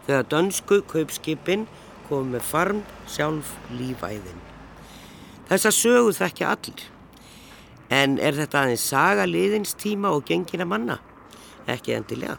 þegar 0.06 0.28
dönsku 0.34 0.82
kaupskipin 0.90 1.66
kom 2.10 2.30
með 2.34 2.46
farm 2.46 2.84
sjálf 3.10 3.56
lífæðin. 3.74 4.42
Þessa 5.50 5.72
sögu 5.74 6.14
þekkja 6.14 6.52
allir. 6.54 6.84
En 7.94 8.18
er 8.18 8.38
þetta 8.38 8.64
aðeins 8.66 8.86
saga 8.90 9.26
liðins 9.30 9.76
tíma 9.78 10.14
og 10.14 10.26
gengina 10.30 10.66
manna? 10.66 11.00
Ekki 11.70 11.94
endilega. 11.98 12.38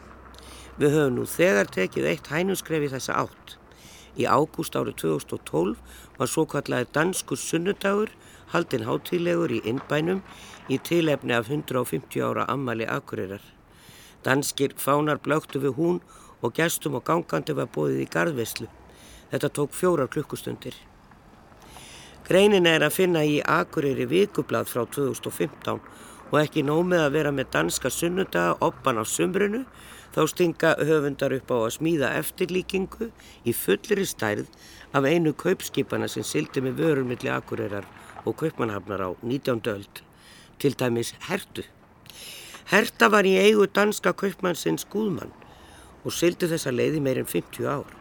Við 0.77 0.93
höfum 0.95 1.15
nú 1.15 1.23
þegar 1.27 1.71
tekið 1.71 2.09
eitt 2.11 2.27
hænuskref 2.31 2.83
í 2.87 2.91
þessa 2.91 3.15
átt. 3.23 3.55
Í 4.19 4.27
ágúst 4.27 4.75
árið 4.75 4.99
2012 5.03 5.75
var 6.17 6.31
svo 6.31 6.45
kallaði 6.49 6.89
danskur 6.95 7.39
sunnudagur 7.39 8.11
haldinn 8.53 8.87
hátílegur 8.87 9.51
í 9.51 9.61
innbænum 9.67 10.23
í 10.69 10.79
tilefni 10.89 11.35
af 11.35 11.49
150 11.51 12.23
ára 12.23 12.47
ammali 12.51 12.87
akureyrar. 12.87 13.43
Danskir 14.23 14.75
fánar 14.75 15.19
blöktu 15.23 15.61
við 15.63 15.77
hún 15.79 16.01
og 16.41 16.53
gestum 16.53 16.97
og 16.99 17.05
gangandi 17.07 17.55
var 17.55 17.69
bóðið 17.71 18.03
í 18.03 18.11
garðveislu. 18.11 18.67
Þetta 19.31 19.49
tók 19.49 19.73
fjórar 19.75 20.09
klukkustundir. 20.11 20.75
Greinin 22.27 22.67
er 22.67 22.83
að 22.83 22.95
finna 22.95 23.23
í 23.23 23.37
Akureyri 23.39 24.03
vikublað 24.07 24.67
frá 24.67 24.81
2015 24.83 25.79
og 26.27 26.39
ekki 26.41 26.63
nómið 26.67 27.05
að 27.05 27.13
vera 27.15 27.31
með 27.31 27.53
danska 27.53 27.91
sunnudaga 27.93 28.57
oppan 28.67 28.99
á 28.99 29.03
sumrunu 29.07 29.61
þá 30.15 30.19
stinga 30.27 30.73
höfundar 30.89 31.35
upp 31.37 31.53
á 31.55 31.57
að 31.61 31.75
smíða 31.77 32.09
eftirlíkingu 32.19 33.07
í 33.47 33.53
fullri 33.55 34.03
stærð 34.07 34.51
af 34.91 35.07
einu 35.07 35.31
kaupskipana 35.39 36.09
sem 36.11 36.25
sildi 36.27 36.63
með 36.65 36.81
vörur 36.81 37.07
milli 37.07 37.31
Akureyrar 37.31 37.87
og 38.27 38.35
kaupmannhafnar 38.41 39.01
á 39.01 39.09
19. 39.23 39.61
öld, 39.71 40.03
til 40.59 40.75
dæmis 40.79 41.13
Hertu. 41.29 41.63
Herta 42.67 43.07
var 43.07 43.23
í 43.23 43.37
eigu 43.39 43.67
danska 43.71 44.11
kaupmannsins 44.11 44.83
Gúðmann 44.91 45.31
og 46.03 46.11
sildi 46.11 46.49
þessa 46.51 46.73
leiði 46.73 46.99
meir 47.03 47.21
en 47.21 47.29
50 47.29 47.63
ár. 47.63 47.93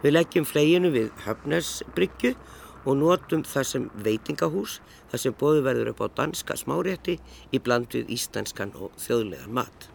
Við 0.00 0.14
leggjum 0.14 0.46
fleginu 0.48 0.92
við 0.94 1.10
Höfnesbryggju 1.26 2.32
og 2.88 2.96
notum 2.96 3.42
það 3.44 3.66
sem 3.68 3.90
veitingahús, 4.06 4.78
það 5.12 5.22
sem 5.24 5.36
bóðu 5.42 5.64
verður 5.66 5.92
upp 5.92 6.00
á 6.00 6.08
danska 6.22 6.56
smárétti 6.56 7.18
í 7.52 7.60
bland 7.60 7.92
við 7.92 8.08
íslenskan 8.16 8.72
og 8.80 8.96
þjóðlegan 9.02 9.52
mat. 9.60 9.90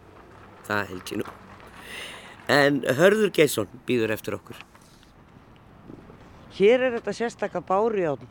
Það 0.68 0.88
held 0.92 1.12
ég 1.12 1.22
nú. 1.22 1.28
En 2.46 2.80
Hörður 2.86 3.34
Geisson 3.34 3.70
býður 3.88 4.14
eftir 4.14 4.38
okkur. 4.38 4.62
Hér 6.56 6.86
er 6.86 6.94
þetta 7.00 7.12
sérstakka 7.12 7.60
þetta, 7.60 8.22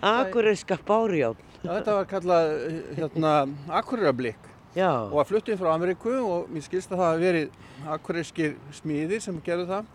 akureyska 0.00 0.78
bárján. 0.86 1.36
já, 1.62 1.70
þetta 1.72 1.94
var 1.98 2.06
kallað 2.06 2.52
hérna, 2.98 3.32
Akureyrablík 3.80 4.48
Já, 4.76 4.90
og 5.08 5.16
var 5.18 5.26
flutt 5.26 5.48
inn 5.48 5.58
frá 5.58 5.72
Ameríku 5.72 6.12
og 6.22 6.50
mér 6.52 6.62
skilst 6.62 6.92
að 6.92 7.00
það 7.00 7.08
hafi 7.08 7.22
verið 7.24 7.88
akureyskir 7.94 8.52
smiðir 8.76 9.22
sem 9.24 9.40
gerðu 9.42 9.66
það. 9.70 9.88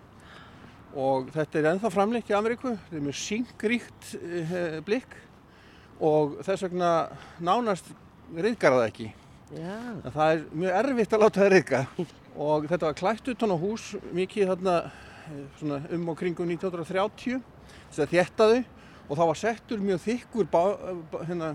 Og 0.93 1.30
þetta 1.34 1.60
er 1.60 1.67
ennþá 1.71 1.91
framleitt 1.93 2.30
í 2.30 2.36
Ameríku, 2.38 2.73
þetta 2.73 2.99
er 2.99 3.06
mjög 3.06 3.19
syngríkt 3.21 4.10
uh, 4.17 4.80
blikk 4.86 5.15
og 6.04 6.36
þess 6.43 6.65
vegna 6.67 6.91
nánast 7.39 7.93
reyðgar 8.34 8.76
það 8.76 8.88
ekki. 8.89 9.08
já, 9.54 9.78
það 10.10 10.28
er 10.34 10.43
mjög 10.52 10.78
erfitt 10.82 11.15
að 11.15 11.23
láta 11.23 11.43
það 11.43 11.52
reyðga 11.54 11.82
og 12.34 12.67
þetta 12.71 12.88
var 12.89 12.95
klætt 12.97 13.28
utan 13.34 13.54
á 13.54 13.58
hús 13.62 13.89
mikið 14.15 14.49
þarna 14.49 14.78
eh, 14.89 15.43
svona, 15.60 15.82
um 15.93 16.08
og 16.10 16.17
kringum 16.17 16.49
1930 16.49 17.43
þess 17.91 18.01
að 18.01 18.16
þéttaðu 18.16 18.64
og 19.14 19.20
það 19.20 19.30
var 19.30 19.38
settur 19.43 19.82
mjög 19.86 19.99
þykkur 20.07 20.47
hérna, 21.28 21.51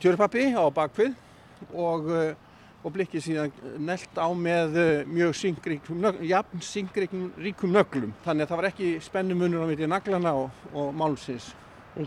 tjörpappi 0.00 0.46
á 0.56 0.64
bakvið 0.72 1.12
og, 1.76 2.08
eh, 2.10 2.34
og 2.82 2.94
blikkið 2.96 3.22
síðan 3.26 3.52
nelt 3.84 4.16
á 4.18 4.26
með 4.34 4.78
eh, 4.80 5.04
mjög 5.06 5.34
syngríkum, 5.38 6.00
nögl- 6.02 6.24
jafn 6.26 6.62
syngríkum 6.64 7.26
ríkum 7.38 7.70
nöglum 7.76 8.14
þannig 8.24 8.46
að 8.46 8.48
það 8.54 8.62
var 8.62 8.68
ekki 8.70 8.88
spennumunur 9.04 9.62
á 9.62 9.66
milli 9.68 9.86
naglana 9.92 10.32
og, 10.40 10.64
og 10.72 10.88
málsins. 10.96 11.52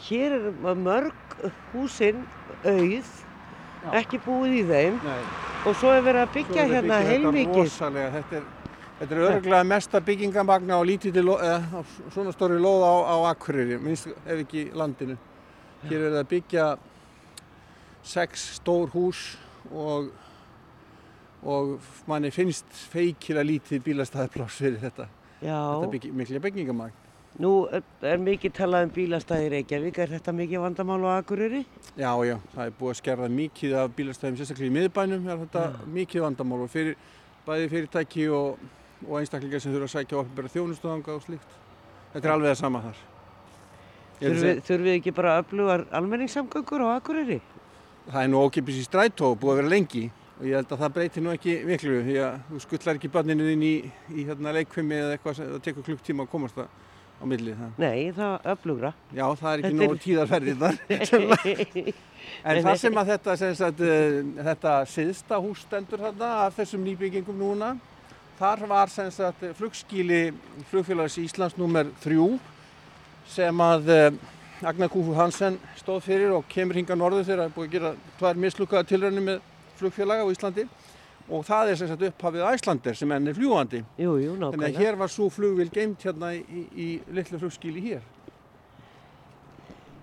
Hér 0.10 0.34
er 0.40 0.76
mörg 0.82 1.38
húsinn 1.72 2.24
auð, 2.66 3.06
Já. 3.86 3.92
ekki 4.02 4.18
búið 4.26 4.58
í 4.58 4.66
þeim 4.66 5.00
Nei. 5.06 5.22
og 5.70 5.76
svo 5.78 5.94
er 5.94 6.02
verið 6.02 6.24
að 6.26 6.34
byggja 6.40 6.64
er 6.66 6.72
hérna 6.74 6.82
byggja 6.82 7.02
þetta 7.06 7.12
heilmikið. 7.14 7.62
rosalega, 7.62 8.12
þetta 8.18 8.40
er, 8.42 8.48
þetta 9.00 9.16
er 9.16 9.24
örgulega 9.28 9.68
mesta 9.68 10.02
byggingamagna 10.04 10.80
og 10.80 10.88
lítið 10.90 11.18
til, 11.20 11.28
eða, 11.36 11.84
svona 12.14 12.34
stóri 12.36 12.60
lóð 12.62 12.86
á, 12.88 12.94
á 13.12 13.16
Akureyri, 13.32 13.80
minnst 13.82 14.12
ef 14.24 14.44
ekki 14.46 14.70
landinu. 14.74 15.18
Hér 15.86 16.00
er 16.00 16.14
það 16.14 16.22
að 16.22 16.30
byggja 16.32 16.68
sex 18.06 18.46
stór 18.60 18.92
hús 18.94 19.24
og, 19.74 20.12
og 21.44 21.74
manni 22.10 22.32
finnst 22.34 22.70
feikilega 22.94 23.50
lítið 23.50 23.84
bílastæðarpláss 23.90 24.62
fyrir 24.62 24.80
þetta, 24.84 25.10
Já, 25.42 25.58
þetta 25.58 25.92
byggi, 25.98 26.14
mikla 26.22 26.42
byggingamagn. 26.46 27.02
Nú 27.44 27.52
er, 27.68 27.84
er 28.08 28.22
mikið 28.24 28.54
talað 28.56 28.86
um 28.86 28.92
bílastæði 28.96 29.50
í 29.50 29.52
Reykjavík, 29.58 29.98
er 30.00 30.14
þetta 30.14 30.32
mikið 30.38 30.62
vandamál 30.64 31.02
á 31.04 31.12
Akureyri? 31.18 31.66
Já, 32.00 32.14
já, 32.24 32.38
það 32.54 32.64
er 32.64 32.78
búið 32.80 32.94
að 32.94 33.00
skerða 33.02 33.30
mikið 33.42 33.76
af 33.82 33.92
bílastæðum, 33.98 34.38
sérstaklega 34.40 34.72
í 34.72 34.76
miðbænum 34.78 35.28
er 35.28 35.42
þetta 35.42 35.66
mikið 35.98 36.26
vandamál 36.30 36.62
og 36.64 36.72
fyrir, 36.72 36.96
bæði 37.44 37.68
fyrirtæki 37.74 38.30
og, 38.32 38.64
og 39.04 39.20
einstaklingar 39.20 39.62
sem 39.64 39.74
þurfa 39.74 39.90
að 39.90 39.94
sækja 39.96 40.22
ofnbæra 40.22 40.52
þjónustöðanga 40.54 41.16
og 41.16 41.26
slíkt. 41.26 41.58
Þetta 42.14 42.28
er 42.28 42.34
alveg 42.36 42.54
það 42.54 42.60
sama 42.62 42.82
þar. 42.86 43.02
Þurfum 44.16 44.86
við, 44.86 44.94
ekki 44.96 45.14
bara 45.16 45.34
að 45.36 45.42
öfluga 45.44 45.80
almenningssamgöngur 46.00 46.86
á 46.88 46.96
Akureyri? 46.96 47.42
Það 48.06 48.22
er 48.22 48.32
nú 48.32 48.44
ókipis 48.46 48.80
í 48.80 48.86
strætó, 48.86 49.34
búið 49.36 49.52
að 49.52 49.60
vera 49.62 49.74
lengi 49.74 50.06
og 50.36 50.48
ég 50.48 50.58
held 50.60 50.72
að 50.72 50.82
það 50.84 50.96
breytir 50.96 51.24
nú 51.26 51.34
ekki 51.36 51.54
miklu 51.68 52.00
því 52.06 52.16
að 52.24 52.34
þú 52.50 52.62
skullar 52.64 53.00
ekki 53.00 53.12
börninu 53.12 53.48
þín 53.50 53.64
í, 53.66 53.76
í 54.16 54.26
hérna, 54.28 54.54
leikfimi 54.56 54.98
eða 55.00 55.16
eitthvað 55.16 55.38
sem 55.40 55.50
það 55.52 55.64
tekur 55.68 55.88
klukktíma 55.90 56.26
að 56.26 56.32
komast 56.32 56.60
það 56.60 56.74
á 57.16 57.24
milli. 57.32 57.56
Það. 57.56 57.78
Nei, 57.80 58.12
það 58.16 58.50
öflugra. 58.54 58.92
Já, 59.16 59.26
það 59.40 59.52
er 59.52 59.64
ekki 59.64 59.80
nógu 59.80 60.00
tíðarferðir 60.04 60.62
þar. 60.64 60.80
En 62.42 62.58
það 62.66 62.80
sem 62.82 62.96
að 62.98 63.10
þetta, 63.14 63.34
sem 63.38 63.52
sagt, 63.58 63.82
eh, 63.86 64.16
þetta 64.48 64.72
siðsta 64.90 65.38
hús 65.42 65.62
stendur 65.62 66.02
þarna 66.02 66.30
af 66.46 66.56
þessum 66.58 66.82
nýbyggingum 66.86 67.38
núna, 67.38 67.76
þar 68.40 68.66
var 68.68 68.92
sagt 68.92 69.44
flugskíli 69.58 70.22
flugfélags 70.72 71.18
Íslands 71.22 71.58
nummer 71.58 71.88
þrjú 72.04 72.40
sem 73.28 73.62
að 73.62 73.90
eh, 73.90 74.10
Agnar 74.66 74.90
Kúfu 74.90 75.16
Hansen 75.18 75.58
stóð 75.80 76.04
fyrir 76.06 76.34
og 76.36 76.46
kemur 76.52 76.78
hinga 76.80 76.96
norður 76.96 77.26
þegar 77.28 77.42
það 77.42 77.48
er 77.50 77.56
búið 77.56 77.68
að 77.68 77.78
gera 77.78 77.94
tvær 78.20 78.42
mislukkaða 78.44 78.90
tilraunir 78.92 79.26
með 79.26 79.42
flugfélaga 79.80 80.28
á 80.28 80.32
Íslandi 80.32 80.68
og 81.26 81.46
það 81.46 81.72
er 81.72 81.80
sem 81.80 81.90
sagt 81.90 82.06
upphafið 82.06 82.46
Æslander 82.52 82.98
sem 82.98 83.12
enn 83.12 83.28
er 83.32 83.38
fljúandi. 83.38 83.82
Jú, 83.98 84.18
jú, 84.22 84.36
Þannig 84.36 84.46
að 84.46 84.58
nákvæmlega. 84.60 84.84
hér 84.84 85.00
var 85.00 85.12
svo 85.12 85.30
flugvél 85.34 85.72
geimt 85.74 86.04
hérna 86.06 86.32
í, 86.38 86.66
í, 86.76 86.88
litlu 87.18 87.40
flugskíli 87.42 87.82
hér. 87.82 88.04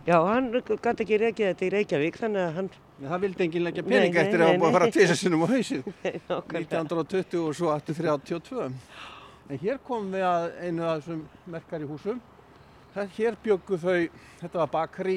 Já, 0.07 0.17
hann 0.27 0.51
gæti 0.51 1.05
ekki 1.05 1.21
reykja 1.23 1.53
þetta 1.53 1.67
í 1.69 1.73
Reykjavík, 1.77 2.19
þannig 2.19 2.43
að 2.43 2.57
hann, 2.57 2.71
það 3.09 3.25
vildi 3.25 3.45
enginn 3.47 3.65
leggja 3.67 3.85
pening 3.87 4.15
nei, 4.15 4.21
eftir 4.23 4.45
að 4.45 4.53
nei, 4.57 4.73
að 4.73 4.93
tvisar 4.97 5.19
sinnum 5.19 5.45
á 5.45 5.49
nákvæmlega. 5.53 6.59
1920 6.61 7.41
og 7.43 7.57
svo 7.59 7.73
1832. 7.75 8.69
En 9.51 9.63
hér 9.63 9.81
komum 9.85 10.13
við 10.15 10.27
að 10.27 10.49
einu 10.63 10.85
af 10.87 11.01
þessum 11.01 11.23
merkari 11.51 11.89
húsum. 11.89 12.21
Það, 12.93 13.15
hér 13.17 13.39
bjöggu 13.43 13.79
þau, 13.81 13.97
þetta 14.43 14.61
var 14.61 14.71
bakari 14.73 15.17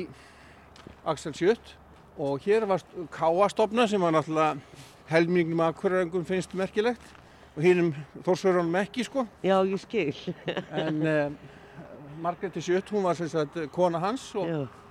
Axel 1.06 1.36
Sjöld 1.36 1.74
og 2.18 2.40
hér 2.46 2.66
var 2.70 2.84
káastofna 3.12 3.88
sem 3.92 4.02
var 4.02 4.16
náttúrulega 4.16 4.56
helmingnum 5.12 5.60
af 5.66 5.76
hverjangum 5.82 6.26
finnst 6.26 6.56
merkilegt 6.56 7.04
og 7.56 7.64
hinnum 7.64 7.92
þórsverðunum 8.26 8.80
ekki 8.82 9.06
sko. 9.08 9.26
Já, 9.44 9.60
ég 9.68 9.84
skil. 9.84 10.16
En 10.72 11.04
uh, 11.04 11.36
Margréti 12.24 12.64
Sjöld, 12.64 12.90
hún 12.92 13.06
var 13.06 13.20
sagt 13.20 13.60
kona 13.76 14.00
hans 14.00 14.30
og, 14.36 14.48
Já, 14.48 14.85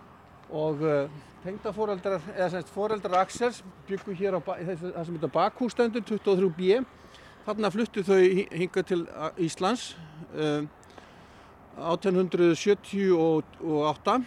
og 0.52 0.74
uh, 0.82 1.08
tengdaforeldrar, 1.44 2.20
eða 2.36 2.50
semst 2.54 2.70
foreldrar 2.74 3.20
Axels 3.24 3.62
byggu 3.88 4.12
hér 4.18 4.32
á 4.36 4.40
þessu- 4.44 4.92
það 4.94 5.04
sem 5.06 5.14
þetta 5.18 5.32
bakhústendur 5.34 6.02
23B. 6.08 6.60
Þarna 7.44 7.68
fluttu 7.74 8.00
þau 8.06 8.20
hi- 8.22 8.48
hingað 8.52 8.84
til 8.92 9.02
uh, 9.08 9.12
Íslands 9.36 9.82
uh, 10.36 10.62
1878 11.76 14.24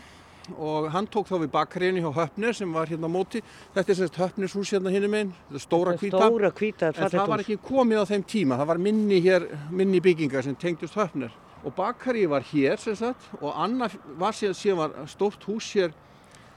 og 0.57 0.85
hann 0.93 1.07
tók 1.11 1.27
þá 1.27 1.33
við 1.43 1.49
bakriðinu 1.51 1.99
hjá 2.05 2.11
Höfner 2.21 2.53
sem 2.55 2.69
var 2.71 2.87
hérna 2.87 3.09
á 3.11 3.13
móti. 3.17 3.41
Þetta 3.75 3.91
er 3.91 3.97
semst 3.99 4.15
Höfners 4.21 4.53
hús 4.55 4.69
hérna 4.71 4.89
hinum 4.93 5.11
einn, 5.17 5.31
þetta 5.49 5.59
er 5.59 5.63
stóra 5.65 5.91
hvíta. 5.99 6.21
Stóra 6.21 6.51
hvíta, 6.55 6.85
En 6.95 7.09
það 7.11 7.27
var 7.33 7.41
ekki 7.43 7.57
komið 7.67 7.97
á 7.99 8.05
þeim 8.13 8.23
tíma, 8.31 8.53
það 8.61 8.69
var 8.71 8.79
minni 8.85 9.17
hér, 9.25 9.41
minni 9.75 9.99
byggingar 10.03 10.43
sem 10.47 10.55
tengdust 10.55 10.95
höfnir. 10.95 11.31
Og 11.67 11.71
bakari 11.75 12.23
var 12.31 12.43
hér 12.47 12.77
sem 12.79 12.95
sagt 12.95 13.19
og 13.41 13.51
annað 13.59 13.97
var 14.21 14.31
síðan, 14.37 14.55
síðan 14.55 14.79
var 14.85 14.91
stórt 15.11 15.41
hús 15.49 15.67
hér, 15.75 15.91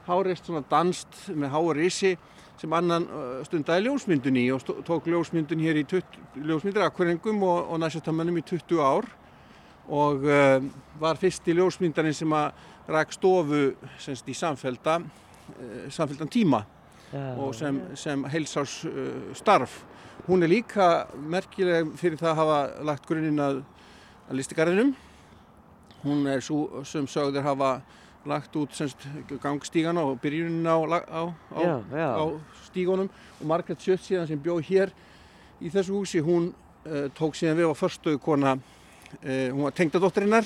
hárist 0.07 0.47
svona 0.47 0.63
danst 0.69 1.23
með 1.33 1.53
háa 1.53 1.73
risi 1.77 2.15
sem 2.61 2.73
annan 2.77 3.07
stundaði 3.47 3.87
ljósmyndun 3.87 4.37
í 4.37 4.43
og 4.53 4.65
tók 4.85 5.07
ljósmyndun 5.09 5.63
hér 5.63 5.79
í 5.81 5.85
20, 5.89 6.19
ljósmyndir 6.45 6.85
akkurengum 6.85 7.41
og, 7.47 7.71
og 7.73 7.81
næstastamönnum 7.81 8.37
í 8.37 8.43
20 8.45 8.83
ár 8.85 9.07
og 9.91 10.23
uh, 10.23 10.61
var 10.99 11.19
fyrsti 11.19 11.55
ljósmyndarinn 11.57 12.15
sem 12.15 12.33
að 12.35 12.51
ræk 12.91 13.15
stofu 13.15 13.63
semst 14.01 14.29
í 14.29 14.35
samfelda, 14.37 14.99
uh, 15.01 15.87
samfeldan 15.91 16.31
tíma 16.31 16.63
og 17.11 17.51
sem, 17.55 17.75
sem 17.99 18.21
heilsás 18.31 18.85
uh, 18.87 19.33
starf. 19.35 19.81
Hún 20.27 20.45
er 20.45 20.51
líka 20.51 21.07
merkileg 21.17 21.89
fyrir 21.99 22.19
það 22.19 22.29
að 22.31 22.39
hafa 22.39 22.59
lagt 22.87 23.07
grunninn 23.09 23.41
að, 23.41 23.63
að 24.29 24.37
listigarðinum. 24.39 24.93
Hún 26.05 26.23
er 26.29 26.43
svo 26.45 26.85
sem 26.87 27.07
sögður 27.09 27.43
hafa 27.45 27.71
lagt 28.25 28.55
út 28.55 28.73
semst, 28.77 29.05
gangstígana 29.41 30.03
og 30.05 30.19
byrjunin 30.21 30.67
á, 30.69 30.77
á, 31.09 31.23
á, 31.57 31.61
á 31.89 32.25
stígunum 32.67 33.09
og 33.39 33.47
Margaret 33.49 33.81
Sjött 33.81 34.05
síðan 34.05 34.27
sem 34.29 34.41
bjó 34.41 34.59
hér 34.61 34.91
í 35.61 35.71
þessu 35.73 35.97
húsi, 35.97 36.21
hún 36.21 36.51
uh, 36.85 37.07
tók 37.17 37.35
síðan 37.37 37.57
við 37.57 37.73
á 37.73 37.75
förstöðu 37.77 38.21
kona, 38.21 38.55
uh, 38.57 39.47
hún 39.49 39.65
var 39.65 39.75
tengdadóttirinnar. 39.77 40.45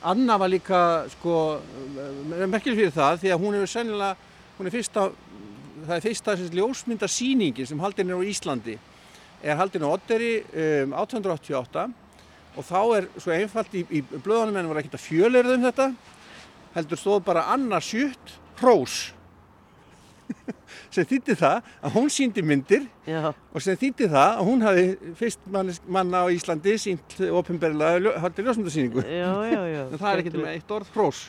Anna 0.00 0.38
var 0.40 0.48
líka 0.48 1.06
sko, 1.12 1.36
uh, 1.60 2.44
merkileg 2.48 2.78
fyrir 2.78 2.94
það 2.96 3.20
því 3.24 3.32
að 3.34 3.42
hún 3.44 3.58
hefur 3.58 3.72
sennilega, 3.74 4.30
hún 4.58 4.68
er 4.68 4.76
fyrsta, 4.76 5.08
það 5.86 5.96
er 5.96 6.06
fyrsta 6.06 6.36
ljósmyndasýningin 6.60 7.68
sem 7.68 7.82
haldin 7.84 8.12
er 8.12 8.20
á 8.20 8.28
Íslandi, 8.32 8.78
er 9.44 9.60
haldin 9.60 9.84
á 9.84 9.92
Odderi 9.92 10.38
um, 10.40 10.96
1888 11.04 11.90
og 12.56 12.66
þá 12.66 12.80
er 12.96 13.06
svo 13.16 13.32
einfalt 13.34 13.76
í, 13.78 13.84
í 13.86 14.00
blöðunum 14.02 14.58
en 14.58 14.68
voru 14.72 14.80
ekkert 14.82 14.98
að 14.98 15.04
fjöleirða 15.06 15.56
um 15.56 15.66
þetta, 15.68 15.86
heldur 16.74 17.00
stóð 17.00 17.24
bara 17.26 17.46
Anna 17.54 17.80
Sjött 17.82 18.36
Hrós 18.60 18.98
sem 20.94 21.06
þýtti 21.10 21.34
það 21.38 21.68
að 21.82 21.94
hún 21.96 22.10
síndi 22.12 22.42
myndir 22.46 22.84
Já, 23.08 23.32
og 23.32 23.64
sem 23.64 23.78
þýtti 23.78 24.08
það 24.10 24.34
að 24.36 24.44
hún 24.46 24.64
hafi 24.66 25.14
fyrst 25.18 25.46
manna 25.50 26.22
á 26.22 26.26
Íslandi 26.30 26.76
sínt 26.78 27.16
já, 29.06 29.30
já, 29.50 29.62
já. 29.74 29.82
En 29.90 29.98
það 29.98 30.10
er 30.12 30.22
ekkert 30.22 30.38
með 30.40 30.52
eitt 30.54 30.74
orð 30.76 30.92
hrós. 30.94 31.22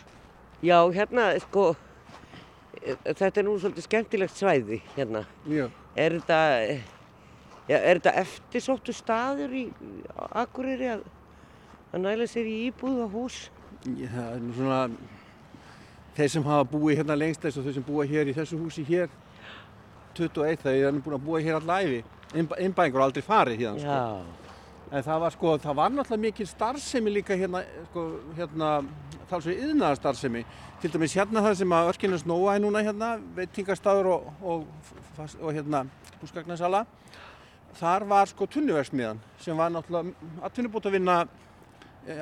Já, 0.62 0.78
hérna, 0.94 1.24
sko, 1.42 1.72
þetta 3.08 3.40
er 3.42 3.46
nú 3.48 3.56
svolítið 3.58 3.86
skemmtilegt 3.88 4.38
svæði, 4.38 4.78
hérna. 4.94 5.24
Mjög. 5.50 5.72
Er 5.98 6.16
þetta, 6.20 6.38
já, 7.66 7.78
er 7.80 7.98
þetta 7.98 8.14
eftirsóttu 8.22 8.94
staður 8.94 9.56
í 9.58 9.64
Akureyri 10.44 10.92
að, 10.94 11.02
að 11.90 12.06
næla 12.06 12.30
sér 12.30 12.46
í 12.46 12.60
íbúð 12.68 13.02
og 13.08 13.18
hús? 13.18 13.40
Já, 13.90 14.06
það 14.14 14.30
er 14.36 14.46
nú 14.46 14.54
svona, 14.60 14.84
þeir 16.18 16.32
sem 16.34 16.46
hafa 16.46 16.68
búið 16.72 17.02
hérna 17.02 17.18
lengst 17.18 17.44
þess 17.46 17.60
og 17.60 17.68
þeir 17.68 17.78
sem 17.78 17.88
búa 17.88 18.06
hér 18.08 18.32
í 18.32 18.36
þessu 18.36 18.60
húsi 18.60 18.84
hér, 18.88 19.10
21, 20.18 20.60
þeir 20.64 20.88
eru 20.90 21.02
búin 21.06 21.18
að 21.18 21.26
búa 21.26 21.42
hér 21.44 21.60
all 21.60 21.76
æfi. 21.78 22.02
Innbæðingur 22.36 23.04
aldrei 23.04 23.24
farið 23.26 23.66
hérna, 23.66 23.82
sko. 23.84 24.38
En 24.92 25.06
það 25.06 25.22
var 25.24 25.34
sko, 25.36 25.54
það 25.64 25.78
var 25.80 25.92
náttúrulega 25.96 26.24
mikil 26.26 26.48
starfsemi 26.50 27.14
líka 27.16 27.36
hérna, 27.40 27.62
sko, 27.90 28.06
hérna, 28.36 28.72
þálsveg 29.30 29.62
yðnaðar 29.68 30.00
starfsemi. 30.02 30.42
Til 30.84 30.92
dæmis 30.92 31.16
hérna 31.16 31.44
það 31.46 31.60
sem 31.62 31.76
að 31.78 31.92
örkinu 31.94 32.20
snóa 32.20 32.56
er 32.58 32.64
núna 32.64 32.82
hérna, 32.84 33.14
veitingarstaður 33.38 34.10
og, 34.12 34.32
og, 34.42 34.66
og, 35.16 35.38
og 35.40 35.56
hérna, 35.56 35.86
húsgagnarsala. 36.20 36.84
Þar 37.80 38.08
var 38.10 38.28
sko 38.28 38.48
tunnuversmiðan 38.52 39.22
sem 39.40 39.56
var 39.56 39.72
náttúrulega 39.72 40.12
atvinnubót 40.44 40.90
að 40.90 40.98
vinna 40.98 41.22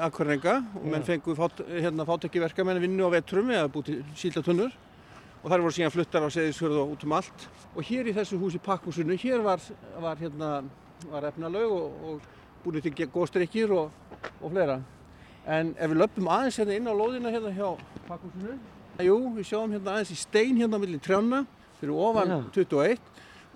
akkurrenga 0.03 0.59
og 0.75 0.85
menn 0.91 1.05
fengu 1.07 1.35
fát, 1.37 1.61
hérna, 1.69 2.05
fátekki 2.07 2.41
verkamenn 2.43 2.79
að 2.79 2.85
vinna 2.87 3.07
á 3.07 3.15
vetrum 3.15 3.51
eða 3.53 3.71
búið 3.71 3.89
til 3.89 3.99
sílda 4.19 4.43
tunnur 4.43 4.73
og 5.39 5.45
þar 5.47 5.63
voru 5.63 5.75
síðan 5.77 5.93
fluttar 5.93 6.25
á 6.27 6.29
seðisfjörð 6.35 6.81
og 6.81 6.95
út 6.95 7.05
um 7.07 7.15
allt. 7.15 7.45
Og 7.75 7.85
hér 7.87 8.09
í 8.11 8.15
þessu 8.15 8.39
húsi 8.41 8.59
pakkhúsinu, 8.59 9.15
hér 9.21 9.43
var, 9.45 9.63
var, 10.03 10.19
hérna, 10.19 10.49
var 11.07 11.29
efnalaug 11.29 11.75
og, 11.77 12.01
og 12.09 12.65
búið 12.65 12.89
til 12.89 13.07
góðstrykkir 13.07 13.71
og, 13.71 13.93
og 14.41 14.51
fleira. 14.51 14.81
En 15.47 15.71
ef 15.79 15.93
við 15.93 16.01
löpum 16.01 16.27
aðeins 16.27 16.59
hérna 16.59 16.75
inn 16.75 16.91
á 16.91 16.93
lóðina 16.93 17.31
hérna 17.31 17.53
hjá 17.55 17.69
pakkhúsinu, 18.09 18.57
jú, 19.07 19.15
við 19.37 19.47
sjáum 19.47 19.71
hérna 19.77 19.95
aðeins 19.95 20.11
í 20.11 20.19
stein 20.19 20.59
hérna 20.59 20.81
millir 20.81 20.99
trjána 21.03 21.45
fyrir 21.79 21.95
ofan 21.95 22.33
Já. 22.33 22.39
21 22.59 22.99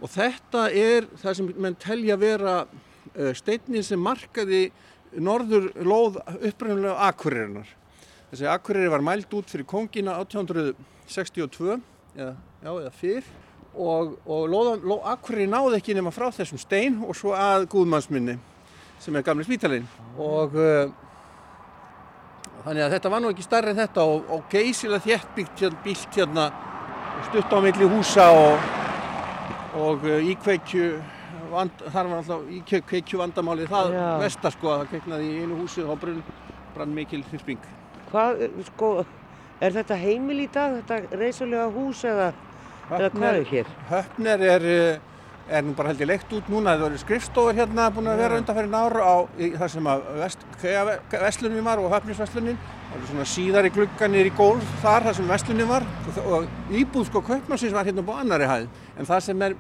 og 0.04 0.12
þetta 0.12 0.64
er 0.72 1.08
það 1.20 1.38
sem 1.40 1.52
menn 1.66 1.78
telja 1.80 2.18
vera 2.20 2.56
uh, 2.64 3.32
steinninn 3.36 3.86
sem 3.86 4.00
markaði 4.00 4.70
norður 5.22 5.70
lóð 5.84 6.20
uppræðanlega 6.40 6.98
Akureyrinar. 7.10 7.70
Þessi 8.32 8.50
Akureyri 8.50 8.90
var 8.90 9.04
mælt 9.06 9.34
út 9.38 9.52
fyrir 9.52 9.68
kongina 9.70 10.18
1862 10.24 11.76
eða, 12.18 12.34
já, 12.64 12.72
eða 12.72 12.94
fyrr 12.98 13.28
og, 13.74 14.18
og 14.26 14.50
ló, 14.50 14.98
Akureyri 15.14 15.50
náði 15.50 15.80
ekki 15.80 15.96
nema 15.98 16.14
frá 16.14 16.30
þessum 16.34 16.62
stein 16.62 17.00
og 17.06 17.18
svo 17.18 17.34
að 17.38 17.68
Guðmannsminni 17.74 18.38
sem 19.04 19.16
er 19.18 19.26
gamli 19.26 19.46
spítalinn 19.46 19.88
og 20.22 20.54
uh, 20.56 20.92
þannig 22.64 22.86
að 22.86 22.94
þetta 22.96 23.12
var 23.12 23.24
nú 23.24 23.34
ekki 23.34 23.46
starri 23.46 23.74
en 23.74 23.82
þetta 23.82 24.06
og, 24.08 24.30
og 24.32 24.46
geysilega 24.54 25.04
þéttbyggt 25.08 25.66
hérna, 25.66 25.82
bílt 25.84 26.20
hérna 26.20 26.46
stutt 27.30 27.54
á 27.54 27.60
milli 27.66 27.90
húsa 27.90 28.30
og, 28.38 28.70
og 29.82 30.08
uh, 30.08 30.22
íkveikju 30.34 30.94
vand, 31.54 31.84
þar 31.94 32.10
var 32.10 32.22
alltaf 32.22 32.50
íkveikju 32.58 33.22
vandamáli 33.22 33.68
það 33.70 33.94
Já. 33.96 34.08
vestar 34.24 34.56
sko 34.56 34.72
að 34.74 34.82
það 34.82 34.92
kveiknaði 34.94 35.30
í 35.30 35.40
einu 35.44 35.60
húsi 35.62 35.84
og 35.84 35.94
þá 35.94 36.04
brun, 36.04 36.20
brann 36.76 36.94
mikil 36.98 37.22
þyrping. 37.32 37.72
Hvað, 38.12 38.44
sko, 38.70 38.92
er 39.64 39.74
þetta 39.78 39.98
heimil 40.02 40.44
í 40.44 40.50
dag, 40.54 40.78
þetta 40.82 41.18
reysulega 41.22 41.72
hús 41.74 42.04
eða, 42.10 42.30
eða 42.92 43.10
hvað 43.16 43.40
er 43.40 43.50
hér? 43.50 43.74
Höfner 43.90 44.46
er, 44.50 44.70
eh, 44.74 45.58
er 45.58 45.66
nú 45.66 45.74
bara 45.78 45.92
held 45.92 46.04
ég 46.04 46.10
leikt 46.12 46.34
út 46.36 46.50
núna, 46.52 46.78
það 46.78 46.88
eru 46.92 47.02
skrifstofur 47.02 47.58
hérna 47.58 47.90
búin 47.94 48.12
að 48.12 48.24
vera 48.24 48.40
undanferðin 48.42 48.80
ára 48.80 49.04
á 49.04 49.16
í, 49.38 49.52
þar 49.58 49.74
sem 49.76 49.92
að 49.94 50.08
vest, 50.22 50.48
vestlunum 51.12 51.70
var 51.70 51.84
og 51.84 51.92
höfnisvestlunin. 51.94 52.58
Það 52.94 52.98
eru 53.00 53.12
svona 53.12 53.28
síðar 53.34 53.68
í 53.68 53.74
glugganir 53.74 54.30
í 54.30 54.34
gólf 54.38 54.74
þar, 54.84 55.08
þar 55.10 55.16
sem 55.20 55.30
vestlunum 55.34 55.70
var 55.74 55.86
og, 56.08 56.24
og 56.38 56.74
íbúð 56.82 57.08
sko 57.10 57.24
kaupmannsins 57.26 57.74
var 57.74 57.86
hérna 57.90 58.06
búin 58.06 58.26
annari 58.26 58.50
hæð. 58.50 58.83
En 58.94 59.08
það 59.10 59.24
sem 59.26 59.42
er 59.42 59.56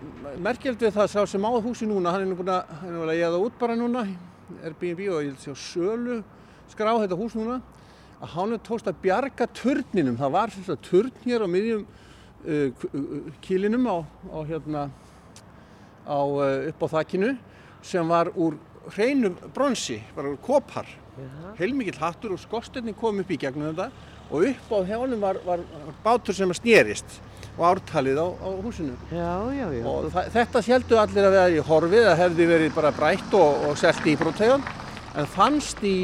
merkjöld 0.45 0.83
við 0.83 0.91
það 0.93 1.07
sá 1.09 1.21
sem 1.29 1.45
áð 1.47 1.63
húsi 1.65 1.87
núna, 1.89 2.11
hann 2.13 2.21
er 2.21 2.29
nú 2.29 2.35
búin 2.37 2.51
að, 2.53 2.73
hann 2.81 2.91
er 2.91 2.99
vel 3.01 3.09
að 3.09 3.17
ég 3.17 3.31
það 3.33 3.45
út 3.47 3.55
bara 3.61 3.77
núna, 3.79 4.03
Airbnb 4.61 4.99
og 5.09 5.23
ég 5.25 5.39
sé 5.41 5.53
á 5.53 5.57
sölu 5.57 6.19
skrá 6.69 6.91
þetta 7.01 7.17
hús 7.17 7.33
núna, 7.37 7.57
að 8.19 8.35
hann 8.35 8.53
er 8.53 8.61
tóst 8.67 8.89
að 8.89 8.99
bjarga 9.01 9.47
turninum. 9.57 10.19
Það 10.21 10.35
var 10.35 10.53
svona 10.53 10.83
turn 10.85 11.17
hér 11.25 11.45
á 11.45 11.47
miðjum 11.49 11.81
uh, 12.45 12.85
kílinum 13.41 13.89
á, 13.89 13.97
á 14.05 14.39
hérna 14.51 14.85
á, 16.05 16.19
uh, 16.21 16.69
upp 16.69 16.85
á 16.85 16.87
þakkinu 16.99 17.33
sem 17.81 18.13
var 18.13 18.29
úr 18.37 18.61
hreinum 18.93 19.35
bronsi, 19.55 19.97
bara 20.13 20.29
úr 20.29 20.39
kopar. 20.45 20.85
Heilmikill 21.57 21.97
hattur 21.97 22.37
og 22.37 22.41
skorsteinni 22.41 22.93
kom 22.97 23.21
upp 23.21 23.33
í 23.33 23.41
gegnum 23.41 23.73
þetta 23.73 23.89
og 24.29 24.47
upp 24.49 24.71
á 24.73 24.79
hjálum 24.93 25.21
var, 25.21 25.41
var, 25.45 25.61
var 25.61 26.01
bátur 26.05 26.37
sem 26.37 26.53
snerist 26.57 27.19
og 27.53 27.63
ártalið 27.69 28.21
á, 28.21 28.27
á 28.33 28.49
húsinu. 28.65 28.93
Já, 29.13 29.33
já, 29.53 29.65
já. 29.77 29.83
Og 29.85 30.07
þetta 30.33 30.61
sjældu 30.65 30.99
allir 30.99 31.27
að 31.27 31.35
vera 31.37 31.49
í 31.53 31.65
horfið, 31.67 32.05
það 32.09 32.21
hefði 32.23 32.47
verið 32.49 32.77
bara 32.77 32.93
brætt 32.97 33.35
og, 33.37 33.65
og 33.69 33.81
selgt 33.81 34.07
í 34.09 34.15
bróttegjum, 34.19 34.63
en 35.13 35.29
fannst 35.35 35.83
í 35.85 35.97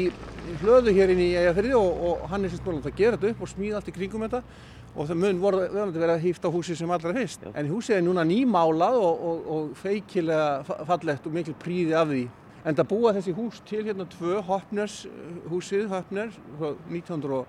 hlöðu 0.60 0.94
hér 0.94 1.12
inn 1.14 1.22
í 1.22 1.30
Eyjafjörði 1.38 1.78
og, 1.78 2.04
og 2.10 2.28
hann 2.30 2.44
er 2.44 2.52
sérstofan 2.52 2.82
að 2.82 2.98
gera 2.98 3.18
þetta 3.18 3.34
upp 3.34 3.42
og 3.44 3.50
smíða 3.50 3.80
allt 3.80 3.90
í 3.90 3.94
kringum 3.94 4.24
þetta 4.26 4.42
og 4.90 5.06
það 5.06 5.20
mun 5.22 5.40
voru 5.42 5.62
verið 5.70 6.12
að 6.16 6.24
hýfta 6.24 6.50
húsi 6.50 6.74
sem 6.78 6.90
allra 6.90 7.14
fyrst. 7.14 7.44
Já. 7.46 7.52
En 7.54 7.70
húsið 7.70 7.96
er 7.96 8.06
núna 8.06 8.24
nýmálað 8.26 8.98
og, 8.98 9.50
og 9.54 9.68
feikilega 9.78 10.84
fallegt 10.88 11.28
og 11.28 11.36
mikil 11.36 11.54
príði 11.60 11.94
af 11.98 12.10
því. 12.10 12.24
En 12.66 12.76
það 12.76 12.88
búa 12.90 13.12
þessi 13.16 13.34
hús 13.36 13.60
til 13.68 13.84
hérna 13.86 14.04
tvö, 14.10 14.40
Hoppners 14.44 15.04
uh, 15.08 15.36
húsið, 15.48 15.86
Hoppner, 15.92 16.34
1900 16.58 17.38
og 17.38 17.46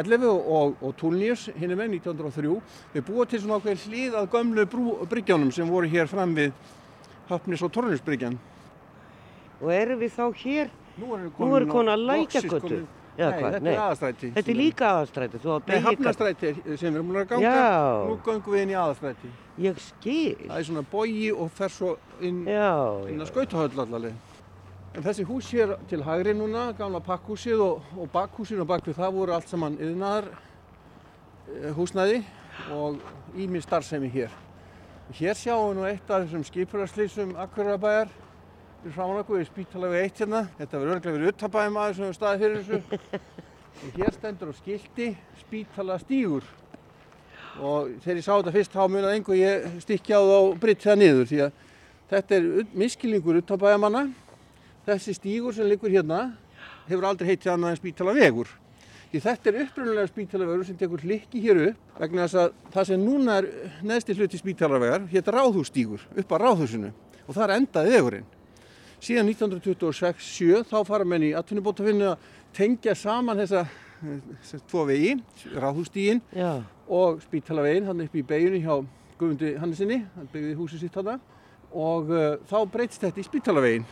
11 0.00 0.26
og, 0.30 0.74
og 0.80 0.96
Tullius 0.98 1.46
hinn 1.54 1.70
er 1.70 1.78
með 1.78 1.98
1903 2.00 2.56
við 2.94 3.06
búið 3.06 3.30
til 3.30 3.42
svona 3.44 3.60
okkur 3.60 3.84
hlið 3.84 4.18
að 4.20 4.28
gömlu 4.34 4.66
bryggjónum 5.12 5.52
sem 5.54 5.70
voru 5.70 5.90
hér 5.92 6.10
fram 6.10 6.34
við 6.36 6.52
Hafnis 7.30 7.62
og 7.64 7.72
Tornusbryggjan 7.72 8.36
Og 9.62 9.70
eru 9.72 9.96
við 10.00 10.12
þá 10.16 10.26
hér 10.42 10.74
Nú 10.98 11.14
erum 11.16 11.30
við 11.30 11.72
komin 11.72 11.94
að 11.94 12.06
lækja 12.10 12.44
götu 12.48 12.84
Já, 13.14 13.28
nei, 13.30 13.42
þetta 13.44 13.58
nei. 13.62 13.70
er 13.70 13.78
aðastræti. 13.78 14.28
Þetta 14.34 14.50
er 14.50 14.56
líka 14.58 14.86
aðastræti. 14.90 15.40
Nei, 15.68 15.76
hafnastræti 15.84 16.48
sem 16.50 16.88
við 16.88 16.88
erum 16.88 17.10
múlið 17.12 17.20
að 17.20 17.28
ganga. 17.30 17.52
Já. 17.54 18.08
Nú 18.08 18.16
gangum 18.26 18.54
við 18.56 18.62
inn 18.64 18.72
í 18.72 18.76
aðastræti. 18.80 19.30
Ég 19.62 19.78
skil. 19.84 20.40
Það 20.40 20.56
er 20.56 20.66
svona 20.66 20.82
bogi 20.90 21.28
og 21.30 21.52
fer 21.54 21.70
svo 21.70 21.92
inn, 22.18 22.40
já, 22.50 22.72
inn 23.12 23.22
að 23.22 23.30
skautahöll 23.30 23.84
allaveg. 23.84 24.33
En 24.94 25.02
þessi 25.02 25.24
hús 25.26 25.48
hér 25.50 25.72
til 25.90 26.04
hægri 26.06 26.36
núna, 26.38 26.68
gamla 26.78 27.00
pakkhúsið 27.02 27.58
og, 27.64 27.86
og 27.98 28.10
bakhúsið 28.14 28.60
og 28.62 28.68
bakvið 28.70 28.94
það 29.00 29.16
voru 29.16 29.34
allt 29.34 29.50
saman 29.50 29.74
yðnaðar 29.82 30.28
eh, 30.30 31.72
húsnæði 31.74 32.20
og 32.70 33.00
ími 33.34 33.58
starfsemi 33.64 34.06
hér. 34.14 34.30
Hér 35.18 35.34
sjáum 35.34 35.72
við 35.72 35.80
nú 35.80 35.88
eitt 35.88 36.14
af 36.14 36.22
þessum 36.22 36.46
skipurarslýsum 36.46 37.34
Akurabæjar 37.42 38.14
við 38.84 38.94
frá 38.94 39.04
okkur 39.08 39.42
í 39.42 39.50
spítalega 39.50 40.06
eitt 40.06 40.22
hérna. 40.22 40.46
Þetta 40.60 40.78
verður 40.78 40.94
örglega 40.94 41.18
verið 41.18 41.34
uttabæðum 41.34 41.82
aðeins 41.82 41.98
sem 41.98 42.06
við 42.12 42.18
staðið 42.20 42.44
fyrir 42.44 42.62
þessu. 42.62 43.20
Og 43.74 43.98
hér 43.98 44.18
stendur 44.20 44.54
á 44.54 44.60
skilti 44.62 45.12
spítala 45.42 46.00
stígur. 46.04 46.46
Og 47.58 47.96
þegar 48.04 48.20
ég 48.22 48.28
sá 48.28 48.36
þetta 48.36 48.54
fyrst 48.60 48.78
þá 48.78 48.84
munið 48.86 49.14
einhver 49.16 49.42
ég 49.42 49.72
stykki 49.82 50.14
á 50.14 50.22
það 50.22 50.40
og 50.44 50.60
brytti 50.62 50.86
það 50.86 51.02
niður 51.02 51.32
því 51.32 51.46
að 51.48 51.64
þetta 52.14 52.38
er 52.38 52.52
miskilningur 52.84 53.42
uttabæðamanna. 53.42 54.10
Þessi 54.84 55.14
stígur 55.16 55.54
sem 55.56 55.64
liggur 55.68 55.92
hérna 55.92 56.26
hefur 56.84 57.06
aldrei 57.08 57.30
heitið 57.30 57.54
annað 57.54 57.72
en 57.72 57.78
spítala 57.80 58.12
vegur. 58.16 58.50
Því 59.08 59.20
þetta 59.24 59.50
er 59.50 59.56
upprunalega 59.62 60.10
spítalavegur 60.10 60.66
sem 60.68 60.76
tekur 60.76 61.04
hlikki 61.06 61.40
hér 61.40 61.60
upp 61.70 62.00
vegna 62.02 62.26
þess 62.26 62.40
að 62.42 62.58
það 62.74 62.88
sem 62.90 63.04
núna 63.06 63.38
er 63.40 63.48
neðsti 63.86 64.16
hluti 64.18 64.40
spítalavegar 64.40 65.06
hétt 65.12 65.30
ráðhússtígur 65.32 66.04
upp 66.20 66.34
á 66.34 66.36
ráðhúsinu 66.42 66.90
og 67.24 67.36
þar 67.38 67.54
endaði 67.56 67.94
vegurinn. 67.94 68.28
Síðan 69.04 69.30
1926-7 69.32 70.64
þá 70.68 70.76
fara 70.88 71.08
menn 71.08 71.28
í 71.30 71.32
atvinnubótafinnu 71.38 72.10
að 72.10 72.28
tengja 72.56 72.94
saman 72.98 73.40
þessa, 73.40 73.64
tvo 74.68 74.84
vegi, 74.90 75.16
ráðhússtígin 75.56 76.20
Já, 76.36 76.60
og 76.88 77.24
spítalavegin 77.24 77.88
hann 77.88 78.04
upp 78.04 78.16
í 78.20 78.26
beginni 78.26 78.60
hjá 78.64 78.82
Guðmundi 79.14 79.56
Hannesinni, 79.62 80.02
hann 80.16 80.28
byggði 80.32 80.56
húsið 80.58 80.84
sitt 80.84 80.96
þarna 80.98 81.20
og 81.74 82.10
uh, 82.10 82.32
þá 82.50 82.58
breytist 82.70 83.02
þetta 83.02 83.22
í 83.22 83.26
spítalavegin 83.26 83.86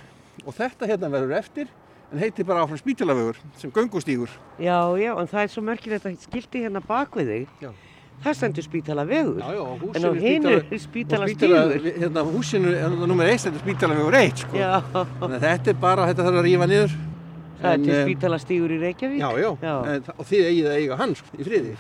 og 0.47 0.55
þetta 0.57 0.89
hérna 0.91 1.11
verður 1.12 1.37
eftir 1.39 1.68
en 2.12 2.18
heitir 2.20 2.45
bara 2.45 2.64
áfram 2.66 2.76
spítalavegur 2.80 3.37
sem 3.57 3.70
göngustígur. 3.72 4.28
já, 4.61 4.78
já, 5.01 5.12
en 5.20 5.26
það 5.30 5.43
er 5.43 5.49
svo 5.49 5.62
merkilegt 5.64 6.05
að 6.07 6.18
skilti 6.20 6.61
hérna 6.66 6.83
bak 6.85 7.14
við 7.16 7.26
þig. 7.33 7.49
Já. 7.62 7.70
Það 8.22 8.35
stendur 8.39 8.62
spítala 8.62 9.03
vegur. 9.09 9.39
Já, 9.41 9.49
já, 9.57 9.62
og 9.62 9.97
En 9.97 10.03
á 10.05 10.11
hinu 10.14 10.51
spítala- 10.53 10.62
er 10.70 10.78
spítala 10.78 11.24
og 11.24 11.30
stígur. 11.30 11.97
Hérna 11.99 12.22
húsinu, 12.22 12.68
hérna 12.76 13.07
nummer 13.09 13.26
eitt, 13.26 13.41
þetta 13.43 13.57
er 13.59 13.64
spítalavegur 13.64 14.14
eitt 14.14 14.37
sko. 14.45 14.57
Já, 14.57 14.83
Þannig 14.93 15.39
að 15.39 15.47
þetta 15.49 15.68
er 15.72 15.80
bara, 15.80 16.07
þetta 16.07 16.22
þarf 16.28 16.39
að 16.39 16.47
rífa 16.47 16.66
niður. 16.70 16.93
það 17.62 17.70
er 17.70 17.74
En, 17.74 17.83
til 17.83 17.95
eh, 17.95 18.05
spítala 18.07 18.39
stígur 18.39 18.70
í 18.70 18.78
Reykjavík. 18.83 19.18
Já, 19.18 19.30
já, 19.43 19.51
Já. 19.62 19.74
En, 19.95 20.05
og 20.18 20.24
þið 20.26 20.45
eigið 20.51 20.66
að 20.70 20.76
eiga 20.78 20.97
hann 20.97 21.14
sko, 21.14 21.26
í 21.39 21.45
friði. 21.49 21.74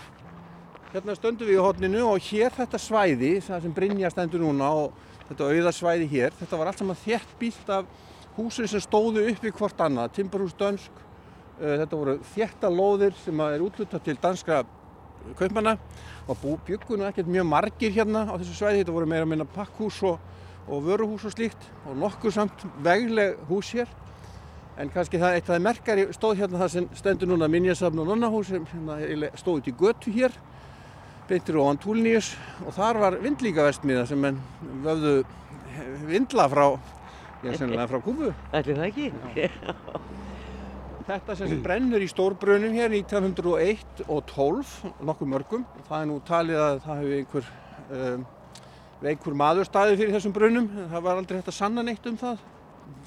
Hérna 0.92 1.14
stöndum 1.16 1.46
við 1.48 1.56
í 1.56 1.62
hotninu 1.62 2.02
og 2.10 2.18
hér 2.20 2.50
þetta 2.56 2.78
svæði, 2.78 3.30
það 3.40 3.62
sem 3.62 3.72
Brynja 3.72 4.10
stendur 4.12 4.40
núna 4.42 4.68
og 4.82 4.92
þetta 5.30 5.46
auðarsvæði 5.48 6.08
hér, 6.10 6.34
þetta 6.40 6.58
var 6.58 6.66
allt 6.72 6.78
saman 6.82 6.96
þétt 7.06 7.30
bílt 7.40 7.70
af 7.70 7.86
húsin 8.36 8.68
sem 8.70 8.82
stóðu 8.82 9.24
upp 9.30 9.44
í 9.44 9.52
hvort 9.54 9.80
annað, 9.84 10.12
Timberhús 10.18 10.54
Dönsk, 10.58 10.92
uh, 11.60 11.74
þetta 11.82 11.98
voru 11.98 12.18
þétta 12.34 12.70
lóðir 12.72 13.16
sem 13.24 13.42
er 13.46 13.64
útlutað 13.64 14.04
til 14.06 14.18
danskra 14.22 14.62
kaupmanna 15.38 15.76
og 16.26 16.38
bú, 16.42 16.56
byggu 16.66 16.98
nú 16.98 17.06
ekkert 17.06 17.30
mjög 17.30 17.48
margir 17.48 17.94
hérna 17.94 18.26
á 18.26 18.34
þessu 18.34 18.58
svæði, 18.58 18.82
þetta 18.82 18.94
voru 18.96 19.10
meira 19.10 19.28
minna 19.28 19.46
pakkhús 19.46 20.00
og, 20.08 20.20
og 20.68 20.86
vöruhús 20.86 21.26
og 21.28 21.34
slíkt 21.34 21.66
og 21.86 21.98
nokkuð 21.98 22.36
samt 22.38 22.64
vegleg 22.82 23.38
hús 23.50 23.72
hér. 23.76 23.90
En 24.80 24.88
kannski 24.88 25.20
það 25.20 25.36
eitt 25.36 25.50
af 25.50 25.52
það 25.52 25.66
merkari 25.66 26.06
stóð 26.16 26.38
hérna 26.40 26.62
það 26.62 26.70
sem 26.74 26.86
stendur 26.96 27.28
núna 27.28 27.48
minjasafn 27.52 28.00
og 28.02 28.08
nonnahús 28.08 28.48
sem 28.48 28.64
hérna 28.70 28.96
eiginlega 29.02 29.40
stóð 29.42 29.60
út 29.60 29.68
í 29.68 29.74
götu 29.82 30.14
hér 30.14 30.38
beintir 31.28 31.56
ofan 31.60 31.78
Túlníus 31.80 32.32
og 32.66 32.74
þar 32.76 32.98
var 33.00 33.14
vindlíkavestmiða 33.22 34.06
sem 34.10 34.24
vöfðu 34.82 35.14
vindla 36.08 36.48
frá, 36.50 36.66
já 37.42 37.56
sennilega 37.58 37.88
frá 37.90 38.02
Kúbu. 38.02 38.30
Ætli 38.54 38.76
það 38.78 38.86
ekki? 38.90 39.06
Þetta 41.08 41.34
sem 41.34 41.50
sem 41.50 41.62
brennur 41.64 42.02
í 42.04 42.06
stórbrunum 42.10 42.74
hér 42.76 42.92
1901 42.94 44.04
og 44.06 44.20
12, 44.30 44.70
nokkuð 45.02 45.30
mörgum. 45.32 45.64
Það 45.88 45.98
er 45.98 46.08
nú 46.10 46.18
talið 46.28 46.62
að 46.62 46.78
það 46.84 47.00
hefur 47.00 47.16
einhver 47.18 47.48
um, 47.98 48.24
veikur 49.02 49.36
maður 49.38 49.66
staðið 49.66 50.02
fyrir 50.02 50.16
þessum 50.16 50.36
brunum. 50.36 50.68
Það 50.92 51.06
var 51.08 51.18
aldrei 51.18 51.40
hægt 51.40 51.50
að 51.50 51.58
sanna 51.58 51.84
neitt 51.86 52.06
um 52.06 52.18
það. 52.20 52.44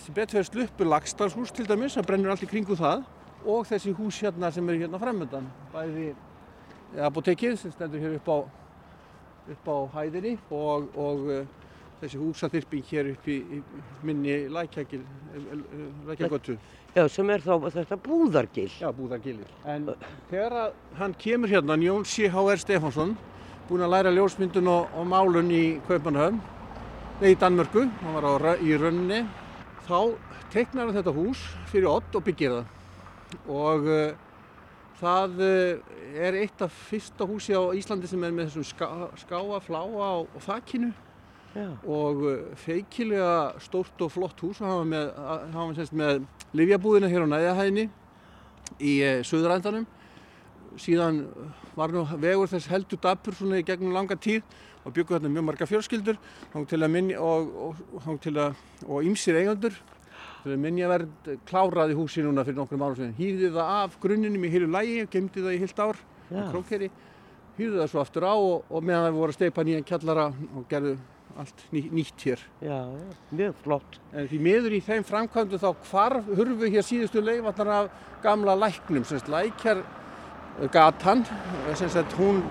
Betur 0.10 0.40
fyrir 0.40 0.50
sluppu 0.50 0.90
Lagstadshús 0.90 1.56
til 1.56 1.68
dæmis, 1.70 1.96
það 1.96 2.10
brennur 2.12 2.36
allt 2.36 2.44
í 2.44 2.52
kringu 2.52 2.76
það. 2.80 3.06
Og 3.46 3.64
þessi 3.70 3.94
hús 3.96 4.20
hérna 4.26 4.52
sem 4.52 4.70
eru 4.70 4.84
hérna 4.84 5.00
framöndan. 5.00 5.48
Bæði 5.72 6.12
apotekið 7.08 7.60
sem 7.62 7.74
stendur 7.74 8.04
hér 8.04 8.18
upp 8.20 8.28
á, 8.28 8.38
upp 9.56 9.72
á 9.72 9.78
hæðinni 10.00 10.36
og, 10.50 10.90
og 11.00 11.30
uh, 11.32 11.64
þessi 12.02 12.20
húsaþyrping 12.20 12.89
hér 12.89 13.12
upp 13.14 13.28
í, 13.32 13.38
minni 14.06 14.36
lækjagil, 14.52 15.04
lækjagötu. 16.10 16.58
Já, 16.96 17.06
sem 17.12 17.30
er 17.34 17.43
þá 17.43 17.70
þetta 17.74 17.98
búðargil. 18.00 18.70
Já, 18.80 18.89
búðargilir. 18.96 19.48
En 19.68 19.89
þegar 20.30 20.58
að 20.62 20.76
hann 21.00 21.16
kemur 21.20 21.52
hérna, 21.52 21.78
Jón 21.84 22.06
C. 22.08 22.30
H.R. 22.32 22.62
Stefánsson, 22.62 23.16
búinn 23.70 23.86
að 23.86 23.96
læra 23.96 24.14
ljósmyndun 24.16 24.70
og, 24.72 24.93
og 24.96 25.10
málun 25.12 25.52
í 25.52 25.64
Kaupanhöfn, 25.89 26.39
nei 27.22 27.34
í 27.34 27.39
Danmörku, 27.39 27.88
hann 28.04 28.16
var 28.16 28.30
á, 28.32 28.54
í 28.60 28.78
Rönni, 28.80 29.24
þá 29.88 30.16
teiknar 30.54 30.88
hann 30.88 31.00
þetta 31.00 31.16
hús 31.16 31.41
fyrir 31.72 31.91
Odd 31.91 32.16
og 32.16 32.28
byggir 32.28 32.56
það. 32.60 32.72
Og 33.52 33.89
uh, 33.91 34.04
það 35.02 35.41
uh, 35.43 35.96
er 36.16 36.39
eitt 36.39 36.64
af 36.64 36.76
fyrsta 36.89 37.28
húsi 37.28 37.56
á 37.56 37.64
Íslandi 37.76 38.08
sem 38.08 38.24
er 38.24 38.36
með 38.36 38.54
þessum 38.54 38.70
ská, 38.72 38.88
skáa, 39.20 39.60
fláa 39.64 39.84
og, 40.22 40.30
og 40.32 40.48
þakkinu 40.48 40.93
Já. 41.56 41.70
og 41.88 42.24
uh, 42.28 42.39
feikilega 42.60 43.56
stórt 43.64 44.01
og 44.03 44.12
flott 44.12 44.41
hús 44.43 44.60
og 44.60 44.82
var 44.82 44.89
með, 44.89 45.06
hann 45.53 45.70
var 45.70 45.78
semst 45.78 45.95
með 45.95 46.26
livjabúðina 46.58 47.08
hér 47.12 47.24
á 47.24 47.28
næðahæðinni 47.32 47.86
í 48.84 48.95
uh, 48.99 49.22
Suðurandanum 49.24 49.88
síðan 50.82 51.22
var 51.78 51.93
nú 51.95 52.03
vegur 52.20 52.51
þess 52.51 52.68
heldur 52.68 52.99
dapur 52.99 53.36
svona 53.38 53.62
í 53.62 53.66
gegnum 53.68 53.95
langa 53.95 54.18
tíð 54.20 54.43
og 54.86 54.93
byggu 54.93 55.16
þarna 55.16 55.32
mjög 55.32 55.47
marga 55.47 55.68
fjörskildur 55.70 56.20
minni 56.91 57.16
og, 57.16 57.56
og, 57.72 58.56
og 58.86 59.08
ýmsir 59.08 59.39
eigandur 59.39 59.80
minjaverð 60.45 61.34
kláraði 61.47 61.95
húsi 61.97 62.22
núna 62.22 62.43
fyrir 62.45 62.60
nokkrum 62.60 62.84
árum 62.86 62.97
sinni. 62.99 63.16
Hýfði 63.18 63.49
það 63.56 63.72
af 63.80 63.97
grunninum 64.01 64.45
í 64.45 64.51
heilu 64.53 64.70
lægi 64.70 65.08
gemdi 65.12 65.41
það 65.41 65.56
í 65.56 65.62
heilt 65.64 65.82
ár. 65.82 66.01
Hýfði 67.56 67.80
það 67.80 67.89
svo 67.89 68.01
aftur 68.03 68.28
á 68.28 68.36
og, 68.36 68.66
og 68.70 68.84
meðan 68.84 69.08
það 69.08 69.18
voru 69.18 69.34
að 69.34 69.38
steipa 69.39 69.66
nýjan 69.66 69.88
kjallara 69.88 70.28
og 70.30 70.68
gerðu 70.70 70.95
allt 71.40 71.66
ný, 71.72 71.84
nýtt 71.92 72.24
hér. 72.24 72.40
Já, 72.64 72.80
mjög 73.32 73.56
flott. 73.64 74.00
En 74.16 74.28
því 74.30 74.40
miður 74.48 74.76
í 74.78 74.82
þeim 74.84 75.06
framkvæmdu 75.08 75.60
þá 75.60 75.70
hvarf 75.90 76.30
hurfu 76.38 76.70
hér 76.72 76.86
síðustu 76.86 77.24
leifatnar 77.24 77.72
af 77.76 77.90
gamla 78.24 78.56
læknum, 78.56 79.06
semst 79.08 79.30
lækjar 79.32 79.82
eh, 79.84 80.70
gatan, 80.72 81.26
sem 81.76 81.92
sagt 81.92 82.16
hún 82.20 82.42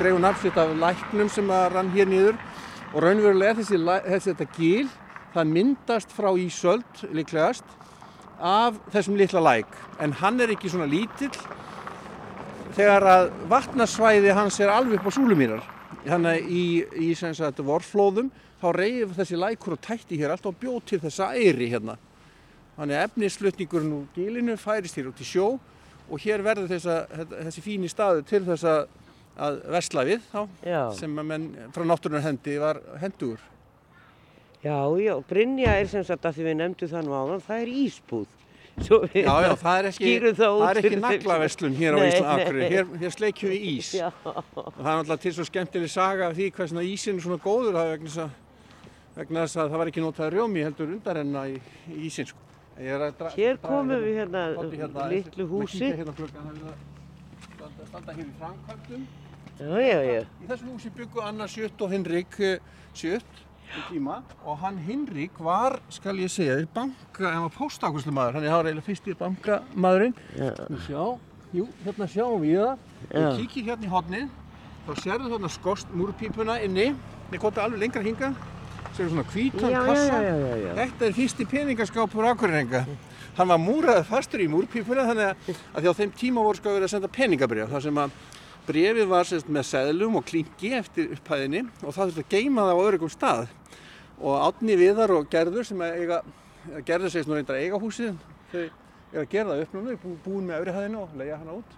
dreifu 0.00 0.20
nafnsitt 0.22 0.56
af 0.60 0.72
læknum 0.80 1.28
sem 1.32 1.50
að 1.52 1.68
rann 1.76 1.92
hér 1.94 2.08
niður 2.10 2.40
og 2.94 3.02
raunverulega 3.04 3.52
er 3.52 3.60
þessi, 3.60 3.82
þessi 4.08 4.32
þetta 4.32 4.48
gil, 4.56 4.88
það 5.36 5.52
myndast 5.52 6.16
frá 6.16 6.30
Ísöld 6.40 7.04
líklegast 7.12 7.76
af 8.40 8.80
þessum 8.92 9.16
litla 9.20 9.40
læk, 9.44 9.68
en 10.00 10.12
hann 10.20 10.40
er 10.40 10.52
ekki 10.52 10.72
svona 10.72 10.88
lítill 10.88 11.32
þegar 12.76 13.08
að 13.08 13.30
vatnasvæði 13.48 14.34
hans 14.36 14.60
er 14.60 14.72
alveg 14.72 15.00
upp 15.00 15.08
á 15.08 15.16
súlumýrar. 15.16 15.75
Þannig 16.06 16.32
að 16.32 16.50
í, 16.50 16.64
í 17.08 17.14
sagt 17.18 17.62
vorflóðum 17.66 18.28
þá 18.60 18.66
reyf 18.76 19.14
þessi 19.16 19.38
lækur 19.38 19.76
og 19.76 19.80
tætti 19.84 20.18
hér 20.20 20.34
allt 20.34 20.46
og 20.48 20.58
bjóð 20.60 20.82
til 20.90 21.00
þessa 21.02 21.32
eyri 21.36 21.70
hérna. 21.72 21.96
Þannig 22.76 22.98
að 22.98 23.08
efnisflutningurinn 23.08 23.96
úr 23.96 24.06
gilinu 24.14 24.56
færist 24.60 24.98
hér 24.98 25.10
út 25.10 25.20
í 25.22 25.26
sjó 25.26 25.48
og 26.06 26.22
hér 26.22 26.44
verður 26.46 26.70
þessa, 26.70 26.96
þessi 27.46 27.64
fíni 27.64 27.90
staðu 27.90 28.22
til 28.28 28.42
þess 28.46 28.66
að, 28.70 28.86
versla 29.74 30.04
við 30.06 30.24
þá 30.30 30.40
Já, 30.66 30.80
sem 30.96 31.18
að 31.18 31.28
menn 31.32 31.46
frá 31.74 31.84
náttúrunar 31.88 32.24
hendi 32.24 32.58
var 32.62 32.80
hendur. 33.02 33.40
já, 34.62 34.78
já, 35.02 35.14
Brynja 35.28 35.74
er 35.80 35.88
sem 35.90 36.04
sagt 36.04 36.24
að 36.24 36.38
því 36.38 36.46
við 36.50 36.58
nefndu 36.60 36.88
það 36.90 37.06
nú 37.06 37.16
áðan, 37.16 37.42
það 37.46 37.64
er 37.64 37.72
ísbúð. 37.82 38.28
Já, 38.76 39.34
já, 39.40 39.52
það 39.56 39.78
er 39.78 39.86
ekki, 39.88 40.10
ekki 40.76 40.98
naglaverslun 41.00 41.76
hér 41.78 41.96
á 41.96 41.98
Nei, 41.98 42.08
Ísland 42.10 42.26
nei. 42.28 42.42
Akureyri. 42.44 42.66
Hér, 42.74 42.88
hér 43.00 43.14
sleikjum 43.14 43.52
við 43.54 43.62
ís. 43.72 43.92
Já, 43.96 44.10
það 44.20 44.66
er 44.66 44.98
náttúrulega 44.98 45.20
til 45.22 45.32
svo 45.36 45.46
skemmtileg 45.48 45.92
saga 45.92 46.28
af 46.28 46.34
því 46.36 46.48
hvað 46.56 46.72
svona 46.72 46.84
ísinn 46.84 47.16
er 47.16 47.24
svona 47.24 47.38
góður 47.40 47.78
vegna 47.80 48.10
þess 48.10 48.20
að, 48.26 48.34
vegna 49.16 49.46
þess 49.46 49.60
að 49.62 49.70
það 49.72 49.80
var 49.82 49.92
ekki 49.92 50.04
notað 50.04 50.34
rjómi 50.36 50.66
heldur 50.66 50.92
undarenna 50.92 51.46
í, 51.48 51.56
í 51.88 52.02
ísinn 52.10 52.28
sko. 52.28 52.42
Hér 52.76 53.56
komum 53.64 53.94
við 54.04 54.18
hérna, 54.20 54.44
hérna, 54.60 55.08
litlu 55.08 55.48
húsi. 55.48 55.88
Hérna 55.96 56.12
að 56.12 56.76
standa- 57.56 57.88
standa 57.88 58.12
hér 58.12 58.26
í 58.28 58.34
framkvæmdum. 58.42 59.06
Já, 59.56 59.72
já, 59.80 60.00
já. 60.04 60.20
Í 60.44 60.48
þessu 60.50 60.68
húsi 60.68 60.90
byggu 60.92 61.22
Anna 61.24 61.46
Sjött 61.48 61.80
og 61.80 61.92
Hinrik 61.96 62.36
eh, 62.44 62.58
Sjött 62.92 63.45
tíma 63.90 64.20
og 64.44 64.58
hann 64.62 64.78
Hinrik 64.86 65.38
var, 65.42 65.78
skal 65.92 66.18
ég 66.22 66.30
segja, 66.32 66.58
banka, 66.74 67.30
hann 67.30 67.46
var 67.46 67.54
póstakuslumadur, 67.56 68.38
hann 68.38 68.44
er 68.46 68.52
eiginlega 68.54 68.86
fyrsti 68.86 69.14
bankamaðurinn. 69.20 70.14
Já, 70.38 70.50
Nú 70.70 70.78
sjá, 70.86 71.02
jú, 71.56 71.66
hérna 71.84 72.08
sjáum 72.10 72.44
við 72.44 72.60
það. 72.62 72.84
Við 73.12 73.40
kíkir 73.42 73.70
hérna 73.70 73.88
í 73.88 73.92
hodnið, 73.92 74.28
þá 74.86 74.92
sérðu 75.02 75.32
þarna 75.34 75.50
skost 75.52 75.90
múrpípuna 75.94 76.60
inni. 76.64 76.92
Við 77.32 77.42
komum 77.42 77.62
alveg 77.64 77.82
lengra 77.82 78.04
hinga, 78.06 78.32
sérðu 78.94 79.10
svona 79.16 79.26
hvítan 79.32 79.74
kassa. 79.74 80.22
já, 80.22 80.36
já, 80.38 80.56
já. 80.62 80.72
Þetta 80.80 81.06
er 81.08 81.16
fyrsti 81.20 81.46
peningaskápur 81.50 82.30
Akureyringa. 82.30 82.84
Hann 83.36 83.50
var 83.50 83.58
múraður 83.60 84.06
fastur 84.08 84.40
í 84.40 84.48
múrpípuna 84.48 85.04
þannig 85.10 85.26
að, 85.32 85.50
að 85.74 85.82
því 85.82 85.90
á 85.92 85.98
þeim 85.98 86.12
tíma 86.16 86.44
voru 86.46 86.56
sko 86.56 86.72
verið 86.72 86.86
að 86.86 86.92
senda 86.94 87.10
peningabrjöf. 87.12 87.68
Það 87.74 87.82
sem 87.84 87.98
að 88.00 88.14
brefið 88.68 89.06
var 89.10 89.28
sérst, 89.28 89.48
með 89.52 89.66
seðlum 89.70 90.16
og 90.20 90.24
klingi 90.28 90.72
eftir 90.78 91.12
upphæðinni 91.16 91.62
og 91.82 91.94
það 91.94 92.10
þurfti 92.10 92.24
að 92.24 92.32
geima 92.34 92.64
það 92.66 92.80
á 92.80 92.84
öryggum 92.88 93.12
stað. 93.12 93.46
Og 94.16 94.36
Átni 94.46 94.76
Viðar 94.80 95.12
og 95.16 95.26
Gerður 95.32 95.66
sem 95.68 95.82
að 95.84 95.96
eiga, 96.00 96.20
Gerður 96.88 97.12
segist 97.12 97.28
nú 97.30 97.36
reyndar 97.36 97.56
að 97.58 97.64
eiga 97.66 97.80
húsið, 97.82 98.14
þau 98.52 98.60
eru 98.62 99.22
að 99.22 99.30
gera 99.32 99.50
það 99.54 99.62
upp 99.66 99.74
núna, 99.76 99.96
bú- 100.02 100.18
búin 100.24 100.46
með 100.48 100.60
öfri 100.62 100.76
hæðina 100.76 101.02
og 101.04 101.16
leiða 101.20 101.38
hana 101.42 101.56
út. 101.60 101.74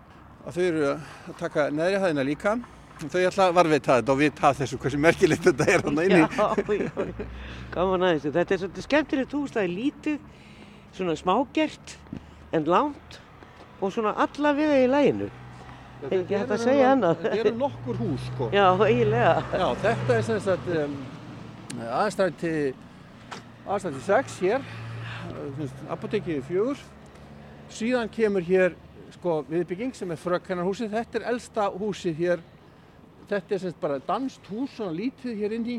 Og 0.46 0.54
þau 0.54 0.62
eru 0.68 0.84
að 0.88 1.38
taka 1.40 1.68
neðri 1.74 2.02
hæðina 2.04 2.24
líka. 2.28 2.52
Og 2.98 3.10
Þau 3.12 3.20
ætla 3.28 3.44
að 3.46 3.52
varveita 3.54 3.96
þetta 4.00 4.10
og 4.14 4.18
vita 4.18 4.48
þessu 4.58 4.78
hversu 4.82 4.98
merkilegt 4.98 5.44
þetta 5.46 5.66
er 5.70 5.84
hann 5.86 6.00
inni. 6.02 6.16
Já, 6.18 6.46
já, 6.66 7.26
gaman 7.74 8.02
að 8.08 8.14
þessu. 8.16 8.32
Þetta 8.34 8.54
er 8.56 8.62
svolítið 8.62 8.86
skemmtilegt 8.88 9.36
hús, 9.38 9.52
það 9.54 9.62
er 9.68 9.74
lítið, 9.74 10.16
svona 10.96 11.14
smágert, 11.20 11.92
en 12.58 12.64
langt 12.66 13.20
og 13.78 13.92
svona 13.94 14.16
alla 14.18 14.50
við 14.56 14.72
í 14.80 14.88
læginu. 14.90 15.28
Er 16.06 16.20
ekki 16.20 16.36
hægt 16.38 16.52
að 16.54 16.60
segja 16.62 16.90
annað? 16.94 17.22
Þetta 17.24 17.38
eru 17.42 17.54
nokkur 17.58 17.96
hús 17.98 18.26
sko. 18.28 18.48
Já, 18.54 18.66
eiginlega. 18.86 19.32
Já, 19.50 19.66
þetta 19.82 20.14
er 20.14 20.26
sem 20.28 20.40
sagt 20.44 20.68
um, 20.78 20.94
aðstætti 21.98 22.52
aðstætti 23.68 24.04
6 24.06 24.36
hér, 24.46 24.68
apotekið 25.90 26.44
fjögur. 26.46 26.84
Síðan 27.74 28.12
kemur 28.14 28.46
hér 28.46 28.78
sko 29.16 29.40
viðbygging 29.50 29.96
sem 29.98 30.14
er 30.14 30.22
frökkennarhúsið. 30.22 30.94
Þetta 30.94 31.20
er 31.20 31.28
elsta 31.34 31.68
húsið 31.74 32.22
hér. 32.22 32.46
Þetta 33.28 33.54
er 33.54 33.62
sem 33.64 33.72
sagt 33.72 33.82
bara 33.82 33.98
danst 34.06 34.46
hús, 34.52 34.70
svona 34.76 34.94
lítið 34.96 35.42
hér 35.42 35.58
inn 35.58 35.70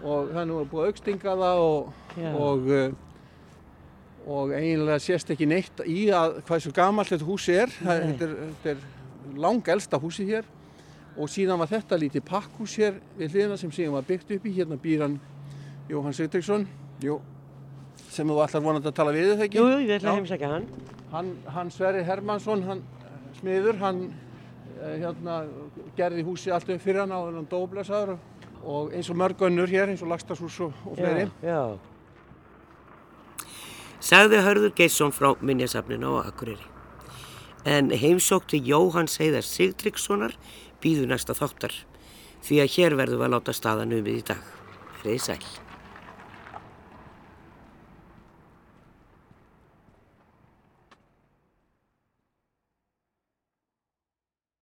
og 0.00 0.30
það 0.30 0.40
er 0.40 0.46
nú 0.48 0.60
búið 0.70 0.84
að 0.84 0.90
aukstinga 0.90 1.32
það 1.42 1.62
og, 1.64 1.88
og, 2.30 2.70
uh, 2.72 4.30
og 4.36 4.54
eiginlega 4.56 5.02
sést 5.02 5.32
ekki 5.34 5.48
neitt 5.50 5.82
í 5.84 6.06
að 6.14 6.38
hvað 6.48 6.64
svo 6.64 6.72
gamalt 6.76 7.12
þetta 7.12 7.28
húsi 7.28 7.56
er. 7.56 7.74
Það, 7.80 8.00
Nei. 8.00 8.06
þetta 8.08 8.28
er, 8.28 8.34
þetta 8.40 8.72
er 8.72 8.99
lang 9.36 9.68
elsta 9.68 9.98
húsið 10.00 10.32
hér 10.34 10.48
og 11.16 11.28
síðan 11.28 11.58
var 11.60 11.68
þetta 11.70 11.98
lítið 11.98 12.24
pakkhús 12.28 12.76
hér 12.80 13.00
við 13.18 13.34
hliðina 13.34 13.58
sem 13.60 13.72
síðan 13.74 13.96
var 13.98 14.06
byggt 14.08 14.30
upp 14.36 14.46
í 14.46 14.54
hérna 14.56 14.78
býr 14.80 15.02
hann 15.06 15.18
Jóhann 15.90 16.14
Sigtryggsson 16.14 16.68
Jú, 17.02 17.18
sem 18.12 18.28
þú 18.28 18.38
ætlar 18.44 18.62
vonandi 18.62 18.88
að 18.90 18.96
tala 19.00 19.12
við 19.16 19.32
þau 19.34 19.44
ekki 19.46 19.58
Jú, 19.58 19.66
jú, 19.72 19.78
ég 19.88 19.94
ætla 19.98 20.12
að 20.14 20.20
heimsækja 20.20 20.50
hann. 20.52 20.66
hann, 21.12 21.30
hann 21.56 21.70
Sverri 21.74 22.04
Hermansson 22.06 22.62
hann 22.68 22.82
eh, 23.02 23.20
smiður 23.40 23.80
hann 23.82 24.02
eh, 24.80 24.96
hérna 25.02 25.40
gerði 25.98 26.24
húsi 26.28 26.52
allt 26.54 26.70
upp 26.70 26.80
fyrir 26.84 27.02
hann 27.02 27.14
en 27.16 27.40
hann 27.40 27.50
dóblesaður 27.50 28.14
og, 28.14 28.20
og 28.64 28.94
eins 28.94 29.10
og 29.10 29.18
mörg 29.18 29.42
önnur 29.48 29.68
hér 29.72 29.90
eins 29.90 30.02
og 30.06 30.12
Lagstashús 30.14 30.60
og, 30.68 30.76
og 30.86 30.98
fleiri 31.00 31.26
Já, 31.42 31.48
já. 31.50 31.78
Sagði 34.00 34.38
Hörður 34.40 34.70
Geirsson 34.78 35.12
frá 35.12 35.34
minjasafninu 35.44 36.14
á 36.24 36.30
Akureyri. 36.30 36.64
En 37.68 37.90
heimsókti 37.92 38.62
Jóhann 38.64 39.10
Seiðar 39.10 39.44
Sigtryggssonar 39.44 40.36
býðu 40.80 41.10
næsta 41.10 41.36
þáttar 41.36 41.74
því 42.40 42.62
að 42.62 42.76
hér 42.76 42.96
verðum 42.96 43.20
við 43.20 43.26
að 43.28 43.34
láta 43.36 43.56
staðan 43.56 43.98
um 43.98 44.06
við 44.06 44.22
í 44.22 44.28
dag. 44.32 44.46
Verið 45.02 45.26
sæl. 45.26 45.69